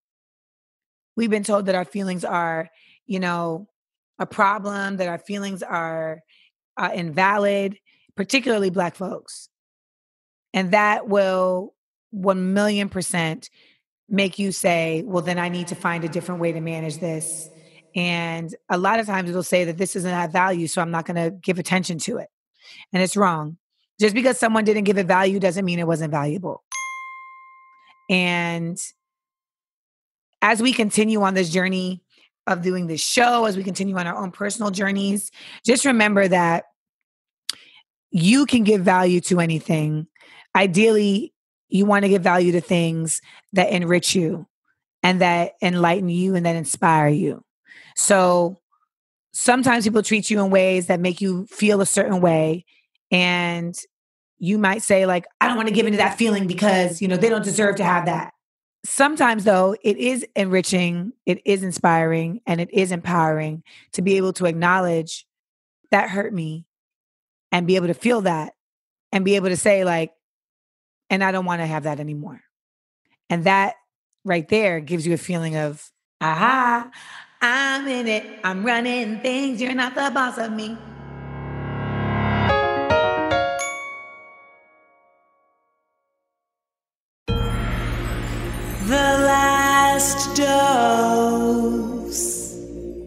We've 1.15 1.29
been 1.29 1.43
told 1.43 1.65
that 1.65 1.75
our 1.75 1.85
feelings 1.85 2.23
are, 2.23 2.69
you 3.05 3.19
know, 3.19 3.67
a 4.19 4.25
problem, 4.25 4.97
that 4.97 5.09
our 5.09 5.17
feelings 5.17 5.61
are 5.61 6.21
uh, 6.77 6.91
invalid, 6.93 7.77
particularly 8.15 8.69
Black 8.69 8.95
folks. 8.95 9.49
And 10.53 10.71
that 10.71 11.07
will 11.07 11.73
1 12.11 12.53
million 12.53 12.87
percent 12.89 13.49
make 14.07 14.39
you 14.39 14.51
say, 14.51 15.03
well, 15.05 15.23
then 15.23 15.39
I 15.39 15.49
need 15.49 15.67
to 15.67 15.75
find 15.75 16.03
a 16.03 16.09
different 16.09 16.39
way 16.39 16.53
to 16.53 16.61
manage 16.61 16.99
this. 16.99 17.49
And 17.95 18.53
a 18.69 18.77
lot 18.77 18.99
of 18.99 19.05
times 19.05 19.29
it'll 19.29 19.43
say 19.43 19.63
that 19.65 19.77
this 19.77 19.93
doesn't 19.93 20.11
have 20.11 20.31
value, 20.31 20.67
so 20.67 20.81
I'm 20.81 20.91
not 20.91 21.05
going 21.05 21.15
to 21.15 21.31
give 21.31 21.59
attention 21.59 21.97
to 21.99 22.17
it. 22.17 22.27
And 22.91 23.01
it's 23.01 23.15
wrong. 23.15 23.57
Just 23.99 24.13
because 24.13 24.37
someone 24.37 24.65
didn't 24.65 24.83
give 24.83 24.97
it 24.97 25.05
value 25.05 25.39
doesn't 25.39 25.63
mean 25.63 25.79
it 25.79 25.87
wasn't 25.87 26.11
valuable. 26.11 26.63
And 28.09 28.77
as 30.41 30.61
we 30.61 30.73
continue 30.73 31.21
on 31.21 31.33
this 31.33 31.49
journey 31.49 32.03
of 32.45 32.61
doing 32.61 32.87
this 32.87 33.01
show, 33.01 33.45
as 33.45 33.55
we 33.55 33.63
continue 33.63 33.97
on 33.97 34.07
our 34.07 34.17
own 34.17 34.31
personal 34.31 34.71
journeys, 34.71 35.31
just 35.65 35.85
remember 35.85 36.27
that 36.27 36.65
you 38.11 38.45
can 38.45 38.63
give 38.63 38.81
value 38.81 39.21
to 39.21 39.39
anything. 39.39 40.07
Ideally, 40.55 41.33
you 41.69 41.85
want 41.85 42.03
to 42.03 42.09
give 42.09 42.21
value 42.21 42.51
to 42.51 42.61
things 42.61 43.21
that 43.53 43.69
enrich 43.69 44.13
you 44.13 44.45
and 45.01 45.21
that 45.21 45.53
enlighten 45.61 46.09
you 46.09 46.35
and 46.35 46.45
that 46.45 46.55
inspire 46.55 47.07
you. 47.07 47.44
So 47.95 48.59
sometimes 49.33 49.85
people 49.85 50.03
treat 50.03 50.29
you 50.29 50.43
in 50.43 50.51
ways 50.51 50.87
that 50.87 50.99
make 50.99 51.21
you 51.21 51.45
feel 51.47 51.81
a 51.81 51.85
certain 51.85 52.21
way. 52.21 52.65
And 53.11 53.75
you 54.37 54.57
might 54.57 54.81
say, 54.81 55.05
like, 55.05 55.25
I 55.39 55.47
don't 55.47 55.57
want 55.57 55.69
to 55.69 55.73
give 55.73 55.85
into 55.85 55.97
that 55.97 56.17
feeling 56.17 56.47
because, 56.47 57.01
you 57.01 57.07
know, 57.07 57.17
they 57.17 57.29
don't 57.29 57.43
deserve 57.43 57.77
to 57.77 57.83
have 57.83 58.05
that. 58.05 58.33
Sometimes, 58.83 59.45
though, 59.45 59.75
it 59.81 59.97
is 59.97 60.25
enriching, 60.35 61.13
it 61.25 61.41
is 61.45 61.63
inspiring, 61.63 62.41
and 62.45 62.61
it 62.61 62.71
is 62.71 62.91
empowering 62.91 63.63
to 63.93 64.01
be 64.01 64.17
able 64.17 64.33
to 64.33 64.45
acknowledge 64.45 65.25
that 65.91 66.09
hurt 66.09 66.33
me 66.33 66.65
and 67.51 67.65
be 67.65 67.77
able 67.77 67.87
to 67.87 67.93
feel 67.93 68.21
that 68.21 68.53
and 69.11 69.25
be 69.25 69.35
able 69.37 69.49
to 69.49 69.57
say, 69.57 69.85
like, 69.85 70.11
and 71.09 71.23
I 71.23 71.31
don't 71.31 71.45
want 71.45 71.61
to 71.61 71.65
have 71.65 71.83
that 71.83 71.99
anymore. 71.99 72.41
And 73.29 73.45
that 73.45 73.75
right 74.23 74.47
there 74.49 74.79
gives 74.79 75.07
you 75.07 75.13
a 75.13 75.17
feeling 75.17 75.55
of, 75.55 75.89
aha, 76.21 76.91
I'm 77.47 77.87
in 77.87 78.07
it. 78.07 78.25
I'm 78.43 78.65
running 78.65 79.19
things. 79.19 79.61
You're 79.61 79.75
not 79.75 79.93
the 79.93 80.09
boss 80.11 80.39
of 80.39 80.51
me. 80.51 80.75
The 87.27 88.95
last 88.95 90.35
dose. 90.35 92.15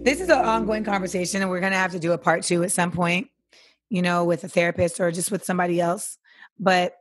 This 0.05 0.21
is 0.21 0.29
an 0.29 0.39
ongoing 0.39 0.85
conversation, 0.85 1.43
and 1.43 1.51
we're 1.51 1.59
going 1.59 1.73
to 1.73 1.79
have 1.79 1.91
to 1.91 1.99
do 1.99 2.13
a 2.13 2.19
part 2.19 2.45
two 2.45 2.63
at 2.63 2.71
some 2.71 2.93
point, 2.93 3.31
you 3.89 4.03
know, 4.03 4.25
with 4.25 4.45
a 4.45 4.49
therapist 4.49 5.01
or 5.01 5.11
just 5.11 5.33
with 5.33 5.45
somebody 5.45 5.81
else. 5.81 6.17
But 6.61 6.95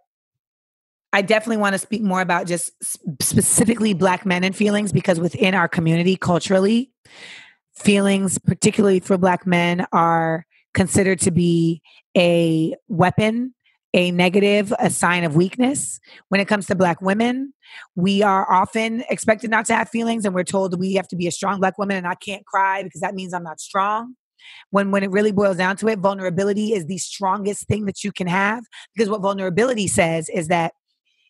I 1.14 1.22
definitely 1.22 1.58
want 1.58 1.74
to 1.74 1.80
speak 1.80 2.01
more 2.01 2.22
about 2.22 2.47
just 2.47 2.72
specifically 3.22 3.93
Black 3.93 4.26
men 4.26 4.43
and 4.43 4.55
feelings 4.55 4.91
because 4.91 5.20
within 5.20 5.55
our 5.55 5.68
community 5.68 6.18
culturally, 6.18 6.91
feelings, 7.76 8.38
particularly 8.38 8.99
for 8.99 9.18
Black 9.18 9.47
men, 9.47 9.86
are 9.91 10.45
considered 10.74 11.20
to 11.22 11.32
be 11.32 11.82
a 12.18 12.76
weapon, 12.88 13.53
a 13.93 14.12
negative, 14.12 14.74
a 14.80 14.89
sign 14.89 15.24
of 15.24 15.36
weakness. 15.36 15.99
When 16.30 16.41
it 16.41 16.47
comes 16.47 16.68
to 16.68 16.76
Black 16.76 17.01
women, 17.01 17.53
we 17.95 18.22
are 18.22 18.51
often 18.51 19.03
expected 19.10 19.49
not 19.49 19.66
to 19.68 19.76
have 19.76 19.89
feelings, 19.89 20.26
and 20.26 20.36
we're 20.36 20.43
told 20.43 20.78
we 20.78 20.95
have 20.95 21.08
to 21.08 21.16
be 21.16 21.28
a 21.28 21.32
strong 21.32 21.60
Black 21.60 21.78
woman 21.78 21.95
and 21.95 22.08
I 22.08 22.16
can't 22.16 22.45
cry 22.45 22.84
because 22.84 23.01
that 23.01 23.16
means 23.16 23.34
I'm 23.34 23.43
not 23.43 23.62
strong 23.62 24.16
when 24.70 24.91
when 24.91 25.03
it 25.03 25.12
really 25.12 25.32
boils 25.32 25.58
down 25.58 25.76
to 25.76 25.88
it 25.88 25.99
vulnerability 25.99 26.74
is 26.74 26.86
the 26.86 26.97
strongest 26.97 27.68
thing 27.68 27.86
that 27.86 28.03
you 28.03 28.12
can 28.12 28.28
have 28.28 28.64
because 28.95 29.10
what 29.10 29.20
vulnerability 29.20 29.88
says 29.88 30.30
is 30.30 30.47
that 30.47 30.74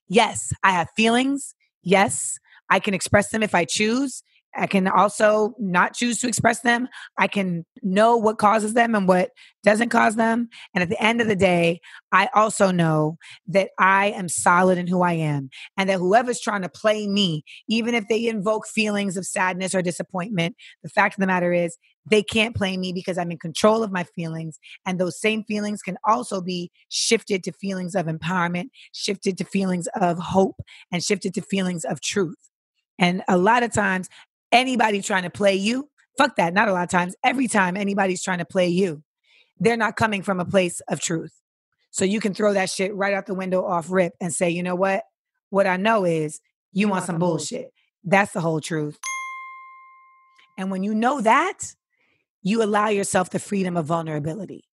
yes, 0.08 0.54
I 0.64 0.72
have 0.72 0.90
feelings. 0.96 1.56
Yes, 1.84 2.40
I 2.70 2.80
can 2.80 2.94
express 2.94 3.30
them 3.30 3.44
if 3.44 3.56
I 3.56 3.66
choose. 3.66 4.24
I 4.58 4.68
can 4.68 4.88
also 4.88 5.54
not 5.60 5.94
choose 5.94 6.20
to 6.20 6.28
express 6.28 6.62
them. 6.62 6.88
I 7.18 7.28
can 7.28 7.66
know 7.84 8.18
what 8.18 8.40
causes 8.40 8.74
them 8.74 8.96
and 8.96 9.08
what 9.08 9.32
doesn't 9.64 9.90
cause 9.90 10.16
them. 10.16 10.50
And 10.74 10.82
at 10.82 10.90
the 10.90 11.02
end 11.02 11.22
of 11.22 11.28
the 11.28 11.36
day, 11.36 11.80
I 12.12 12.30
also 12.34 12.72
know 12.72 13.18
that 13.48 13.70
I 13.80 14.08
am 14.08 14.30
solid 14.30 14.78
in 14.78 14.88
who 14.88 15.02
I 15.02 15.14
am 15.14 15.50
and 15.78 15.90
that 15.90 16.00
whoever's 16.00 16.40
trying 16.40 16.64
to 16.64 16.70
play 16.70 17.08
me, 17.08 17.44
even 17.68 17.94
if 17.94 18.08
they 18.08 18.28
invoke 18.28 18.68
feelings 18.68 19.18
of 19.18 19.26
sadness 19.26 19.76
or 19.76 19.82
disappointment, 19.82 20.56
the 20.84 20.90
fact 20.90 21.16
of 21.16 21.20
the 21.20 21.28
matter 21.28 21.54
is 21.54 21.78
they 22.10 22.24
can't 22.24 22.56
play 22.56 22.78
me 22.78 22.94
because 22.94 23.18
I'm 23.18 23.32
in 23.32 23.38
control 23.38 23.84
of 23.84 23.92
my 23.92 24.04
feelings. 24.04 24.60
And 24.86 25.00
those 25.00 25.20
same 25.20 25.44
feelings 25.44 25.82
can 25.82 25.98
also 26.06 26.42
be 26.42 26.72
shifted 26.90 27.44
to 27.44 27.52
feelings 27.52 27.96
of 27.96 28.06
empowerment, 28.06 28.70
shifted 28.94 29.38
to 29.38 29.44
feelings 29.44 29.88
of 30.00 30.18
hope, 30.18 30.62
and 30.92 31.04
shifted 31.04 31.34
to 31.36 31.42
feelings 31.42 31.84
of 31.84 32.02
truth. 32.02 32.38
And 33.00 33.24
a 33.28 33.38
lot 33.38 33.64
of 33.64 33.72
times, 33.72 34.10
anybody 34.52 35.02
trying 35.02 35.24
to 35.24 35.30
play 35.30 35.56
you, 35.56 35.90
fuck 36.18 36.36
that, 36.38 36.54
not 36.54 36.68
a 36.68 36.74
lot 36.74 36.84
of 36.84 36.90
times, 36.90 37.16
every 37.24 37.48
time 37.48 37.78
anybody's 37.78 38.24
trying 38.24 38.40
to 38.40 38.46
play 38.46 38.68
you, 38.68 39.04
they're 39.60 39.78
not 39.78 39.96
coming 39.96 40.22
from 40.22 40.40
a 40.40 40.46
place 40.46 40.82
of 40.88 41.00
truth. 41.00 41.34
So 41.92 42.06
you 42.06 42.20
can 42.20 42.34
throw 42.34 42.54
that 42.54 42.70
shit 42.70 42.94
right 42.96 43.14
out 43.14 43.26
the 43.26 43.34
window 43.34 43.66
off 43.66 43.90
rip 43.90 44.14
and 44.22 44.34
say, 44.34 44.50
you 44.50 44.64
know 44.64 44.76
what? 44.76 45.04
What 45.50 45.68
I 45.68 45.78
know 45.78 46.06
is 46.06 46.40
you 46.72 46.88
want 46.88 47.06
some 47.06 47.18
bullshit. 47.18 47.72
That's 48.04 48.34
the 48.34 48.42
whole 48.42 48.62
truth. 48.62 48.98
And 50.58 50.70
when 50.72 50.84
you 50.84 50.94
know 50.94 51.22
that, 51.22 51.74
you 52.42 52.64
allow 52.64 52.90
yourself 52.90 53.30
the 53.30 53.40
freedom 53.40 53.78
of 53.78 53.86
vulnerability. 53.86 54.64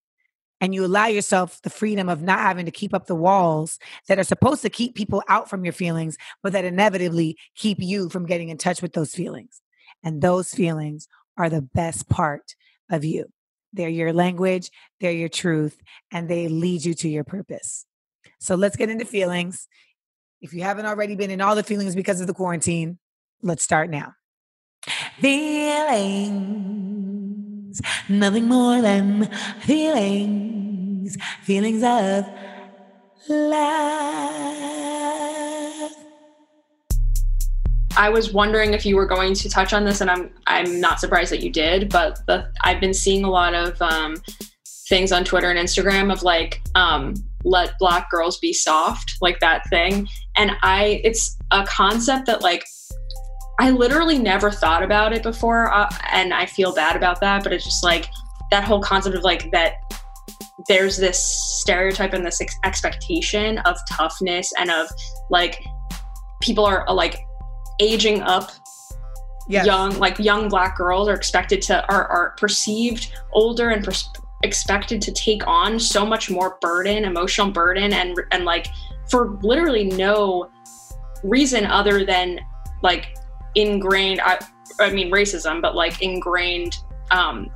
And 0.61 0.75
you 0.75 0.85
allow 0.85 1.07
yourself 1.07 1.61
the 1.63 1.71
freedom 1.71 2.09
of 2.09 2.23
not 2.23 2.39
having 2.39 2.65
to 2.67 2.71
keep 2.71 2.95
up 2.95 3.07
the 3.07 3.15
walls 3.15 3.79
that 4.09 4.19
are 4.19 4.25
supposed 4.25 4.63
to 4.63 4.71
keep 4.71 4.95
people 4.95 5.23
out 5.29 5.51
from 5.51 5.65
your 5.65 5.73
feelings, 5.73 6.17
but 6.43 6.53
that 6.53 6.65
inevitably 6.65 7.37
keep 7.55 7.79
you 7.81 8.09
from 8.09 8.25
getting 8.25 8.49
in 8.49 8.57
touch 8.57 8.81
with 8.81 8.93
those 8.93 9.15
feelings. 9.15 9.61
And 10.05 10.23
those 10.23 10.55
feelings 10.55 11.09
are 11.37 11.51
the 11.51 11.63
best 11.63 12.09
part 12.09 12.55
of 12.91 13.05
you. 13.05 13.33
They're 13.73 13.89
your 13.89 14.13
language, 14.13 14.71
they're 15.01 15.11
your 15.11 15.29
truth, 15.29 15.81
and 16.13 16.29
they 16.29 16.47
lead 16.47 16.85
you 16.85 16.95
to 16.95 17.09
your 17.09 17.25
purpose. 17.25 17.87
So 18.39 18.55
let's 18.55 18.77
get 18.77 18.91
into 18.91 19.05
feelings. 19.05 19.67
If 20.41 20.53
you 20.55 20.63
haven't 20.63 20.87
already 20.87 21.17
been 21.17 21.33
in 21.33 21.41
all 21.41 21.57
the 21.57 21.65
feelings 21.65 21.97
because 21.97 22.21
of 22.21 22.29
the 22.29 22.35
quarantine, 22.35 22.99
let's 23.43 23.65
start 23.65 23.91
now. 23.91 24.13
Feelings, 25.19 26.61
nothing 28.09 28.47
more 28.47 28.83
than 28.83 29.29
feelings, 29.61 31.17
feelings 31.43 31.83
of 31.83 32.27
love. 33.29 34.54
I 37.97 38.09
was 38.09 38.33
wondering 38.33 38.75
if 38.75 38.85
you 38.85 38.97
were 38.97 39.07
going 39.07 39.35
to 39.35 39.49
touch 39.49 39.73
on 39.73 39.85
this, 39.85 40.01
and 40.01 40.11
I'm 40.11 40.31
I'm 40.47 40.81
not 40.81 41.01
surprised 41.01 41.33
that 41.33 41.43
you 41.43 41.51
did. 41.51 41.91
But 41.91 42.21
the, 42.27 42.51
I've 42.63 42.81
been 42.81 42.95
seeing 42.95 43.25
a 43.25 43.31
lot 43.31 43.55
of 43.55 43.81
um, 43.81 44.17
things 44.89 45.13
on 45.13 45.25
Twitter 45.25 45.51
and 45.51 45.59
Instagram 45.59 46.13
of 46.13 46.23
like 46.23 46.61
um, 46.75 47.15
let 47.45 47.79
black 47.79 48.11
girls 48.11 48.39
be 48.39 48.53
soft, 48.53 49.17
like 49.21 49.41
that 49.41 49.69
thing. 49.69 50.09
And 50.37 50.53
I, 50.63 51.01
it's 51.05 51.37
a 51.51 51.65
concept 51.67 52.27
that 52.27 52.43
like 52.43 52.65
I 53.61 53.71
literally 53.71 54.19
never 54.19 54.51
thought 54.51 54.83
about 54.83 55.13
it 55.13 55.23
before, 55.23 55.73
uh, 55.73 55.89
and 56.11 56.35
I 56.35 56.47
feel 56.47 56.75
bad 56.75 56.97
about 56.97 57.21
that. 57.21 57.45
But 57.45 57.53
it's 57.53 57.65
just 57.65 57.85
like 57.85 58.09
that 58.51 58.65
whole 58.65 58.81
concept 58.81 59.17
of 59.17 59.23
like 59.23 59.51
that 59.53 59.75
there's 60.69 60.97
this 60.97 61.23
stereotype 61.61 62.13
and 62.13 62.25
this 62.25 62.41
ex- 62.41 62.57
expectation 62.65 63.59
of 63.59 63.77
toughness 63.91 64.53
and 64.59 64.71
of 64.71 64.89
like 65.31 65.63
people 66.41 66.65
are 66.65 66.87
like 66.93 67.19
aging 67.81 68.23
up 68.23 68.51
yes. 69.49 69.67
young 69.67 69.97
like 69.99 70.19
young 70.19 70.49
black 70.49 70.77
girls 70.77 71.09
are 71.09 71.15
expected 71.15 71.61
to 71.63 71.85
are, 71.93 72.07
are 72.07 72.31
perceived 72.39 73.13
older 73.33 73.71
and 73.71 73.85
pers- 73.85 74.09
expected 74.43 75.01
to 75.03 75.13
take 75.13 75.47
on 75.47 75.79
so 75.79 76.05
much 76.05 76.31
more 76.31 76.59
burden 76.61 77.05
emotional 77.05 77.51
burden 77.51 77.93
and 77.93 78.17
and 78.33 78.45
like 78.45 78.67
for 79.11 79.39
literally 79.43 79.85
no 79.85 80.51
reason 81.23 81.65
other 81.67 82.05
than 82.05 82.39
like 82.83 83.17
ingrained 83.55 84.21
i 84.21 84.39
i 84.81 84.91
mean 84.91 85.11
racism 85.11 85.63
but 85.63 85.75
like 85.75 86.03
ingrained 86.03 86.77
um 87.11 87.51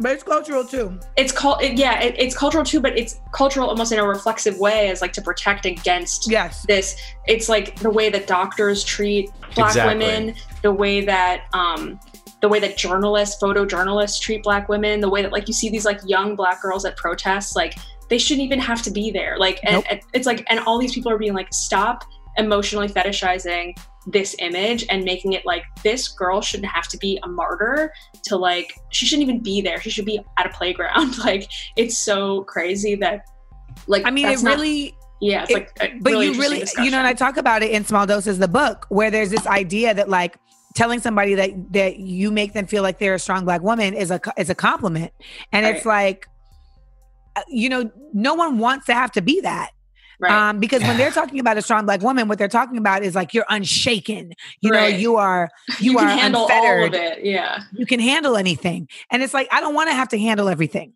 but 0.00 0.12
it's 0.12 0.22
cultural 0.22 0.64
too. 0.64 0.98
It's 1.16 1.30
called 1.30 1.62
it, 1.62 1.78
yeah, 1.78 2.00
it, 2.00 2.14
it's 2.18 2.36
cultural 2.36 2.64
too, 2.64 2.80
but 2.80 2.96
it's 2.96 3.20
cultural 3.32 3.68
almost 3.68 3.92
in 3.92 3.98
a 3.98 4.06
reflexive 4.06 4.58
way 4.58 4.88
as 4.88 5.02
like 5.02 5.12
to 5.14 5.22
protect 5.22 5.66
against 5.66 6.30
yes. 6.30 6.64
this. 6.66 6.96
It's 7.26 7.48
like 7.48 7.78
the 7.80 7.90
way 7.90 8.08
that 8.10 8.26
doctors 8.26 8.82
treat 8.82 9.30
black 9.54 9.70
exactly. 9.70 9.98
women, 9.98 10.34
the 10.62 10.72
way 10.72 11.04
that 11.04 11.44
um 11.52 12.00
the 12.40 12.48
way 12.48 12.58
that 12.58 12.76
journalists, 12.76 13.40
photojournalists 13.42 14.20
treat 14.20 14.42
black 14.42 14.68
women, 14.68 15.00
the 15.00 15.10
way 15.10 15.20
that 15.22 15.32
like 15.32 15.46
you 15.46 15.54
see 15.54 15.68
these 15.68 15.84
like 15.84 16.00
young 16.06 16.34
black 16.34 16.62
girls 16.62 16.84
at 16.86 16.96
protests, 16.96 17.54
like 17.54 17.76
they 18.08 18.18
shouldn't 18.18 18.44
even 18.44 18.58
have 18.58 18.82
to 18.82 18.90
be 18.90 19.10
there. 19.10 19.36
Like, 19.38 19.60
and, 19.62 19.74
Nope. 19.74 19.84
and 19.90 20.00
it's 20.14 20.26
like, 20.26 20.44
and 20.50 20.58
all 20.60 20.78
these 20.78 20.94
people 20.94 21.12
are 21.12 21.18
being 21.18 21.34
like, 21.34 21.52
stop 21.52 22.04
emotionally 22.36 22.88
fetishizing 22.88 23.78
this 24.10 24.34
image 24.38 24.84
and 24.90 25.04
making 25.04 25.32
it 25.32 25.44
like 25.44 25.64
this 25.82 26.08
girl 26.08 26.40
shouldn't 26.40 26.70
have 26.70 26.88
to 26.88 26.98
be 26.98 27.18
a 27.22 27.28
martyr 27.28 27.92
to 28.24 28.36
like 28.36 28.72
she 28.90 29.06
shouldn't 29.06 29.28
even 29.28 29.42
be 29.42 29.60
there 29.60 29.80
she 29.80 29.90
should 29.90 30.04
be 30.04 30.20
at 30.38 30.46
a 30.46 30.50
playground 30.50 31.16
like 31.24 31.48
it's 31.76 31.96
so 31.96 32.42
crazy 32.44 32.94
that 32.94 33.24
like 33.86 34.04
I 34.04 34.10
mean, 34.10 34.26
it 34.26 34.42
not- 34.42 34.56
really, 34.56 34.94
yeah 35.20 35.42
it's 35.42 35.50
it- 35.50 35.54
like 35.54 36.02
but 36.02 36.12
really 36.12 36.26
you 36.28 36.40
really, 36.40 36.64
you 36.78 36.90
know, 36.90 36.98
and. 36.98 37.06
I 37.06 37.12
talk 37.12 37.36
about 37.36 37.62
it 37.62 37.70
in 37.70 37.84
Small 37.84 38.06
Doses, 38.06 38.38
the 38.38 38.48
book, 38.48 38.86
where 38.88 39.10
there's 39.10 39.30
this 39.30 39.46
idea 39.46 39.94
that 39.94 40.08
like 40.08 40.36
telling 40.74 41.00
somebody 41.00 41.34
that 41.34 41.72
that 41.72 41.98
you 41.98 42.30
make 42.30 42.52
them 42.52 42.66
feel 42.66 42.82
like 42.82 42.98
they're 42.98 43.14
a 43.14 43.18
strong 43.18 43.44
black 43.44 43.62
woman 43.62 43.94
is 43.94 44.10
a 44.10 44.20
is 44.36 44.50
a 44.50 44.54
compliment, 44.54 45.12
and 45.52 45.66
it's 45.66 45.84
like, 45.84 46.26
uh, 47.36 47.42
you 47.48 47.68
know, 47.68 47.90
no 48.12 48.34
one 48.34 48.58
wants 48.58 48.86
to 48.86 48.94
have 48.94 49.12
to 49.12 49.22
be 49.22 49.40
that. 49.40 49.70
Right 50.20 50.48
Um, 50.50 50.60
because 50.60 50.84
when 50.84 50.96
they're 50.96 51.10
talking 51.20 51.40
about 51.40 51.58
a 51.58 51.62
strong 51.62 51.86
black 51.86 52.02
woman, 52.02 52.28
what 52.28 52.38
they're 52.38 52.48
talking 52.48 52.78
about 52.78 53.02
is 53.02 53.14
like 53.14 53.34
you're 53.34 53.46
unshaken. 53.48 54.34
You 54.60 54.70
know, 54.70 54.86
you 54.86 55.16
are 55.16 55.50
you, 55.80 55.92
you, 55.92 55.98
are 55.98 56.08
handle 56.08 56.42
unfettered. 56.42 56.80
all 56.82 56.84
of 56.84 56.94
it 56.94 57.24
yeah 57.24 57.60
You 57.72 57.86
can 57.86 58.00
handle 58.00 58.36
anything, 58.36 58.88
and 59.10 59.22
it's 59.22 59.34
like 59.34 59.48
I 59.52 59.60
don't 59.60 59.74
want 59.74 59.88
to 59.90 59.94
have 59.94 60.08
to 60.10 60.18
handle 60.18 60.48
everything. 60.48 60.92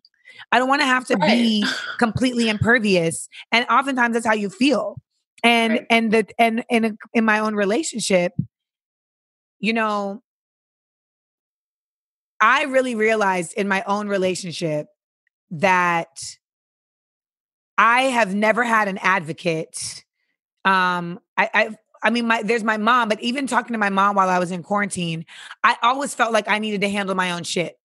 I 0.51 0.59
don't 0.59 0.69
want 0.69 0.81
to 0.81 0.85
have 0.85 1.05
to 1.07 1.17
be 1.17 1.65
completely 1.99 2.49
impervious, 2.49 3.27
and 3.51 3.65
oftentimes 3.69 4.13
that's 4.13 4.25
how 4.27 4.33
you 4.33 4.49
feel. 4.49 4.97
And 5.43 5.73
Right. 5.73 5.87
and 5.89 6.11
the 6.11 6.27
and 6.39 6.63
in 6.69 6.97
in 7.13 7.25
my 7.25 7.39
own 7.39 7.55
relationship, 7.55 8.33
you 9.59 9.73
know, 9.73 10.21
I 12.41 12.63
really 12.63 12.95
realized 12.95 13.53
in 13.55 13.67
my 13.67 13.83
own 13.87 14.07
relationship 14.07 14.87
that 15.51 16.07
I 17.77 18.03
have 18.03 18.33
never 18.33 18.63
had 18.63 18.87
an 18.87 18.97
advocate. 18.99 20.05
Um, 20.63 21.19
I, 21.37 21.49
I, 21.53 21.77
I 22.03 22.09
mean, 22.09 22.27
my 22.27 22.43
there's 22.43 22.63
my 22.63 22.77
mom, 22.77 23.09
but 23.09 23.21
even 23.21 23.47
talking 23.47 23.73
to 23.73 23.79
my 23.79 23.89
mom 23.89 24.15
while 24.15 24.29
I 24.29 24.39
was 24.39 24.51
in 24.51 24.63
quarantine, 24.63 25.25
I 25.63 25.75
always 25.81 26.13
felt 26.13 26.31
like 26.31 26.47
I 26.47 26.59
needed 26.59 26.81
to 26.81 26.89
handle 26.89 27.15
my 27.15 27.31
own 27.31 27.43
shit. 27.43 27.77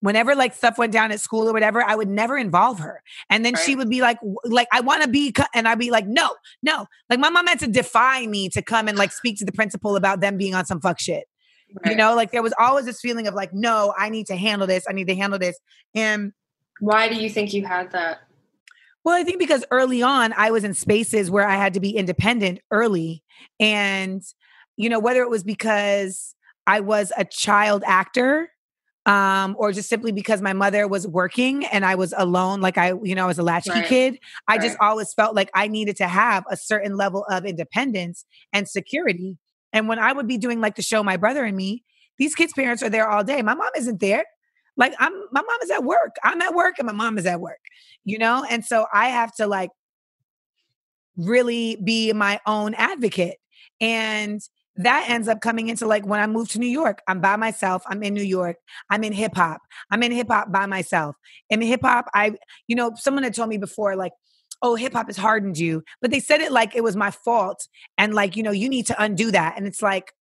Whenever 0.00 0.36
like 0.36 0.54
stuff 0.54 0.78
went 0.78 0.92
down 0.92 1.10
at 1.10 1.20
school 1.20 1.48
or 1.48 1.52
whatever, 1.52 1.82
I 1.82 1.96
would 1.96 2.08
never 2.08 2.38
involve 2.38 2.78
her. 2.78 3.02
And 3.30 3.44
then 3.44 3.56
she 3.56 3.74
would 3.74 3.90
be 3.90 4.00
like, 4.00 4.18
like 4.44 4.68
I 4.72 4.80
want 4.80 5.02
to 5.02 5.08
be, 5.08 5.32
co-" 5.32 5.44
and 5.54 5.66
I'd 5.66 5.78
be 5.78 5.90
like, 5.90 6.06
no, 6.06 6.36
no. 6.62 6.86
Like 7.10 7.18
my 7.18 7.30
mom 7.30 7.48
had 7.48 7.58
to 7.60 7.66
defy 7.66 8.24
me 8.26 8.48
to 8.50 8.62
come 8.62 8.86
and 8.86 8.96
like 8.96 9.10
speak 9.10 9.38
to 9.38 9.44
the 9.44 9.50
principal 9.50 9.96
about 9.96 10.20
them 10.20 10.36
being 10.36 10.54
on 10.54 10.64
some 10.66 10.80
fuck 10.80 11.00
shit. 11.00 11.24
You 11.84 11.96
know, 11.96 12.14
like 12.14 12.30
there 12.30 12.42
was 12.42 12.54
always 12.58 12.84
this 12.84 13.00
feeling 13.00 13.26
of 13.26 13.34
like, 13.34 13.52
no, 13.52 13.92
I 13.98 14.08
need 14.08 14.26
to 14.28 14.36
handle 14.36 14.66
this. 14.66 14.84
I 14.88 14.92
need 14.92 15.08
to 15.08 15.16
handle 15.16 15.38
this. 15.38 15.58
And 15.94 16.32
why 16.80 17.08
do 17.08 17.16
you 17.16 17.28
think 17.28 17.52
you 17.52 17.66
had 17.66 17.90
that 17.90 18.20
Well, 19.08 19.18
I 19.18 19.24
think 19.24 19.38
because 19.38 19.64
early 19.70 20.02
on 20.02 20.34
I 20.36 20.50
was 20.50 20.64
in 20.64 20.74
spaces 20.74 21.30
where 21.30 21.48
I 21.48 21.56
had 21.56 21.72
to 21.72 21.80
be 21.80 21.96
independent 21.96 22.60
early. 22.70 23.22
And, 23.58 24.22
you 24.76 24.90
know, 24.90 24.98
whether 24.98 25.22
it 25.22 25.30
was 25.30 25.42
because 25.42 26.34
I 26.66 26.80
was 26.80 27.10
a 27.16 27.24
child 27.24 27.82
actor, 27.86 28.50
um, 29.06 29.56
or 29.58 29.72
just 29.72 29.88
simply 29.88 30.12
because 30.12 30.42
my 30.42 30.52
mother 30.52 30.86
was 30.86 31.08
working 31.08 31.64
and 31.64 31.86
I 31.86 31.94
was 31.94 32.12
alone, 32.18 32.60
like 32.60 32.76
I, 32.76 32.92
you 33.02 33.14
know, 33.14 33.24
I 33.24 33.28
was 33.28 33.38
a 33.38 33.42
latchkey 33.42 33.70
Right. 33.70 33.86
kid. 33.86 34.18
I 34.46 34.58
just 34.58 34.76
always 34.78 35.14
felt 35.14 35.34
like 35.34 35.48
I 35.54 35.68
needed 35.68 35.96
to 35.96 36.06
have 36.06 36.44
a 36.50 36.56
certain 36.58 36.94
level 36.94 37.24
of 37.30 37.46
independence 37.46 38.26
and 38.52 38.68
security. 38.68 39.38
And 39.72 39.88
when 39.88 39.98
I 39.98 40.12
would 40.12 40.28
be 40.28 40.36
doing 40.36 40.60
like 40.60 40.76
the 40.76 40.82
show 40.82 41.02
My 41.02 41.16
Brother 41.16 41.44
and 41.44 41.56
Me, 41.56 41.82
these 42.18 42.34
kids' 42.34 42.52
parents 42.52 42.82
are 42.82 42.90
there 42.90 43.08
all 43.08 43.24
day. 43.24 43.40
My 43.40 43.54
mom 43.54 43.70
isn't 43.74 44.00
there. 44.00 44.26
Like 44.78 44.94
I'm 44.98 45.12
my 45.32 45.42
mom 45.42 45.58
is 45.62 45.70
at 45.70 45.84
work. 45.84 46.16
I'm 46.24 46.40
at 46.40 46.54
work 46.54 46.76
and 46.78 46.86
my 46.86 46.92
mom 46.92 47.18
is 47.18 47.26
at 47.26 47.40
work, 47.40 47.60
you 48.04 48.16
know? 48.16 48.46
And 48.48 48.64
so 48.64 48.86
I 48.92 49.08
have 49.08 49.34
to 49.34 49.46
like 49.46 49.70
really 51.18 51.76
be 51.84 52.12
my 52.14 52.40
own 52.46 52.72
advocate. 52.74 53.36
And 53.80 54.40
that 54.76 55.10
ends 55.10 55.26
up 55.26 55.40
coming 55.40 55.68
into 55.68 55.86
like 55.86 56.06
when 56.06 56.20
I 56.20 56.26
moved 56.28 56.52
to 56.52 56.60
New 56.60 56.68
York, 56.68 57.02
I'm 57.08 57.20
by 57.20 57.36
myself. 57.36 57.82
I'm 57.88 58.02
in 58.04 58.14
New 58.14 58.22
York. 58.22 58.56
I'm 58.88 59.02
in 59.02 59.12
hip 59.12 59.34
hop. 59.34 59.60
I'm 59.90 60.02
in 60.04 60.12
hip 60.12 60.28
hop 60.30 60.52
by 60.52 60.66
myself. 60.66 61.16
In 61.50 61.60
hip 61.60 61.80
hop, 61.82 62.06
I, 62.14 62.36
you 62.68 62.76
know, 62.76 62.92
someone 62.94 63.24
had 63.24 63.34
told 63.34 63.48
me 63.48 63.58
before, 63.58 63.96
like, 63.96 64.12
oh, 64.62 64.76
hip 64.76 64.92
hop 64.92 65.08
has 65.08 65.16
hardened 65.16 65.58
you. 65.58 65.82
But 66.00 66.12
they 66.12 66.20
said 66.20 66.40
it 66.40 66.52
like 66.52 66.76
it 66.76 66.84
was 66.84 66.94
my 66.94 67.10
fault. 67.10 67.66
And 67.98 68.14
like, 68.14 68.36
you 68.36 68.44
know, 68.44 68.52
you 68.52 68.68
need 68.68 68.86
to 68.86 69.02
undo 69.02 69.32
that. 69.32 69.54
And 69.56 69.66
it's 69.66 69.82
like, 69.82 70.12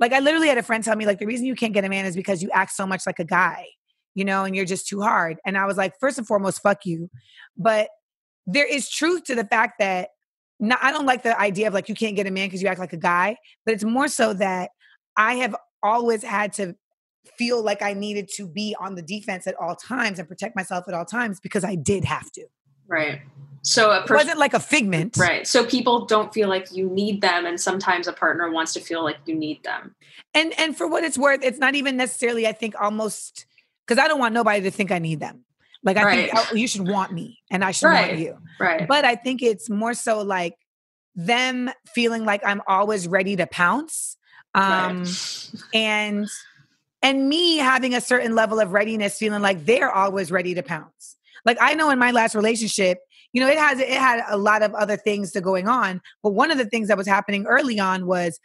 like 0.00 0.12
I 0.12 0.18
literally 0.18 0.48
had 0.48 0.58
a 0.58 0.62
friend 0.62 0.82
tell 0.82 0.96
me, 0.96 1.06
like, 1.06 1.18
the 1.18 1.26
reason 1.26 1.46
you 1.46 1.54
can't 1.54 1.74
get 1.74 1.84
a 1.84 1.88
man 1.88 2.06
is 2.06 2.16
because 2.16 2.42
you 2.42 2.50
act 2.52 2.72
so 2.72 2.86
much 2.86 3.02
like 3.06 3.18
a 3.18 3.24
guy, 3.24 3.66
you 4.14 4.24
know, 4.24 4.44
and 4.44 4.56
you're 4.56 4.64
just 4.64 4.88
too 4.88 5.02
hard. 5.02 5.38
And 5.44 5.58
I 5.58 5.66
was 5.66 5.76
like, 5.76 5.92
first 6.00 6.16
and 6.18 6.26
foremost, 6.26 6.62
fuck 6.62 6.86
you. 6.86 7.10
But 7.56 7.88
there 8.46 8.66
is 8.66 8.88
truth 8.88 9.24
to 9.24 9.34
the 9.34 9.44
fact 9.44 9.74
that 9.78 10.08
no, 10.58 10.76
I 10.82 10.92
don't 10.92 11.06
like 11.06 11.22
the 11.22 11.38
idea 11.40 11.68
of 11.68 11.74
like 11.74 11.88
you 11.88 11.94
can't 11.94 12.16
get 12.16 12.26
a 12.26 12.30
man 12.30 12.46
because 12.46 12.60
you 12.60 12.68
act 12.68 12.80
like 12.80 12.92
a 12.92 12.98
guy, 12.98 13.36
but 13.64 13.74
it's 13.74 13.84
more 13.84 14.08
so 14.08 14.34
that 14.34 14.70
I 15.16 15.36
have 15.36 15.56
always 15.82 16.22
had 16.22 16.52
to 16.54 16.74
feel 17.38 17.62
like 17.62 17.80
I 17.80 17.94
needed 17.94 18.28
to 18.36 18.46
be 18.46 18.76
on 18.78 18.94
the 18.94 19.02
defense 19.02 19.46
at 19.46 19.54
all 19.58 19.74
times 19.74 20.18
and 20.18 20.28
protect 20.28 20.56
myself 20.56 20.84
at 20.86 20.94
all 20.94 21.06
times 21.06 21.40
because 21.40 21.64
I 21.64 21.76
did 21.76 22.04
have 22.04 22.30
to. 22.32 22.44
right 22.88 23.20
so 23.62 23.90
a 23.90 23.98
It 23.98 24.00
person 24.06 24.14
wasn't 24.16 24.38
like 24.38 24.54
a 24.54 24.60
figment. 24.60 25.16
right 25.18 25.46
so 25.46 25.64
people 25.64 26.06
don't 26.06 26.32
feel 26.32 26.48
like 26.48 26.66
you 26.72 26.88
need 26.88 27.20
them 27.20 27.46
and 27.46 27.60
sometimes 27.60 28.06
a 28.08 28.12
partner 28.12 28.50
wants 28.50 28.72
to 28.74 28.80
feel 28.80 29.02
like 29.04 29.18
you 29.26 29.34
need 29.34 29.62
them 29.64 29.94
And 30.34 30.52
and 30.58 30.76
for 30.76 30.86
what 30.86 31.02
it's 31.04 31.18
worth, 31.18 31.40
it's 31.42 31.58
not 31.58 31.74
even 31.74 31.96
necessarily, 31.96 32.46
I 32.46 32.52
think, 32.52 32.74
almost 32.80 33.46
because 33.86 34.02
I 34.02 34.06
don't 34.08 34.20
want 34.20 34.32
nobody 34.34 34.60
to 34.62 34.70
think 34.70 34.92
I 34.92 34.98
need 35.00 35.18
them. 35.20 35.44
Like 35.82 35.96
I 35.96 36.10
think 36.10 36.32
Right. 36.32 36.46
oh, 36.50 36.54
you 36.54 36.68
should 36.68 36.86
want 36.86 37.12
me 37.12 37.38
and 37.50 37.64
I 37.64 37.72
should 37.72 37.88
Right. 37.88 38.08
want 38.10 38.20
you. 38.20 38.38
right 38.58 38.86
But 38.86 39.04
I 39.04 39.16
think 39.16 39.42
it's 39.42 39.68
more 39.68 39.94
so 39.94 40.22
like 40.22 40.54
them 41.16 41.70
feeling 41.94 42.24
like 42.24 42.42
I'm 42.46 42.62
always 42.68 43.08
ready 43.08 43.34
to 43.36 43.46
pounce. 43.46 44.16
Um 44.54 44.70
right. 44.70 45.16
and 45.74 46.28
and 47.02 47.28
me 47.28 47.56
having 47.56 47.94
a 47.94 48.00
certain 48.00 48.34
level 48.34 48.60
of 48.60 48.72
readiness 48.72 49.18
feeling 49.18 49.42
like 49.42 49.64
they're 49.64 49.90
always 49.90 50.30
ready 50.30 50.54
to 50.54 50.62
pounce 50.62 51.16
like 51.44 51.56
i 51.60 51.74
know 51.74 51.90
in 51.90 51.98
my 51.98 52.10
last 52.10 52.34
relationship 52.34 52.98
you 53.32 53.40
know 53.40 53.48
it 53.48 53.58
has 53.58 53.78
it 53.78 53.88
had 53.88 54.22
a 54.28 54.36
lot 54.36 54.62
of 54.62 54.74
other 54.74 54.96
things 54.96 55.32
to 55.32 55.40
going 55.40 55.68
on 55.68 56.00
but 56.22 56.30
one 56.30 56.50
of 56.50 56.58
the 56.58 56.64
things 56.64 56.88
that 56.88 56.96
was 56.96 57.06
happening 57.06 57.46
early 57.46 57.78
on 57.78 58.06
was 58.06 58.38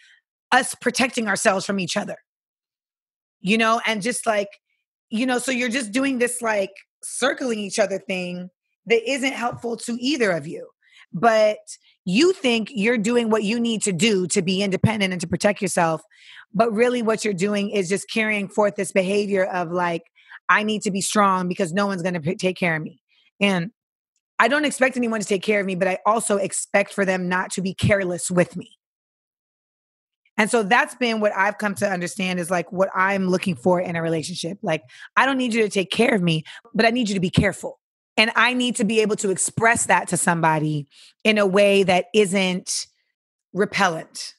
us 0.52 0.76
protecting 0.76 1.28
ourselves 1.28 1.66
from 1.66 1.80
each 1.80 1.98
other. 1.98 2.18
You 3.42 3.58
know 3.58 3.82
and 3.86 4.02
just 4.02 4.26
like 4.26 4.50
you 5.10 5.26
know 5.26 5.38
so 5.38 5.52
you're 5.52 5.70
just 5.70 5.92
doing 5.92 6.18
this 6.18 6.42
like 6.42 6.72
circling 7.04 7.60
each 7.60 7.78
other 7.78 8.00
thing 8.00 8.50
that 8.88 9.08
isn't 9.10 9.34
helpful 9.34 9.78
to 9.78 9.98
either 10.00 10.32
of 10.32 10.48
you. 10.48 10.68
But 11.14 11.58
you 12.06 12.34
think 12.34 12.70
you're 12.72 12.98
doing 12.98 13.30
what 13.30 13.44
you 13.44 13.60
need 13.60 13.84
to 13.84 13.92
do 13.92 14.28
to 14.28 14.42
be 14.42 14.62
independent 14.62 15.12
and 15.14 15.22
to 15.22 15.28
protect 15.28 15.62
yourself 15.62 16.02
but 16.54 16.72
really 16.72 17.02
what 17.02 17.26
you're 17.26 17.34
doing 17.34 17.70
is 17.70 17.90
just 17.90 18.10
carrying 18.10 18.48
forth 18.48 18.76
this 18.76 18.92
behavior 18.92 19.46
of 19.46 19.72
like 19.72 20.04
i 20.50 20.64
need 20.64 20.82
to 20.84 20.92
be 20.92 21.02
strong 21.02 21.48
because 21.48 21.74
no 21.74 21.88
one's 21.88 22.02
going 22.02 22.20
to 22.20 22.36
take 22.36 22.56
care 22.58 22.76
of 22.76 22.82
me. 22.82 23.02
And 23.42 23.72
i 24.40 24.48
don't 24.48 24.66
expect 24.66 24.98
anyone 24.98 25.20
to 25.20 25.26
take 25.26 25.44
care 25.44 25.60
of 25.60 25.66
me 25.66 25.76
but 25.76 25.88
i 25.88 25.98
also 26.06 26.38
expect 26.38 26.94
for 26.94 27.06
them 27.06 27.28
not 27.28 27.52
to 27.52 27.62
be 27.62 27.74
careless 27.74 28.30
with 28.30 28.56
me 28.56 28.72
and 30.38 30.50
so 30.50 30.64
that's 30.64 30.96
been 30.96 31.20
what 31.20 31.32
i've 31.36 31.58
come 31.58 31.76
to 31.76 31.90
understand 31.90 32.40
is 32.40 32.52
like 32.52 32.72
what 32.72 32.90
i'm 32.96 33.28
looking 33.28 33.56
for 33.56 33.80
in 33.80 33.96
a 33.96 34.02
relationship 34.02 34.58
like 34.62 34.84
i 35.16 35.26
don't 35.26 35.38
need 35.38 35.54
you 35.54 35.64
to 35.64 35.70
take 35.70 35.92
care 35.92 36.16
of 36.16 36.22
me 36.22 36.44
but 36.74 36.86
i 36.86 36.90
need 36.90 37.10
you 37.10 37.16
to 37.16 37.22
be 37.22 37.30
careful 37.30 37.80
and 38.18 38.32
i 38.36 38.54
need 38.54 38.76
to 38.76 38.84
be 38.84 39.02
able 39.02 39.16
to 39.16 39.30
express 39.30 39.86
that 39.86 40.08
to 40.08 40.18
somebody 40.18 40.88
in 41.24 41.38
a 41.38 41.46
way 41.46 41.84
that 41.84 42.06
isn't 42.14 42.88
repellent 43.54 44.36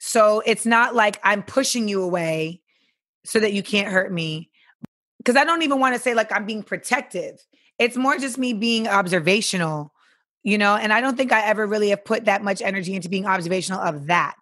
so 0.00 0.42
it's 0.46 0.64
not 0.64 0.94
like 0.94 1.20
I'm 1.22 1.42
pushing 1.42 1.86
you 1.86 2.02
away 2.02 2.62
so 3.24 3.38
that 3.38 3.52
you 3.52 3.62
can't 3.62 3.88
hurt 3.88 4.10
me. 4.10 4.50
Because 5.18 5.36
I 5.36 5.44
don't 5.44 5.62
even 5.62 5.78
want 5.78 5.94
to 5.94 6.00
say 6.00 6.14
like 6.14 6.32
I'm 6.32 6.46
being 6.46 6.62
protective. 6.62 7.38
It's 7.80 7.96
more 7.96 8.16
just 8.16 8.38
me 8.38 8.52
being 8.52 8.86
observational, 8.86 9.92
you 10.44 10.56
know, 10.56 10.76
and 10.76 10.92
I 10.92 11.00
don't 11.00 11.16
think 11.16 11.32
I 11.32 11.44
ever 11.46 11.66
really 11.66 11.88
have 11.88 12.04
put 12.04 12.26
that 12.26 12.44
much 12.44 12.62
energy 12.62 12.94
into 12.94 13.08
being 13.08 13.26
observational 13.26 13.80
of 13.80 14.06
that. 14.06 14.36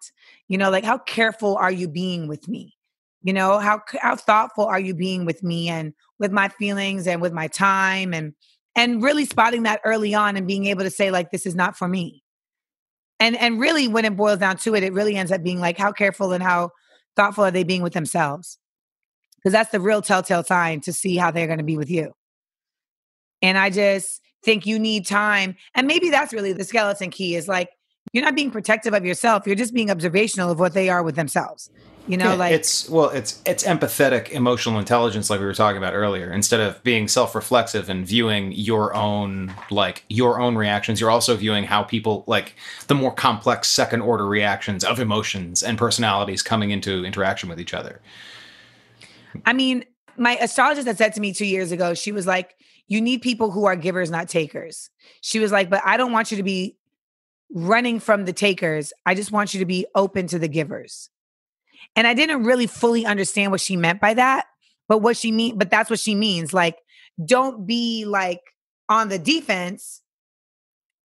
You 0.47 0.59
know, 0.59 0.69
like 0.69 0.83
how 0.83 0.99
careful 0.99 1.55
are 1.55 1.71
you 1.71 1.87
being 1.87 2.27
with 2.27 2.47
me? 2.47 2.75
You 3.23 3.33
know, 3.33 3.57
how 3.57 3.81
how 3.99 4.15
thoughtful 4.15 4.65
are 4.65 4.79
you 4.79 4.93
being 4.93 5.25
with 5.25 5.41
me 5.41 5.69
and 5.69 5.93
with 6.19 6.31
my 6.31 6.49
feelings 6.49 7.07
and 7.07 7.21
with 7.21 7.33
my 7.33 7.47
time 7.47 8.13
and 8.13 8.35
and 8.75 9.01
really 9.01 9.25
spotting 9.25 9.63
that 9.63 9.81
early 9.83 10.13
on 10.13 10.37
and 10.37 10.45
being 10.45 10.65
able 10.65 10.83
to 10.83 10.91
say 10.91 11.09
like 11.09 11.31
this 11.31 11.45
is 11.45 11.55
not 11.55 11.75
for 11.75 11.87
me 11.87 12.23
and 13.19 13.35
and 13.37 13.59
really 13.59 13.87
when 13.87 14.05
it 14.05 14.15
boils 14.15 14.39
down 14.39 14.57
to 14.57 14.75
it 14.75 14.83
it 14.83 14.93
really 14.93 15.15
ends 15.15 15.31
up 15.31 15.43
being 15.43 15.59
like 15.59 15.77
how 15.77 15.91
careful 15.91 16.31
and 16.31 16.43
how 16.43 16.71
thoughtful 17.15 17.43
are 17.43 17.51
they 17.51 17.63
being 17.63 17.81
with 17.81 17.93
themselves 17.93 18.57
because 19.37 19.51
that's 19.51 19.71
the 19.71 19.79
real 19.79 20.01
telltale 20.01 20.43
sign 20.43 20.81
to 20.81 20.93
see 20.93 21.15
how 21.17 21.31
they're 21.31 21.47
going 21.47 21.57
to 21.57 21.63
be 21.63 21.77
with 21.77 21.89
you 21.89 22.11
and 23.41 23.57
i 23.57 23.69
just 23.69 24.21
think 24.43 24.65
you 24.65 24.79
need 24.79 25.05
time 25.05 25.55
and 25.75 25.87
maybe 25.87 26.09
that's 26.09 26.33
really 26.33 26.53
the 26.53 26.63
skeleton 26.63 27.09
key 27.09 27.35
is 27.35 27.47
like 27.47 27.69
you're 28.11 28.23
not 28.23 28.35
being 28.35 28.51
protective 28.51 28.93
of 28.93 29.05
yourself. 29.05 29.45
You're 29.45 29.55
just 29.55 29.73
being 29.73 29.91
observational 29.91 30.49
of 30.49 30.59
what 30.59 30.73
they 30.73 30.89
are 30.89 31.03
with 31.03 31.15
themselves. 31.15 31.69
You 32.07 32.17
know, 32.17 32.31
Yeah, 32.31 32.33
like 32.35 32.53
it's 32.53 32.89
well, 32.89 33.09
it's 33.09 33.39
it's 33.45 33.63
empathetic 33.63 34.29
emotional 34.29 34.79
intelligence, 34.79 35.29
like 35.29 35.39
we 35.39 35.45
were 35.45 35.53
talking 35.53 35.77
about 35.77 35.93
earlier. 35.93 36.31
Instead 36.31 36.59
of 36.59 36.81
being 36.83 37.07
self-reflexive 37.07 37.87
and 37.87 38.07
viewing 38.07 38.51
your 38.51 38.95
own 38.95 39.53
like 39.69 40.05
your 40.09 40.39
own 40.39 40.55
reactions, 40.55 40.99
you're 40.99 41.11
also 41.11 41.35
viewing 41.35 41.65
how 41.65 41.83
people 41.83 42.23
like 42.25 42.55
the 42.87 42.95
more 42.95 43.13
complex 43.13 43.67
second 43.67 44.01
order 44.01 44.25
reactions 44.25 44.83
of 44.83 44.99
emotions 44.99 45.61
and 45.61 45.77
personalities 45.77 46.41
coming 46.41 46.71
into 46.71 47.05
interaction 47.05 47.47
with 47.47 47.59
each 47.59 47.75
other. 47.75 48.01
I 49.45 49.53
mean, 49.53 49.85
my 50.17 50.35
astrologist 50.37 50.87
had 50.87 50.97
said 50.97 51.13
to 51.13 51.21
me 51.21 51.31
two 51.31 51.45
years 51.45 51.71
ago, 51.71 51.93
she 51.93 52.11
was 52.11 52.25
like, 52.25 52.55
You 52.89 52.99
need 52.99 53.21
people 53.21 53.51
who 53.51 53.65
are 53.65 53.77
givers, 53.77 54.11
not 54.11 54.27
takers. 54.27 54.89
She 55.21 55.39
was 55.39 55.51
like, 55.51 55.69
But 55.69 55.81
I 55.85 55.95
don't 55.95 56.11
want 56.11 56.31
you 56.31 56.37
to 56.37 56.43
be 56.43 56.75
running 57.51 57.99
from 57.99 58.25
the 58.25 58.33
takers. 58.33 58.91
I 59.05 59.15
just 59.15 59.31
want 59.31 59.53
you 59.53 59.61
to 59.61 59.65
be 59.65 59.85
open 59.95 60.27
to 60.27 60.39
the 60.39 60.49
givers. 60.49 61.09
And 61.95 62.05
I 62.05 62.13
didn't 62.13 62.43
really 62.43 62.67
fully 62.67 63.05
understand 63.05 63.51
what 63.51 63.61
she 63.61 63.77
meant 63.77 64.01
by 64.01 64.13
that, 64.15 64.45
but 64.89 64.97
what 64.97 65.15
she 65.15 65.31
mean, 65.31 65.57
but 65.57 65.71
that's 65.71 65.89
what 65.89 65.99
she 65.99 66.13
means. 66.13 66.53
Like, 66.53 66.77
don't 67.23 67.65
be 67.65 68.03
like 68.05 68.41
on 68.89 69.07
the 69.07 69.19
defense 69.19 70.01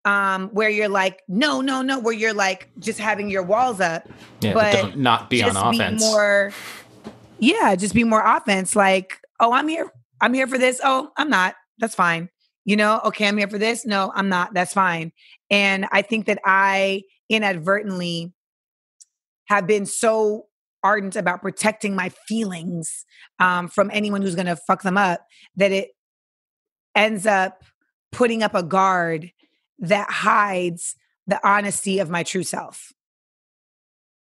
um 0.06 0.48
where 0.50 0.68
you're 0.68 0.88
like 0.88 1.22
no 1.28 1.62
no 1.62 1.80
no 1.80 1.98
where 1.98 2.12
you're 2.12 2.34
like 2.34 2.68
just 2.78 2.98
having 2.98 3.30
your 3.30 3.42
walls 3.42 3.80
up 3.80 4.06
Yeah, 4.40 4.52
but, 4.52 4.72
But 4.72 4.82
don't 4.82 4.96
not 4.98 5.30
be 5.30 5.42
on 5.42 5.56
offense. 5.56 6.02
Be 6.02 6.08
more, 6.08 6.52
yeah, 7.38 7.74
just 7.76 7.94
be 7.94 8.04
more 8.04 8.22
offense. 8.24 8.76
Like, 8.76 9.20
oh, 9.40 9.52
I'm 9.52 9.68
here. 9.68 9.90
I'm 10.20 10.34
here 10.34 10.46
for 10.46 10.58
this. 10.58 10.80
Oh, 10.84 11.10
I'm 11.16 11.30
not. 11.30 11.54
That's 11.78 11.94
fine. 11.94 12.28
You 12.64 12.76
know, 12.76 13.00
okay, 13.06 13.28
I'm 13.28 13.36
here 13.36 13.48
for 13.48 13.58
this. 13.58 13.84
No, 13.84 14.12
I'm 14.14 14.28
not. 14.28 14.54
That's 14.54 14.72
fine. 14.72 15.12
And 15.50 15.86
I 15.92 16.02
think 16.02 16.26
that 16.26 16.38
I 16.44 17.02
inadvertently 17.28 18.32
have 19.46 19.66
been 19.66 19.84
so 19.86 20.46
ardent 20.82 21.16
about 21.16 21.42
protecting 21.42 21.94
my 21.94 22.10
feelings 22.26 23.04
um, 23.38 23.68
from 23.68 23.90
anyone 23.92 24.22
who's 24.22 24.34
going 24.34 24.46
to 24.46 24.56
fuck 24.56 24.82
them 24.82 24.96
up 24.96 25.26
that 25.56 25.72
it 25.72 25.90
ends 26.94 27.26
up 27.26 27.64
putting 28.12 28.42
up 28.42 28.54
a 28.54 28.62
guard 28.62 29.32
that 29.78 30.10
hides 30.10 30.94
the 31.26 31.40
honesty 31.46 31.98
of 31.98 32.10
my 32.10 32.22
true 32.22 32.42
self 32.42 32.92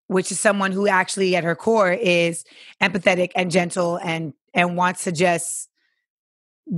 which 0.09 0.31
is 0.31 0.39
someone 0.39 0.73
who 0.73 0.87
actually 0.87 1.35
at 1.37 1.45
her 1.45 1.57
core 1.57 1.93
is 1.93 2.45
empathetic 2.81 3.33
and 3.35 3.51
gentle 3.51 3.97
and 3.97 4.33
and 4.55 4.77
wants 4.77 5.05
to 5.05 5.13
just 5.13 5.69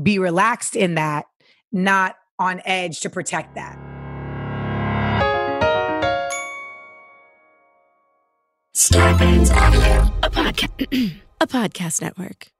be 0.02 0.18
relaxed 0.18 0.76
in 0.76 0.94
that 0.94 1.26
not 1.72 2.16
on 2.38 2.60
edge 2.64 3.00
to 3.00 3.10
protect 3.10 3.54
that 3.54 3.76
Starburns 8.74 9.52
Audio, 9.52 10.12
a 10.22 10.30
podcast, 10.30 11.16
a 11.40 11.46
podcast 11.48 12.00
network. 12.00 12.52